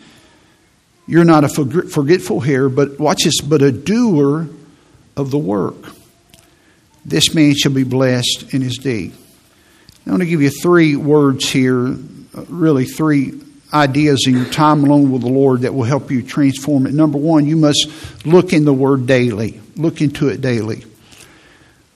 You're 1.09 1.25
not 1.25 1.43
a 1.43 1.49
forgetful 1.49 2.41
here, 2.41 2.69
but 2.69 3.01
watch 3.01 3.25
this, 3.25 3.41
but 3.41 3.63
a 3.63 3.73
doer 3.73 4.47
of 5.17 5.31
the 5.31 5.39
work. 5.39 5.75
This 7.07 7.35
man 7.35 7.55
shall 7.57 7.73
be 7.73 7.83
blessed 7.83 8.53
in 8.53 8.61
his 8.61 8.77
deed. 8.77 9.15
I 10.07 10.11
want 10.11 10.21
to 10.21 10.29
give 10.29 10.43
you 10.43 10.51
three 10.51 10.97
words 10.97 11.51
here, 11.51 11.87
uh, 11.89 12.45
really 12.49 12.85
three 12.85 13.41
ideas 13.73 14.25
in 14.27 14.35
your 14.37 14.51
time 14.51 14.85
alone 14.85 15.11
with 15.11 15.23
the 15.23 15.29
Lord 15.29 15.63
that 15.63 15.73
will 15.73 15.85
help 15.85 16.11
you 16.11 16.23
transform 16.23 16.87
it. 16.87 16.93
Number 16.93 17.17
one, 17.17 17.47
you 17.47 17.57
must 17.57 17.89
look 18.27 18.53
in 18.53 18.67
the 18.67 18.75
Word 18.75 19.07
daily. 19.07 19.61
Look 19.77 20.03
into 20.03 20.29
it 20.29 20.43
daily. 20.43 20.85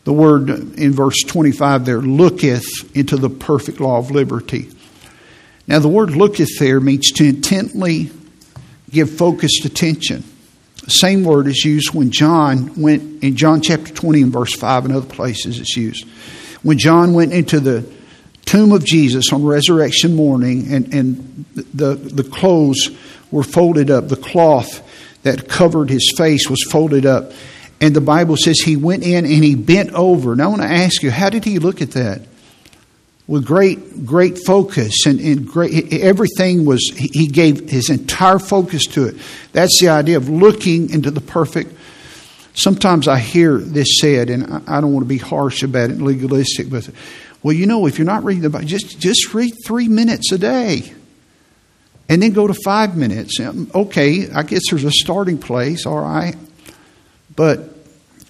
The 0.05 0.13
word 0.13 0.49
in 0.51 0.93
verse 0.93 1.23
25 1.27 1.85
there, 1.85 2.01
looketh 2.01 2.97
into 2.97 3.17
the 3.17 3.31
perfect 3.31 3.79
law 3.79 3.99
of 3.99 4.11
liberty. 4.11 4.69
Now, 5.69 5.79
the 5.79 5.89
word 5.89 6.11
looketh 6.11 6.59
there 6.59 6.81
means 6.81 7.13
to 7.13 7.29
intently 7.29 8.11
give 8.93 9.11
focused 9.11 9.65
attention. 9.65 10.23
The 10.85 10.91
same 10.91 11.25
word 11.25 11.47
is 11.47 11.65
used 11.65 11.95
when 11.95 12.11
John 12.11 12.81
went 12.81 13.25
in 13.25 13.37
John 13.37 13.61
chapter 13.61 13.93
20 13.93 14.23
and 14.23 14.33
verse 14.33 14.55
5 14.55 14.85
and 14.85 14.95
other 14.95 15.07
places 15.07 15.59
it's 15.59 15.77
used. 15.77 16.07
When 16.63 16.79
John 16.79 17.15
went 17.15 17.33
into 17.33 17.61
the 17.61 17.91
tomb 18.45 18.73
of 18.73 18.85
Jesus 18.85 19.33
on 19.33 19.45
resurrection 19.45 20.15
morning 20.15 20.73
and, 20.73 20.93
and 20.95 21.45
the, 21.55 21.95
the 21.95 22.25
clothes 22.25 22.91
were 23.31 23.43
folded 23.43 23.91
up, 23.91 24.09
the 24.09 24.17
cloth 24.17 24.89
that 25.23 25.49
covered 25.49 25.89
his 25.89 26.13
face 26.17 26.49
was 26.51 26.63
folded 26.71 27.07
up. 27.07 27.33
And 27.81 27.97
the 27.97 28.01
Bible 28.01 28.37
says 28.37 28.61
he 28.61 28.77
went 28.77 29.03
in 29.05 29.25
and 29.25 29.45
he 29.45 29.55
bent 29.55 29.91
over. 29.93 30.37
Now 30.37 30.45
I 30.45 30.49
want 30.49 30.63
to 30.63 30.69
ask 30.69 31.03
you, 31.03 31.11
how 31.11 31.31
did 31.31 31.45
he 31.45 31.59
look 31.59 31.81
at 31.81 31.93
that? 31.93 32.23
With 33.27 33.45
great, 33.45 34.05
great 34.05 34.39
focus 34.45 35.07
and, 35.07 35.21
and 35.21 35.47
great, 35.47 35.93
everything 35.93 36.65
was, 36.65 36.91
he 36.95 37.27
gave 37.29 37.71
his 37.71 37.89
entire 37.89 38.39
focus 38.39 38.85
to 38.87 39.07
it. 39.07 39.17
That's 39.53 39.81
the 39.81 39.89
idea 39.89 40.17
of 40.17 40.29
looking 40.29 40.91
into 40.91 41.11
the 41.11 41.21
perfect. 41.21 41.73
Sometimes 42.55 43.09
I 43.09 43.19
hear 43.19 43.59
this 43.59 43.99
said, 44.01 44.29
and 44.29 44.69
I 44.69 44.81
don't 44.81 44.93
want 44.93 45.05
to 45.05 45.09
be 45.09 45.19
harsh 45.19 45.63
about 45.63 45.91
it, 45.91 45.99
legalistic, 45.99 46.69
but 46.69 46.91
well, 47.43 47.55
you 47.55 47.67
know, 47.67 47.87
if 47.87 47.99
you're 47.99 48.07
not 48.07 48.25
reading 48.25 48.43
the 48.43 48.51
Bible, 48.51 48.67
just, 48.67 49.01
just 49.01 49.35
read 49.35 49.53
three 49.65 49.89
minutes 49.89 50.31
a 50.33 50.39
day 50.39 50.93
and 52.09 52.23
then 52.23 52.33
go 52.33 52.47
to 52.47 52.55
five 52.65 52.97
minutes. 52.97 53.41
Um, 53.41 53.71
okay, 53.75 54.31
I 54.31 54.43
guess 54.43 54.63
there's 54.71 54.85
a 54.85 54.91
starting 54.91 55.39
place, 55.39 55.87
all 55.87 56.01
right, 56.01 56.37
but 57.35 57.61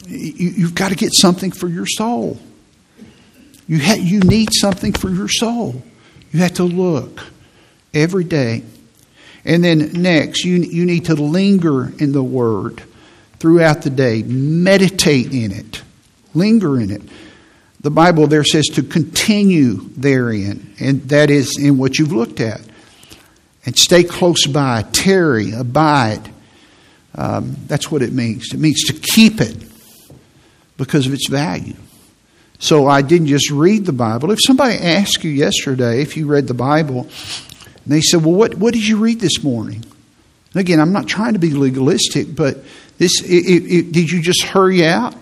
you, 0.07 0.51
you've 0.51 0.75
got 0.75 0.91
to 0.91 0.97
get 0.97 1.13
something 1.15 1.51
for 1.51 1.69
your 1.69 1.87
soul. 1.87 2.39
You, 3.69 3.81
ha- 3.81 3.99
you 3.99 4.21
need 4.21 4.49
something 4.53 4.93
for 4.93 5.09
your 5.09 5.29
soul. 5.29 5.83
You 6.33 6.41
have 6.41 6.55
to 6.55 6.65
look 6.65 7.21
every 7.95 8.25
day. 8.25 8.63
And 9.45 9.63
then 9.63 9.93
next, 9.95 10.45
you, 10.45 10.57
you 10.57 10.85
need 10.85 11.07
to 11.07 11.15
linger 11.15 11.93
in 11.99 12.13
the 12.13 12.23
Word 12.23 12.83
throughout 13.39 13.83
the 13.83 13.91
day. 13.91 14.23
Meditate 14.23 15.33
in 15.33 15.53
it. 15.53 15.83
Linger 16.35 16.81
in 16.81 16.91
it. 16.91 17.03
The 17.81 17.91
Bible 17.91 18.29
there 18.29 18.45
says 18.45 18.67
to 18.75 18.83
continue 18.83 19.89
therein, 19.97 20.75
and 20.79 21.03
that 21.09 21.31
is 21.31 21.59
in 21.59 21.79
what 21.79 21.99
you've 21.99 22.13
looked 22.13 22.41
at. 22.41 22.61
And 23.67 23.77
stay 23.77 24.05
close 24.05 24.47
by, 24.47 24.83
tarry, 24.83 25.53
abide. 25.53 26.33
Um, 27.15 27.57
that's 27.67 27.91
what 27.91 28.03
it 28.03 28.13
means. 28.13 28.53
It 28.53 28.61
means 28.61 28.85
to 28.85 28.93
keep 28.93 29.41
it 29.41 29.57
because 30.77 31.07
of 31.07 31.13
its 31.13 31.29
value. 31.29 31.75
So 32.63 32.87
I 32.87 33.03
didn't 33.03 33.27
just 33.27 33.51
read 33.51 33.87
the 33.87 33.93
Bible. 33.93 34.31
If 34.31 34.39
somebody 34.41 34.77
asked 34.77 35.25
you 35.25 35.33
yesterday 35.33 36.01
if 36.01 36.17
you 36.17 36.29
read 36.29 36.47
the 36.47 36.55
Bible, 36.55 37.01
and 37.01 37.93
they 37.93 38.01
said, 38.01 38.25
Well, 38.25 38.37
what, 38.37 38.55
what 38.55 38.73
did 38.73 38.87
you 38.87 38.99
read 38.99 39.19
this 39.19 39.43
morning? 39.43 39.85
And 40.55 40.61
again, 40.61 40.79
I'm 40.79 40.93
not 40.93 41.09
trying 41.09 41.33
to 41.33 41.41
be 41.41 41.51
legalistic, 41.51 42.37
but 42.37 42.63
this, 42.99 43.21
it, 43.25 43.27
it, 43.27 43.93
did 43.93 44.09
you 44.13 44.23
just 44.23 44.45
hurry 44.45 44.87
out? 44.87 45.13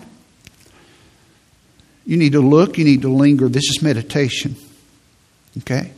You 2.05 2.15
need 2.17 2.33
to 2.33 2.41
look, 2.41 2.77
you 2.77 2.85
need 2.85 3.01
to 3.01 3.11
linger. 3.11 3.49
This 3.49 3.69
is 3.71 3.81
meditation. 3.81 4.55
Okay? 5.57 5.93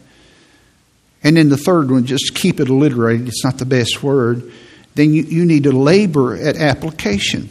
And 1.26 1.36
then 1.36 1.50
the 1.50 1.58
third 1.58 1.92
one, 1.92 2.06
just 2.06 2.36
keep 2.36 2.62
it 2.62 2.70
alliterated. 2.70 3.28
It's 3.28 3.44
not 3.44 3.58
the 3.58 3.66
best 3.66 4.02
word. 4.02 4.50
Then 4.96 5.14
you, 5.14 5.24
you 5.24 5.44
need 5.44 5.64
to 5.64 5.74
labor 5.74 6.38
at 6.38 6.56
application. 6.56 7.50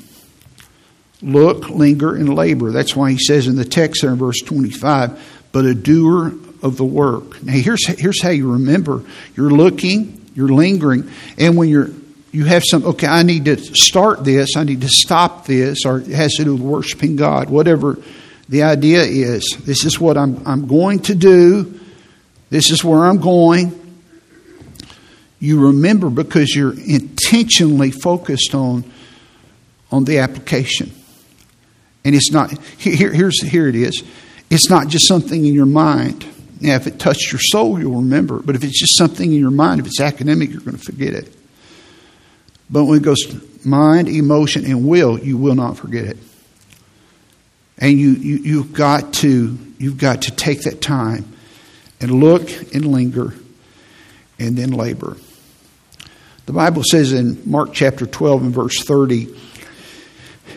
Look, 1.22 1.68
linger, 1.70 2.14
and 2.14 2.34
labor. 2.34 2.72
That's 2.72 2.96
why 2.96 3.12
he 3.12 3.18
says 3.18 3.46
in 3.46 3.56
the 3.56 3.64
text 3.64 4.02
there 4.02 4.10
in 4.10 4.18
verse 4.18 4.40
25, 4.40 5.46
but 5.52 5.64
a 5.64 5.74
doer 5.74 6.32
of 6.62 6.76
the 6.76 6.84
work. 6.84 7.42
Now, 7.42 7.52
here's, 7.52 7.86
here's 7.86 8.20
how 8.20 8.30
you 8.30 8.52
remember 8.52 9.04
you're 9.36 9.50
looking, 9.50 10.30
you're 10.34 10.48
lingering, 10.48 11.10
and 11.38 11.56
when 11.56 11.68
you're 11.68 11.90
you 12.32 12.46
have 12.46 12.64
some, 12.64 12.84
okay, 12.84 13.06
I 13.06 13.22
need 13.22 13.44
to 13.44 13.58
start 13.58 14.24
this, 14.24 14.56
I 14.56 14.64
need 14.64 14.80
to 14.80 14.88
stop 14.88 15.44
this, 15.44 15.84
or 15.84 15.98
it 15.98 16.08
has 16.08 16.32
to 16.36 16.44
do 16.44 16.54
with 16.54 16.62
worshiping 16.62 17.14
God, 17.14 17.50
whatever 17.50 17.98
the 18.48 18.62
idea 18.62 19.02
is. 19.02 19.56
This 19.60 19.84
is 19.84 20.00
what 20.00 20.16
I'm, 20.16 20.42
I'm 20.46 20.66
going 20.66 21.00
to 21.00 21.14
do, 21.14 21.78
this 22.48 22.70
is 22.70 22.82
where 22.82 23.04
I'm 23.04 23.18
going. 23.18 23.78
You 25.40 25.66
remember 25.66 26.08
because 26.08 26.54
you're 26.54 26.72
intentionally 26.72 27.90
focused 27.90 28.54
on, 28.54 28.84
on 29.90 30.04
the 30.04 30.20
application. 30.20 30.92
And 32.04 32.14
it's 32.14 32.32
not, 32.32 32.50
here, 32.78 33.12
here's, 33.12 33.40
here 33.42 33.68
it 33.68 33.76
is. 33.76 34.02
It's 34.50 34.68
not 34.68 34.88
just 34.88 35.06
something 35.06 35.46
in 35.46 35.54
your 35.54 35.66
mind. 35.66 36.26
Now, 36.60 36.74
if 36.76 36.86
it 36.86 36.98
touched 36.98 37.32
your 37.32 37.40
soul, 37.40 37.80
you'll 37.80 38.02
remember. 38.02 38.40
But 38.40 38.54
if 38.54 38.64
it's 38.64 38.78
just 38.78 38.96
something 38.96 39.32
in 39.32 39.38
your 39.38 39.50
mind, 39.50 39.80
if 39.80 39.86
it's 39.86 40.00
academic, 40.00 40.50
you're 40.50 40.60
going 40.60 40.76
to 40.76 40.82
forget 40.82 41.14
it. 41.14 41.34
But 42.70 42.84
when 42.84 42.98
it 42.98 43.02
goes 43.02 43.18
mind, 43.64 44.08
emotion, 44.08 44.64
and 44.64 44.86
will, 44.86 45.18
you 45.18 45.36
will 45.36 45.54
not 45.54 45.76
forget 45.76 46.04
it. 46.04 46.16
And 47.78 47.98
you, 47.98 48.10
you, 48.10 48.36
you've, 48.36 48.72
got 48.72 49.14
to, 49.14 49.58
you've 49.78 49.98
got 49.98 50.22
to 50.22 50.30
take 50.30 50.62
that 50.62 50.80
time 50.80 51.24
and 52.00 52.20
look 52.20 52.48
and 52.74 52.84
linger 52.84 53.34
and 54.38 54.56
then 54.56 54.70
labor. 54.70 55.16
The 56.46 56.52
Bible 56.52 56.82
says 56.84 57.12
in 57.12 57.42
Mark 57.48 57.72
chapter 57.72 58.06
12 58.06 58.42
and 58.42 58.54
verse 58.54 58.82
30, 58.82 59.36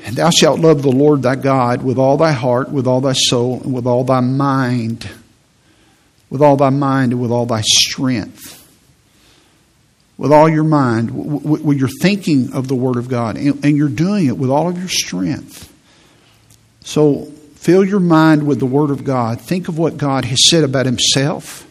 and 0.05 0.15
thou 0.15 0.29
shalt 0.29 0.59
love 0.59 0.83
the 0.83 0.91
Lord 0.91 1.23
thy 1.23 1.35
God 1.35 1.83
with 1.83 1.97
all 1.97 2.15
thy 2.15 2.31
heart, 2.31 2.69
with 2.69 2.85
all 2.85 3.01
thy 3.01 3.13
soul, 3.13 3.59
and 3.63 3.73
with 3.73 3.87
all 3.87 4.03
thy 4.03 4.19
mind. 4.19 5.09
With 6.29 6.43
all 6.43 6.55
thy 6.57 6.69
mind 6.69 7.11
and 7.11 7.21
with 7.21 7.31
all 7.31 7.47
thy 7.47 7.61
strength. 7.61 8.51
With 10.17 10.31
all 10.31 10.47
your 10.47 10.63
mind, 10.63 11.09
when 11.11 11.77
you're 11.77 11.89
thinking 12.01 12.53
of 12.53 12.67
the 12.67 12.75
Word 12.75 12.97
of 12.97 13.09
God, 13.09 13.35
and 13.35 13.77
you're 13.77 13.89
doing 13.89 14.27
it 14.27 14.37
with 14.37 14.49
all 14.51 14.69
of 14.69 14.77
your 14.77 14.87
strength. 14.87 15.71
So 16.81 17.25
fill 17.55 17.83
your 17.83 17.99
mind 17.99 18.45
with 18.45 18.59
the 18.59 18.65
Word 18.67 18.91
of 18.91 19.03
God. 19.03 19.41
Think 19.41 19.69
of 19.69 19.77
what 19.77 19.97
God 19.97 20.23
has 20.25 20.47
said 20.47 20.63
about 20.63 20.85
Himself, 20.85 21.67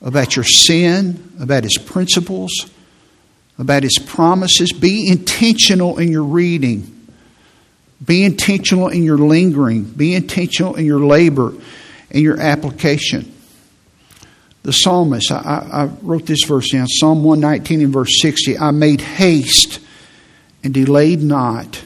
about 0.00 0.34
your 0.34 0.44
sin, 0.44 1.32
about 1.40 1.62
His 1.62 1.78
principles, 1.78 2.50
about 3.58 3.84
His 3.84 3.98
promises. 4.04 4.72
Be 4.72 5.08
intentional 5.08 5.98
in 5.98 6.10
your 6.10 6.24
reading. 6.24 6.91
Be 8.04 8.24
intentional 8.24 8.88
in 8.88 9.02
your 9.02 9.18
lingering. 9.18 9.84
Be 9.84 10.14
intentional 10.14 10.74
in 10.74 10.84
your 10.84 11.00
labor 11.00 11.52
and 12.10 12.22
your 12.22 12.40
application. 12.40 13.32
The 14.62 14.72
psalmist, 14.72 15.30
I, 15.32 15.68
I, 15.72 15.84
wrote 16.02 16.26
this 16.26 16.44
verse 16.44 16.70
down 16.70 16.86
Psalm 16.86 17.24
119 17.24 17.82
and 17.82 17.92
verse 17.92 18.20
60. 18.20 18.58
I 18.58 18.70
made 18.70 19.00
haste 19.00 19.80
and 20.62 20.72
delayed 20.72 21.20
not 21.20 21.82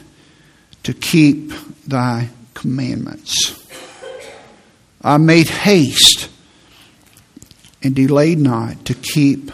to 0.83 0.93
keep 0.93 1.51
thy 1.87 2.29
commandments. 2.53 3.63
I 5.01 5.17
made 5.17 5.47
haste 5.47 6.29
and 7.81 7.95
delayed 7.95 8.37
not 8.37 8.85
to 8.85 8.93
keep 8.93 9.51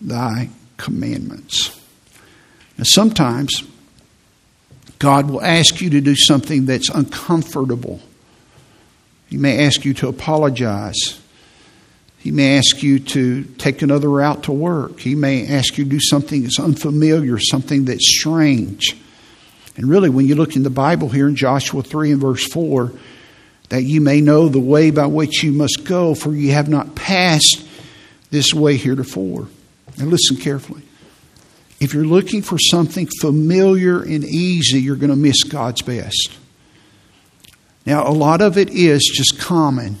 thy 0.00 0.50
commandments. 0.76 1.78
Now, 2.78 2.84
sometimes 2.84 3.62
God 5.00 5.30
will 5.30 5.42
ask 5.42 5.80
you 5.80 5.90
to 5.90 6.00
do 6.00 6.14
something 6.14 6.66
that's 6.66 6.90
uncomfortable. 6.90 8.00
He 9.28 9.38
may 9.38 9.66
ask 9.66 9.84
you 9.84 9.94
to 9.94 10.08
apologize. 10.08 11.20
He 12.18 12.30
may 12.30 12.58
ask 12.58 12.82
you 12.82 12.98
to 12.98 13.44
take 13.56 13.80
another 13.80 14.10
route 14.10 14.42
to 14.44 14.52
work. 14.52 15.00
He 15.00 15.14
may 15.14 15.48
ask 15.48 15.78
you 15.78 15.84
to 15.84 15.90
do 15.90 16.00
something 16.00 16.42
that's 16.42 16.60
unfamiliar, 16.60 17.38
something 17.38 17.86
that's 17.86 18.06
strange. 18.06 18.94
And 19.76 19.88
really, 19.88 20.10
when 20.10 20.26
you 20.26 20.34
look 20.34 20.54
in 20.54 20.64
the 20.64 20.70
Bible 20.70 21.08
here 21.08 21.28
in 21.28 21.34
Joshua 21.34 21.82
3 21.82 22.12
and 22.12 22.20
verse 22.20 22.46
4, 22.52 22.92
that 23.70 23.84
you 23.84 24.02
may 24.02 24.20
know 24.20 24.50
the 24.50 24.60
way 24.60 24.90
by 24.90 25.06
which 25.06 25.42
you 25.42 25.52
must 25.52 25.84
go, 25.84 26.14
for 26.14 26.34
you 26.34 26.52
have 26.52 26.68
not 26.68 26.94
passed 26.94 27.66
this 28.30 28.52
way 28.52 28.76
heretofore. 28.76 29.48
And 29.96 30.10
listen 30.10 30.36
carefully. 30.36 30.82
If 31.80 31.94
you're 31.94 32.04
looking 32.04 32.42
for 32.42 32.58
something 32.58 33.08
familiar 33.20 34.02
and 34.02 34.22
easy, 34.22 34.80
you're 34.80 34.96
going 34.96 35.10
to 35.10 35.16
miss 35.16 35.44
God's 35.44 35.80
best. 35.80 36.30
Now, 37.86 38.06
a 38.06 38.12
lot 38.12 38.42
of 38.42 38.58
it 38.58 38.68
is 38.70 39.10
just 39.14 39.38
common. 39.38 39.96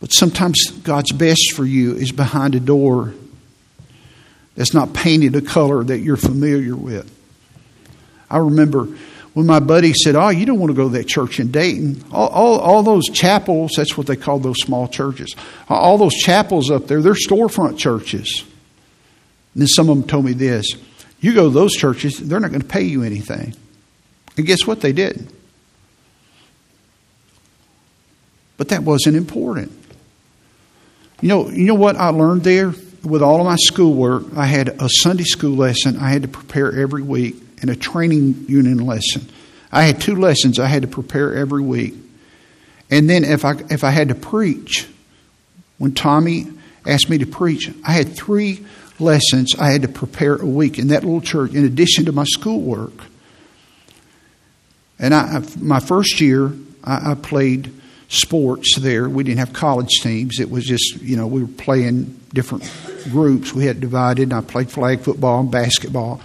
But 0.00 0.12
sometimes 0.12 0.70
God's 0.82 1.12
best 1.12 1.52
for 1.54 1.64
you 1.64 1.94
is 1.94 2.10
behind 2.10 2.54
a 2.54 2.60
door 2.60 3.12
that's 4.54 4.72
not 4.72 4.94
painted 4.94 5.36
a 5.36 5.42
color 5.42 5.84
that 5.84 5.98
you're 5.98 6.16
familiar 6.16 6.74
with. 6.74 7.12
I 8.30 8.38
remember 8.38 8.88
when 9.34 9.46
my 9.46 9.60
buddy 9.60 9.92
said, 9.92 10.16
Oh, 10.16 10.30
you 10.30 10.46
don't 10.46 10.58
want 10.58 10.70
to 10.70 10.76
go 10.76 10.84
to 10.84 10.98
that 10.98 11.06
church 11.06 11.38
in 11.38 11.50
Dayton. 11.50 12.02
All, 12.10 12.28
all, 12.28 12.58
all, 12.58 12.82
those 12.82 13.04
chapels, 13.12 13.72
that's 13.76 13.96
what 13.96 14.06
they 14.06 14.16
call 14.16 14.38
those 14.38 14.56
small 14.60 14.88
churches. 14.88 15.36
All 15.68 15.98
those 15.98 16.14
chapels 16.14 16.70
up 16.70 16.86
there, 16.86 17.02
they're 17.02 17.12
storefront 17.12 17.78
churches. 17.78 18.44
And 19.56 19.62
then 19.62 19.68
some 19.68 19.88
of 19.88 19.96
them 19.96 20.06
told 20.06 20.26
me 20.26 20.34
this 20.34 20.66
You 21.18 21.32
go 21.32 21.44
to 21.44 21.54
those 21.54 21.72
churches, 21.72 22.18
they're 22.18 22.40
not 22.40 22.50
going 22.50 22.60
to 22.60 22.68
pay 22.68 22.82
you 22.82 23.02
anything. 23.02 23.54
And 24.36 24.44
guess 24.44 24.66
what? 24.66 24.82
They 24.82 24.92
did. 24.92 25.32
But 28.58 28.68
that 28.68 28.82
wasn't 28.82 29.16
important. 29.16 29.72
You 31.22 31.28
know, 31.28 31.48
you 31.48 31.64
know 31.64 31.74
what 31.74 31.96
I 31.96 32.10
learned 32.10 32.44
there? 32.44 32.74
With 33.02 33.22
all 33.22 33.40
of 33.40 33.46
my 33.46 33.56
schoolwork, 33.56 34.24
I 34.36 34.44
had 34.44 34.68
a 34.78 34.90
Sunday 34.90 35.24
school 35.24 35.56
lesson 35.56 35.96
I 35.96 36.10
had 36.10 36.20
to 36.20 36.28
prepare 36.28 36.78
every 36.78 37.02
week 37.02 37.36
and 37.62 37.70
a 37.70 37.76
training 37.76 38.44
union 38.48 38.84
lesson. 38.84 39.26
I 39.72 39.84
had 39.84 40.02
two 40.02 40.16
lessons 40.16 40.58
I 40.58 40.66
had 40.66 40.82
to 40.82 40.88
prepare 40.88 41.34
every 41.34 41.62
week. 41.62 41.94
And 42.90 43.08
then 43.08 43.24
if 43.24 43.46
I 43.46 43.54
if 43.70 43.84
I 43.84 43.90
had 43.90 44.08
to 44.10 44.14
preach, 44.14 44.86
when 45.78 45.94
Tommy 45.94 46.48
asked 46.86 47.08
me 47.08 47.16
to 47.18 47.26
preach, 47.26 47.72
I 47.86 47.92
had 47.92 48.14
three 48.14 48.66
lessons 48.98 49.54
I 49.58 49.70
had 49.70 49.82
to 49.82 49.88
prepare 49.88 50.36
a 50.36 50.46
week 50.46 50.78
in 50.78 50.88
that 50.88 51.04
little 51.04 51.20
church 51.20 51.52
in 51.54 51.64
addition 51.64 52.06
to 52.06 52.12
my 52.12 52.24
schoolwork. 52.24 52.92
And 54.98 55.14
I, 55.14 55.42
my 55.58 55.80
first 55.80 56.20
year, 56.20 56.52
I, 56.82 57.12
I 57.12 57.14
played 57.14 57.72
sports 58.08 58.78
there. 58.78 59.08
We 59.08 59.24
didn't 59.24 59.40
have 59.40 59.52
college 59.52 60.00
teams. 60.00 60.40
It 60.40 60.50
was 60.50 60.64
just, 60.64 61.02
you 61.02 61.16
know, 61.16 61.26
we 61.26 61.42
were 61.42 61.48
playing 61.48 62.18
different 62.32 62.70
groups. 63.10 63.52
We 63.52 63.66
had 63.66 63.80
divided, 63.80 64.24
and 64.24 64.34
I 64.34 64.40
played 64.40 64.70
flag 64.70 65.00
football 65.00 65.40
and 65.40 65.50
basketball. 65.50 66.20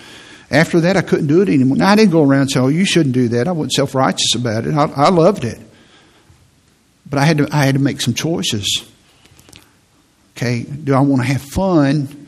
After 0.50 0.82
that, 0.82 0.98
I 0.98 1.02
couldn't 1.02 1.28
do 1.28 1.42
it 1.42 1.50
anymore. 1.50 1.78
Now, 1.78 1.90
I 1.90 1.96
didn't 1.96 2.12
go 2.12 2.24
around 2.24 2.50
saying, 2.50 2.66
oh, 2.66 2.70
you 2.70 2.86
shouldn't 2.86 3.16
do 3.16 3.30
that. 3.30 3.48
I 3.48 3.52
wasn't 3.52 3.74
self 3.74 3.96
righteous 3.96 4.36
about 4.36 4.66
it. 4.66 4.74
I, 4.74 4.86
I 4.86 5.10
loved 5.10 5.44
it. 5.44 5.60
But 7.10 7.20
I 7.20 7.26
had, 7.26 7.40
to, 7.40 7.50
I 7.52 7.66
had 7.66 7.76
to 7.76 7.82
make 7.82 8.00
some 8.00 8.14
choices. 8.14 8.86
Okay, 10.38 10.64
do 10.64 10.94
I 10.94 11.02
want 11.02 11.22
to 11.22 11.28
have 11.28 11.42
fun 11.42 12.21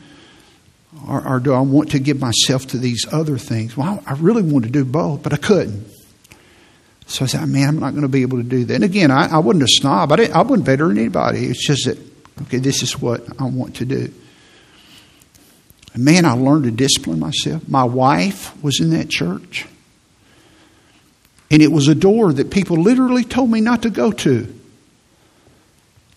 or, 1.06 1.26
or, 1.26 1.40
do 1.40 1.52
I 1.52 1.60
want 1.60 1.90
to 1.92 1.98
give 1.98 2.20
myself 2.20 2.66
to 2.68 2.78
these 2.78 3.04
other 3.12 3.38
things? 3.38 3.76
Well, 3.76 4.02
I 4.06 4.14
really 4.14 4.42
wanted 4.42 4.66
to 4.68 4.72
do 4.72 4.84
both, 4.84 5.22
but 5.22 5.32
I 5.32 5.36
couldn't. 5.36 5.86
So 7.06 7.24
I 7.24 7.28
said, 7.28 7.46
man, 7.48 7.68
I'm 7.68 7.78
not 7.78 7.90
going 7.90 8.02
to 8.02 8.08
be 8.08 8.22
able 8.22 8.38
to 8.38 8.44
do 8.44 8.64
that. 8.64 8.74
And 8.74 8.84
again, 8.84 9.10
I, 9.10 9.26
I 9.26 9.38
wasn't 9.38 9.64
a 9.64 9.68
snob. 9.68 10.12
I, 10.12 10.24
I 10.26 10.42
wasn't 10.42 10.64
better 10.64 10.88
than 10.88 10.98
anybody. 10.98 11.46
It's 11.46 11.66
just 11.66 11.86
that, 11.86 11.98
okay, 12.42 12.58
this 12.58 12.82
is 12.82 13.00
what 13.00 13.22
I 13.40 13.44
want 13.44 13.76
to 13.76 13.84
do. 13.84 14.12
And 15.92 16.04
man, 16.04 16.24
I 16.24 16.32
learned 16.32 16.64
to 16.64 16.70
discipline 16.70 17.20
myself. 17.20 17.68
My 17.68 17.84
wife 17.84 18.60
was 18.62 18.80
in 18.80 18.90
that 18.90 19.08
church. 19.08 19.66
And 21.50 21.62
it 21.62 21.70
was 21.70 21.88
a 21.88 21.94
door 21.94 22.32
that 22.32 22.50
people 22.50 22.78
literally 22.78 23.22
told 23.22 23.50
me 23.50 23.60
not 23.60 23.82
to 23.82 23.90
go 23.90 24.10
to. 24.10 24.52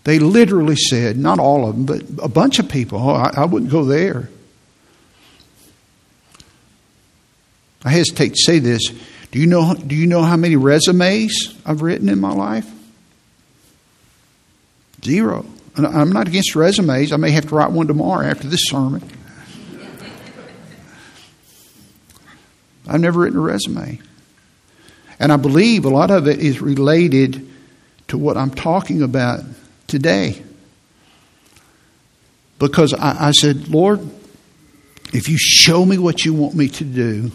They 0.04 0.18
literally 0.18 0.74
said, 0.74 1.18
not 1.18 1.38
all 1.38 1.68
of 1.68 1.76
them, 1.76 1.84
but 1.84 2.24
a 2.24 2.28
bunch 2.28 2.58
of 2.58 2.68
people, 2.68 2.98
oh, 2.98 3.12
I, 3.12 3.30
I 3.36 3.44
wouldn't 3.44 3.70
go 3.70 3.84
there. 3.84 4.30
I 7.84 7.90
hesitate 7.90 8.30
to 8.30 8.40
say 8.42 8.58
this. 8.58 8.82
Do 9.30 9.38
you 9.38 9.46
know, 9.46 9.74
do 9.74 9.94
you 9.94 10.06
know 10.06 10.22
how 10.22 10.36
many 10.36 10.56
resumes 10.56 11.54
I've 11.64 11.82
written 11.82 12.08
in 12.08 12.18
my 12.18 12.32
life? 12.32 12.68
Zero. 15.04 15.44
And 15.76 15.86
I'm 15.86 16.10
not 16.10 16.26
against 16.26 16.56
resumes. 16.56 17.12
I 17.12 17.16
may 17.18 17.30
have 17.30 17.46
to 17.48 17.54
write 17.54 17.70
one 17.70 17.86
tomorrow 17.86 18.26
after 18.26 18.48
this 18.48 18.64
sermon. 18.64 19.02
I've 22.88 23.00
never 23.00 23.20
written 23.20 23.38
a 23.38 23.42
resume. 23.42 24.00
And 25.20 25.30
I 25.32 25.36
believe 25.36 25.84
a 25.84 25.90
lot 25.90 26.10
of 26.10 26.26
it 26.26 26.40
is 26.40 26.60
related 26.60 27.48
to 28.08 28.18
what 28.18 28.36
I'm 28.36 28.50
talking 28.50 29.02
about 29.02 29.44
today. 29.86 30.42
Because 32.58 32.94
I, 32.94 33.28
I 33.28 33.30
said, 33.32 33.68
Lord, 33.68 34.00
if 35.12 35.28
you 35.28 35.36
show 35.38 35.84
me 35.84 35.98
what 35.98 36.24
you 36.24 36.34
want 36.34 36.54
me 36.54 36.68
to 36.68 36.84
do, 36.84 37.30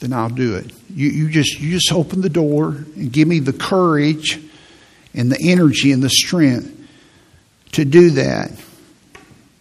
then 0.00 0.12
I'll 0.12 0.28
do 0.28 0.56
it. 0.56 0.72
You, 0.94 1.08
you 1.08 1.30
just 1.30 1.58
you 1.60 1.70
just 1.70 1.92
open 1.92 2.20
the 2.20 2.28
door 2.28 2.68
and 2.68 3.12
give 3.12 3.26
me 3.26 3.38
the 3.38 3.52
courage 3.52 4.40
and 5.14 5.32
the 5.32 5.38
energy 5.40 5.92
and 5.92 6.02
the 6.02 6.10
strength 6.10 6.72
to 7.72 7.84
do 7.84 8.10
that, 8.10 8.50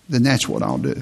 then 0.09 0.23
that's 0.23 0.47
what 0.47 0.61
I'll 0.61 0.77
do. 0.77 1.01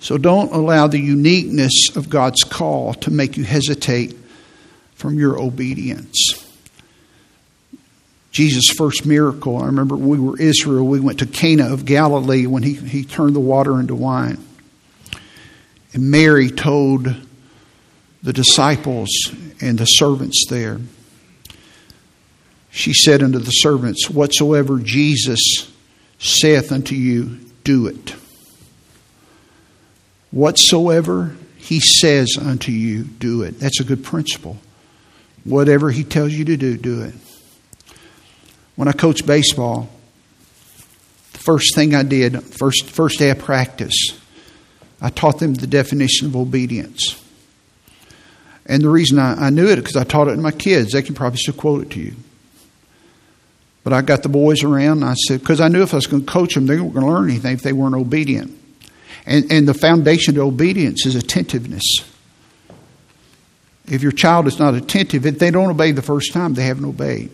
So 0.00 0.16
don't 0.16 0.52
allow 0.52 0.86
the 0.86 1.00
uniqueness 1.00 1.96
of 1.96 2.08
God's 2.08 2.42
call 2.44 2.94
to 2.94 3.10
make 3.10 3.36
you 3.36 3.44
hesitate 3.44 4.16
from 4.94 5.18
your 5.18 5.40
obedience. 5.40 6.16
Jesus' 8.30 8.70
first 8.70 9.04
miracle, 9.04 9.56
I 9.56 9.66
remember 9.66 9.96
we 9.96 10.18
were 10.18 10.38
Israel, 10.38 10.86
we 10.86 11.00
went 11.00 11.18
to 11.20 11.26
Cana 11.26 11.72
of 11.72 11.84
Galilee 11.84 12.46
when 12.46 12.62
he, 12.62 12.74
he 12.74 13.04
turned 13.04 13.34
the 13.34 13.40
water 13.40 13.80
into 13.80 13.94
wine. 13.94 14.38
And 15.92 16.10
Mary 16.10 16.50
told 16.50 17.14
the 18.22 18.32
disciples 18.32 19.08
and 19.60 19.78
the 19.78 19.86
servants 19.86 20.44
there. 20.48 20.80
She 22.70 22.92
said 22.92 23.22
unto 23.22 23.38
the 23.38 23.50
servants, 23.50 24.10
Whatsoever 24.10 24.78
Jesus 24.78 25.70
saith 26.18 26.72
unto 26.72 26.94
you, 26.94 27.38
do 27.64 27.86
it. 27.86 28.14
Whatsoever 30.30 31.36
he 31.56 31.80
says 31.80 32.36
unto 32.40 32.72
you, 32.72 33.04
do 33.04 33.42
it. 33.42 33.58
That's 33.58 33.80
a 33.80 33.84
good 33.84 34.04
principle. 34.04 34.58
Whatever 35.44 35.90
he 35.90 36.04
tells 36.04 36.32
you 36.32 36.44
to 36.46 36.56
do, 36.56 36.76
do 36.76 37.02
it. 37.02 37.14
When 38.76 38.88
I 38.88 38.92
coached 38.92 39.26
baseball, 39.26 39.88
the 41.32 41.38
first 41.38 41.74
thing 41.74 41.94
I 41.94 42.02
did, 42.02 42.42
first, 42.42 42.84
first 42.84 43.18
day 43.18 43.30
of 43.30 43.38
practice, 43.38 44.18
I 45.00 45.10
taught 45.10 45.38
them 45.38 45.54
the 45.54 45.66
definition 45.66 46.26
of 46.26 46.36
obedience. 46.36 47.22
And 48.68 48.82
the 48.82 48.90
reason 48.90 49.18
I, 49.18 49.46
I 49.46 49.50
knew 49.50 49.66
it 49.66 49.76
because 49.76 49.96
I 49.96 50.04
taught 50.04 50.28
it 50.28 50.36
to 50.36 50.42
my 50.42 50.50
kids. 50.50 50.92
They 50.92 51.02
can 51.02 51.14
probably 51.14 51.38
still 51.38 51.54
quote 51.54 51.82
it 51.82 51.90
to 51.92 52.00
you. 52.00 52.14
But 53.82 53.94
I 53.94 54.02
got 54.02 54.22
the 54.22 54.28
boys 54.28 54.62
around 54.62 54.98
and 54.98 55.06
I 55.06 55.14
said, 55.14 55.40
because 55.40 55.62
I 55.62 55.68
knew 55.68 55.82
if 55.82 55.94
I 55.94 55.96
was 55.96 56.06
going 56.06 56.26
to 56.26 56.30
coach 56.30 56.54
them, 56.54 56.66
they 56.66 56.78
weren't 56.78 56.92
going 56.92 57.06
to 57.06 57.10
learn 57.10 57.30
anything 57.30 57.54
if 57.54 57.62
they 57.62 57.72
weren't 57.72 57.94
obedient. 57.94 58.54
And, 59.24 59.50
and 59.50 59.66
the 59.66 59.72
foundation 59.72 60.34
to 60.34 60.42
obedience 60.42 61.06
is 61.06 61.14
attentiveness. 61.14 61.84
If 63.86 64.02
your 64.02 64.12
child 64.12 64.46
is 64.46 64.58
not 64.58 64.74
attentive, 64.74 65.24
if 65.24 65.38
they 65.38 65.50
don't 65.50 65.70
obey 65.70 65.92
the 65.92 66.02
first 66.02 66.34
time, 66.34 66.52
they 66.52 66.64
haven't 66.64 66.84
obeyed. 66.84 67.30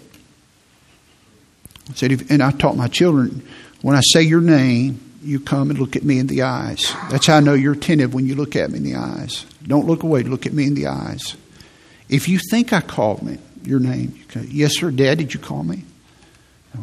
I 1.90 1.94
said, 1.94 2.12
if, 2.12 2.30
and 2.30 2.42
I 2.42 2.52
taught 2.52 2.76
my 2.76 2.86
children, 2.86 3.46
when 3.82 3.96
I 3.96 4.00
say 4.12 4.22
your 4.22 4.40
name, 4.40 5.00
you 5.24 5.40
come 5.40 5.70
and 5.70 5.78
look 5.78 5.96
at 5.96 6.02
me 6.04 6.18
in 6.18 6.26
the 6.26 6.42
eyes. 6.42 6.94
That's 7.10 7.26
how 7.26 7.36
I 7.36 7.40
know 7.40 7.54
you're 7.54 7.72
attentive 7.72 8.14
when 8.14 8.26
you 8.26 8.34
look 8.34 8.56
at 8.56 8.70
me 8.70 8.78
in 8.78 8.84
the 8.84 8.96
eyes. 8.96 9.46
Don't 9.66 9.86
look 9.86 10.02
away, 10.02 10.22
look 10.22 10.46
at 10.46 10.52
me 10.52 10.66
in 10.66 10.74
the 10.74 10.88
eyes. 10.88 11.36
If 12.08 12.28
you 12.28 12.38
think 12.50 12.72
I 12.72 12.80
called 12.80 13.22
me 13.22 13.38
your 13.64 13.80
name, 13.80 14.14
you 14.34 14.42
yes, 14.42 14.76
sir, 14.76 14.90
Dad, 14.90 15.18
did 15.18 15.34
you 15.34 15.40
call 15.40 15.62
me? 15.62 15.84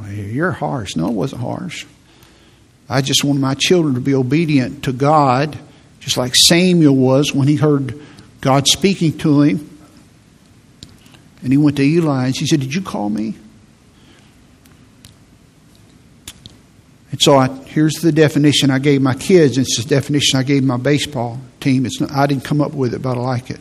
You're 0.10 0.52
harsh. 0.52 0.96
No, 0.96 1.08
it 1.08 1.14
wasn't 1.14 1.42
harsh. 1.42 1.86
I 2.90 3.02
just 3.02 3.24
wanted 3.24 3.42
my 3.42 3.56
children 3.56 3.96
to 3.96 4.02
be 4.02 4.14
obedient 4.14 4.86
to 4.86 4.94
God, 4.94 5.58
just 6.00 6.18
like 6.18 6.36
Samuel 6.36 6.96
was 6.96 7.34
when 7.34 7.48
he 7.48 7.56
heard 7.56 8.00
God 8.42 8.68
speaking 8.68 9.18
to 9.20 9.42
him. 9.42 9.68
And 11.44 11.52
he 11.52 11.58
went 11.58 11.78
to 11.78 11.84
Eli 11.84 12.28
and 12.28 12.36
he 12.36 12.46
said, 12.46 12.60
Did 12.60 12.74
you 12.74 12.82
call 12.82 13.10
me? 13.10 13.36
And 17.12 17.22
so 17.22 17.36
I, 17.36 17.50
here's 17.66 17.96
the 17.96 18.12
definition 18.12 18.72
I 18.72 18.80
gave 18.80 19.02
my 19.02 19.14
kids. 19.14 19.58
It's 19.58 19.84
the 19.84 19.88
definition 19.88 20.40
I 20.40 20.44
gave 20.44 20.64
my 20.64 20.78
baseball 20.78 21.40
team. 21.60 21.86
It's 21.86 22.00
not, 22.00 22.12
I 22.12 22.26
didn't 22.26 22.46
come 22.46 22.62
up 22.62 22.74
with 22.74 22.94
it, 22.94 23.02
but 23.02 23.18
I 23.18 23.22
like 23.22 23.50
it. 23.50 23.60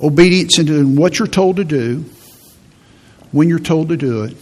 Obedience 0.00 0.58
in 0.58 0.66
doing 0.66 0.96
what 0.96 1.18
you're 1.18 1.28
told 1.28 1.56
to 1.56 1.64
do, 1.64 2.04
when 3.32 3.48
you're 3.48 3.58
told 3.58 3.90
to 3.90 3.96
do 3.96 4.24
it. 4.24 4.36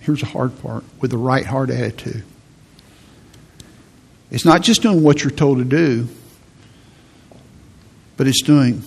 Here's 0.00 0.20
the 0.20 0.26
hard 0.26 0.60
part 0.62 0.84
with 1.00 1.10
the 1.10 1.18
right 1.18 1.44
heart 1.44 1.70
attitude. 1.70 2.24
It's 4.30 4.44
not 4.44 4.62
just 4.62 4.82
doing 4.82 5.02
what 5.02 5.22
you're 5.22 5.30
told 5.30 5.58
to 5.58 5.64
do, 5.64 6.08
but 8.16 8.26
it's 8.26 8.42
doing 8.42 8.82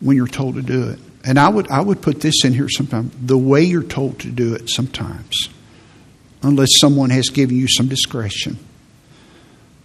when 0.00 0.16
you're 0.16 0.26
told 0.26 0.56
to 0.56 0.62
do 0.62 0.90
it. 0.90 0.98
And 1.24 1.38
I 1.38 1.48
would 1.48 1.70
I 1.70 1.80
would 1.80 2.02
put 2.02 2.20
this 2.20 2.44
in 2.44 2.52
here 2.52 2.68
sometimes. 2.68 3.14
The 3.20 3.38
way 3.38 3.62
you're 3.62 3.82
told 3.82 4.20
to 4.20 4.30
do 4.30 4.54
it 4.54 4.68
sometimes, 4.68 5.48
unless 6.44 6.78
someone 6.78 7.10
has 7.10 7.30
given 7.30 7.56
you 7.56 7.66
some 7.68 7.88
discretion. 7.88 8.58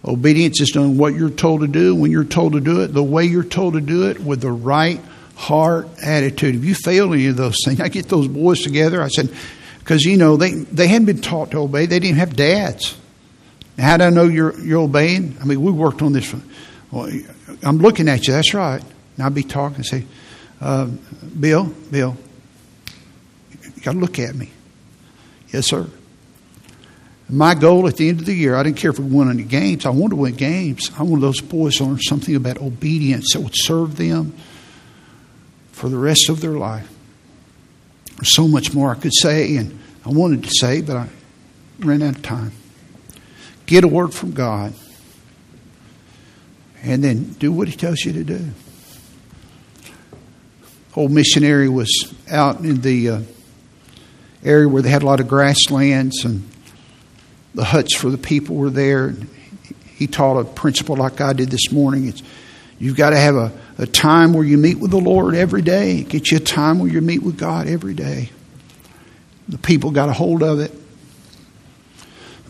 Obedience 0.04 0.60
is 0.60 0.70
doing 0.70 0.96
what 0.96 1.14
you're 1.14 1.30
told 1.30 1.60
to 1.60 1.66
do 1.66 1.94
when 1.94 2.10
you're 2.10 2.24
told 2.24 2.52
to 2.54 2.60
do 2.60 2.80
it, 2.82 2.88
the 2.88 3.02
way 3.02 3.24
you're 3.24 3.42
told 3.42 3.74
to 3.74 3.80
do 3.80 4.08
it, 4.08 4.18
with 4.18 4.40
the 4.40 4.52
right 4.52 5.00
heart 5.34 5.88
attitude. 6.02 6.54
If 6.54 6.64
you 6.64 6.74
fail 6.74 7.12
any 7.12 7.26
of 7.26 7.36
those 7.36 7.56
things, 7.64 7.80
I 7.80 7.88
get 7.88 8.08
those 8.08 8.28
boys 8.28 8.60
together. 8.62 9.02
I 9.02 9.08
said, 9.08 9.30
because 9.78 10.04
you 10.04 10.16
know 10.16 10.36
they 10.36 10.52
they 10.52 10.86
hadn't 10.86 11.06
been 11.06 11.20
taught 11.20 11.50
to 11.50 11.58
obey. 11.58 11.86
They 11.86 11.98
didn't 11.98 12.18
have 12.18 12.36
dads. 12.36 12.96
How 13.78 13.96
do 13.96 14.04
I 14.04 14.10
know 14.10 14.24
you're 14.24 14.58
you're 14.60 14.80
obeying? 14.80 15.36
I 15.40 15.44
mean, 15.44 15.62
we 15.62 15.70
worked 15.70 16.02
on 16.02 16.12
this. 16.12 16.34
Well, 16.90 17.10
I'm 17.62 17.78
looking 17.78 18.08
at 18.08 18.26
you. 18.26 18.32
That's 18.32 18.54
right. 18.54 18.82
And 19.16 19.26
I'd 19.26 19.34
be 19.34 19.42
talking 19.42 19.76
and 19.76 19.86
say, 19.86 20.04
uh, 20.60 20.86
Bill, 21.38 21.64
Bill, 21.90 22.16
you 23.62 23.82
got 23.82 23.92
to 23.92 23.98
look 23.98 24.18
at 24.18 24.34
me. 24.34 24.50
Yes, 25.52 25.66
sir. 25.66 25.88
My 27.30 27.54
goal 27.54 27.86
at 27.86 27.96
the 27.96 28.08
end 28.08 28.20
of 28.20 28.26
the 28.26 28.34
year, 28.34 28.56
I 28.56 28.64
didn't 28.64 28.78
care 28.78 28.90
if 28.90 28.98
we 28.98 29.04
won 29.04 29.30
any 29.30 29.44
games. 29.44 29.86
I 29.86 29.90
wanted 29.90 30.10
to 30.10 30.16
win 30.16 30.34
games. 30.34 30.90
I 30.98 31.04
wanted 31.04 31.22
those 31.22 31.40
boys 31.40 31.76
to 31.76 31.84
learn 31.84 32.00
something 32.00 32.34
about 32.34 32.60
obedience 32.60 33.32
that 33.32 33.40
would 33.40 33.54
serve 33.54 33.96
them 33.96 34.34
for 35.70 35.88
the 35.88 35.96
rest 35.96 36.28
of 36.28 36.40
their 36.40 36.52
life. 36.52 36.90
There's 38.16 38.34
so 38.34 38.48
much 38.48 38.74
more 38.74 38.90
I 38.90 38.96
could 38.96 39.14
say, 39.14 39.56
and 39.56 39.78
I 40.04 40.08
wanted 40.08 40.44
to 40.44 40.50
say, 40.50 40.80
but 40.80 40.96
I 40.96 41.08
ran 41.78 42.02
out 42.02 42.16
of 42.16 42.22
time. 42.22 42.52
Get 43.66 43.84
a 43.84 43.88
word 43.88 44.12
from 44.12 44.32
God, 44.32 44.74
and 46.82 47.04
then 47.04 47.34
do 47.34 47.52
what 47.52 47.68
He 47.68 47.76
tells 47.76 48.00
you 48.00 48.12
to 48.12 48.24
do. 48.24 48.44
Old 50.96 51.12
missionary 51.12 51.68
was 51.68 52.12
out 52.28 52.58
in 52.60 52.80
the 52.80 53.08
uh, 53.08 53.20
area 54.42 54.68
where 54.68 54.82
they 54.82 54.90
had 54.90 55.02
a 55.02 55.06
lot 55.06 55.20
of 55.20 55.28
grasslands 55.28 56.24
and 56.24 56.50
the 57.54 57.64
huts 57.64 57.96
for 57.96 58.10
the 58.10 58.18
people 58.18 58.56
were 58.56 58.70
there. 58.70 59.14
He 59.96 60.06
taught 60.06 60.38
a 60.38 60.44
principle 60.44 60.96
like 60.96 61.20
I 61.20 61.32
did 61.32 61.50
this 61.50 61.70
morning. 61.72 62.08
It's 62.08 62.22
you've 62.78 62.96
got 62.96 63.10
to 63.10 63.18
have 63.18 63.34
a, 63.34 63.52
a 63.78 63.86
time 63.86 64.32
where 64.32 64.44
you 64.44 64.56
meet 64.56 64.78
with 64.78 64.90
the 64.90 64.98
Lord 64.98 65.34
every 65.34 65.62
day. 65.62 66.02
Get 66.02 66.30
you 66.30 66.38
a 66.38 66.40
time 66.40 66.78
where 66.78 66.90
you 66.90 67.00
meet 67.00 67.22
with 67.22 67.38
God 67.38 67.66
every 67.66 67.94
day. 67.94 68.30
The 69.48 69.58
people 69.58 69.90
got 69.90 70.08
a 70.08 70.12
hold 70.12 70.42
of 70.42 70.60
it. 70.60 70.72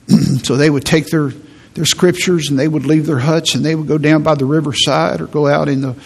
so 0.45 0.57
they 0.57 0.71
would 0.71 0.85
take 0.85 1.07
their 1.07 1.33
their 1.75 1.85
scriptures 1.85 2.51
and 2.51 2.59
they 2.59 2.69
would 2.69 2.85
leave 2.85 3.07
their 3.07 3.19
huts 3.19 3.55
and 3.55 3.65
they 3.65 3.75
would 3.75 3.87
go 3.87 3.97
down 3.97 4.23
by 4.23 4.35
the 4.35 4.45
riverside 4.45 5.21
or 5.21 5.27
go 5.27 5.47
out 5.47 5.69
in 5.69 5.81
the 5.81 5.97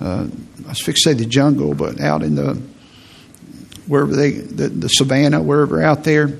uh, 0.00 0.26
I 0.66 0.68
was 0.68 0.80
fixed 0.80 1.04
to 1.04 1.10
say 1.10 1.14
the 1.14 1.26
jungle, 1.26 1.74
but 1.74 2.00
out 2.00 2.22
in 2.22 2.34
the 2.34 2.60
wherever 3.86 4.14
they 4.14 4.32
the, 4.32 4.68
the 4.68 4.88
savannah, 4.88 5.42
wherever 5.42 5.82
out 5.82 6.04
there 6.04 6.38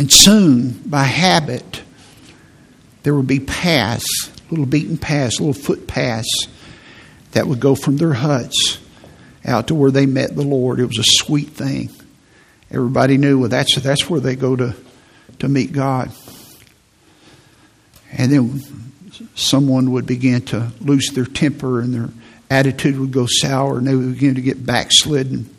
and 0.00 0.10
soon, 0.10 0.80
by 0.86 1.02
habit, 1.02 1.82
there 3.02 3.14
would 3.14 3.26
be 3.26 3.38
paths, 3.38 4.30
little 4.48 4.64
beaten 4.64 4.96
paths, 4.96 5.38
little 5.40 5.52
foot 5.52 5.86
paths 5.86 6.48
that 7.32 7.46
would 7.46 7.60
go 7.60 7.74
from 7.74 7.98
their 7.98 8.14
huts 8.14 8.78
out 9.44 9.66
to 9.66 9.74
where 9.74 9.90
they 9.90 10.06
met 10.06 10.34
the 10.34 10.42
Lord. 10.42 10.80
It 10.80 10.86
was 10.86 10.98
a 10.98 11.04
sweet 11.04 11.50
thing. 11.50 11.90
Everybody 12.70 13.18
knew 13.18 13.40
well 13.40 13.50
that's 13.50 13.78
that's 13.78 14.08
where 14.08 14.20
they 14.20 14.36
go 14.36 14.56
to 14.56 14.74
to 15.40 15.48
meet 15.48 15.70
God. 15.70 16.10
And 18.10 18.32
then 18.32 18.62
someone 19.34 19.92
would 19.92 20.06
begin 20.06 20.40
to 20.46 20.72
lose 20.80 21.10
their 21.10 21.26
temper 21.26 21.78
and 21.78 21.92
their 21.92 22.08
attitude 22.48 22.98
would 22.98 23.12
go 23.12 23.26
sour 23.28 23.76
and 23.76 23.86
they 23.86 23.94
would 23.94 24.14
begin 24.14 24.36
to 24.36 24.40
get 24.40 24.64
backslidden. 24.64 25.54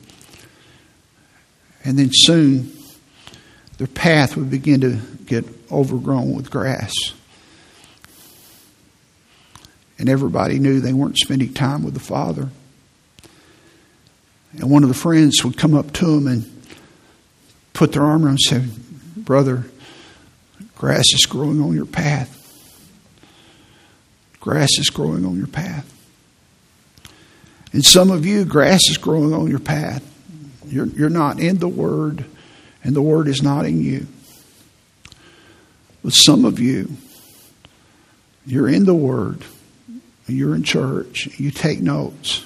And 1.85 1.99
then 1.99 2.09
soon 2.11 2.80
their 3.81 3.87
path 3.87 4.37
would 4.37 4.51
begin 4.51 4.81
to 4.81 4.99
get 5.25 5.43
overgrown 5.71 6.35
with 6.35 6.51
grass. 6.51 6.93
And 9.97 10.07
everybody 10.07 10.59
knew 10.59 10.79
they 10.79 10.93
weren't 10.93 11.17
spending 11.17 11.51
time 11.51 11.81
with 11.81 11.95
the 11.95 11.99
Father. 11.99 12.49
And 14.51 14.69
one 14.69 14.83
of 14.83 14.89
the 14.89 14.93
friends 14.93 15.43
would 15.43 15.57
come 15.57 15.73
up 15.73 15.93
to 15.93 16.13
him 16.13 16.27
and 16.27 16.63
put 17.73 17.93
their 17.93 18.03
arm 18.03 18.23
around 18.23 18.37
him 18.51 18.61
and 18.61 18.69
say, 18.75 18.81
Brother, 19.17 19.65
grass 20.75 21.05
is 21.15 21.25
growing 21.25 21.59
on 21.59 21.73
your 21.73 21.87
path. 21.87 22.37
Grass 24.39 24.69
is 24.77 24.91
growing 24.91 25.25
on 25.25 25.39
your 25.39 25.47
path. 25.47 25.91
And 27.73 27.83
some 27.83 28.11
of 28.11 28.27
you, 28.27 28.45
grass 28.45 28.81
is 28.91 28.97
growing 28.97 29.33
on 29.33 29.47
your 29.47 29.57
path. 29.57 30.07
You're, 30.67 30.85
you're 30.85 31.09
not 31.09 31.39
in 31.39 31.57
the 31.57 31.67
Word 31.67 32.25
and 32.83 32.95
the 32.95 33.01
word 33.01 33.27
is 33.27 33.41
not 33.41 33.65
in 33.65 33.81
you. 33.81 34.07
But 36.03 36.13
some 36.13 36.45
of 36.45 36.59
you, 36.59 36.89
you're 38.45 38.69
in 38.69 38.85
the 38.85 38.95
word, 38.95 39.43
you're 40.27 40.55
in 40.55 40.63
church, 40.63 41.27
you 41.39 41.51
take 41.51 41.79
notes, 41.79 42.45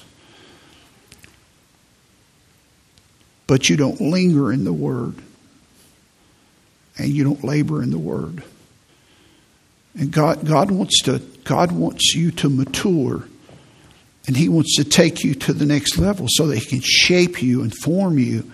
but 3.46 3.70
you 3.70 3.76
don't 3.76 4.00
linger 4.00 4.52
in 4.52 4.64
the 4.64 4.72
word 4.72 5.14
and 6.98 7.08
you 7.08 7.24
don't 7.24 7.44
labor 7.44 7.82
in 7.82 7.90
the 7.90 7.98
word. 7.98 8.42
And 9.94 10.10
God, 10.10 10.46
God 10.46 10.70
wants 10.70 11.00
to 11.02 11.20
God 11.44 11.72
wants 11.72 12.14
you 12.14 12.30
to 12.32 12.48
mature 12.50 13.26
and 14.26 14.36
He 14.36 14.48
wants 14.48 14.76
to 14.76 14.84
take 14.84 15.24
you 15.24 15.34
to 15.34 15.52
the 15.52 15.64
next 15.64 15.96
level 15.96 16.26
so 16.28 16.48
that 16.48 16.58
He 16.58 16.66
can 16.66 16.80
shape 16.82 17.42
you 17.42 17.62
and 17.62 17.72
form 17.82 18.18
you 18.18 18.50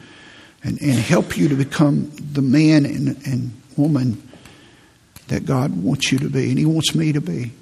and, 0.62 0.80
and 0.80 0.92
help 0.92 1.36
you 1.36 1.48
to 1.48 1.54
become 1.54 2.12
the 2.16 2.42
man 2.42 2.84
and, 2.86 3.08
and 3.26 3.52
woman 3.76 4.28
that 5.28 5.44
God 5.46 5.82
wants 5.82 6.12
you 6.12 6.18
to 6.18 6.28
be, 6.28 6.50
and 6.50 6.58
He 6.58 6.66
wants 6.66 6.94
me 6.94 7.12
to 7.12 7.20
be. 7.20 7.52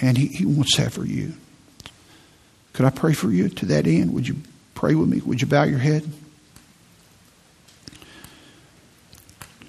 And 0.00 0.18
He, 0.18 0.26
he 0.26 0.44
wants 0.44 0.76
that 0.76 0.92
for 0.92 1.04
you. 1.04 1.32
Could 2.72 2.84
I 2.84 2.90
pray 2.90 3.14
for 3.14 3.30
you 3.30 3.48
to 3.48 3.66
that 3.66 3.86
end? 3.86 4.12
Would 4.12 4.28
you 4.28 4.36
pray 4.74 4.94
with 4.94 5.08
me? 5.08 5.20
Would 5.20 5.40
you 5.40 5.46
bow 5.46 5.62
your 5.62 5.78
head? 5.78 6.06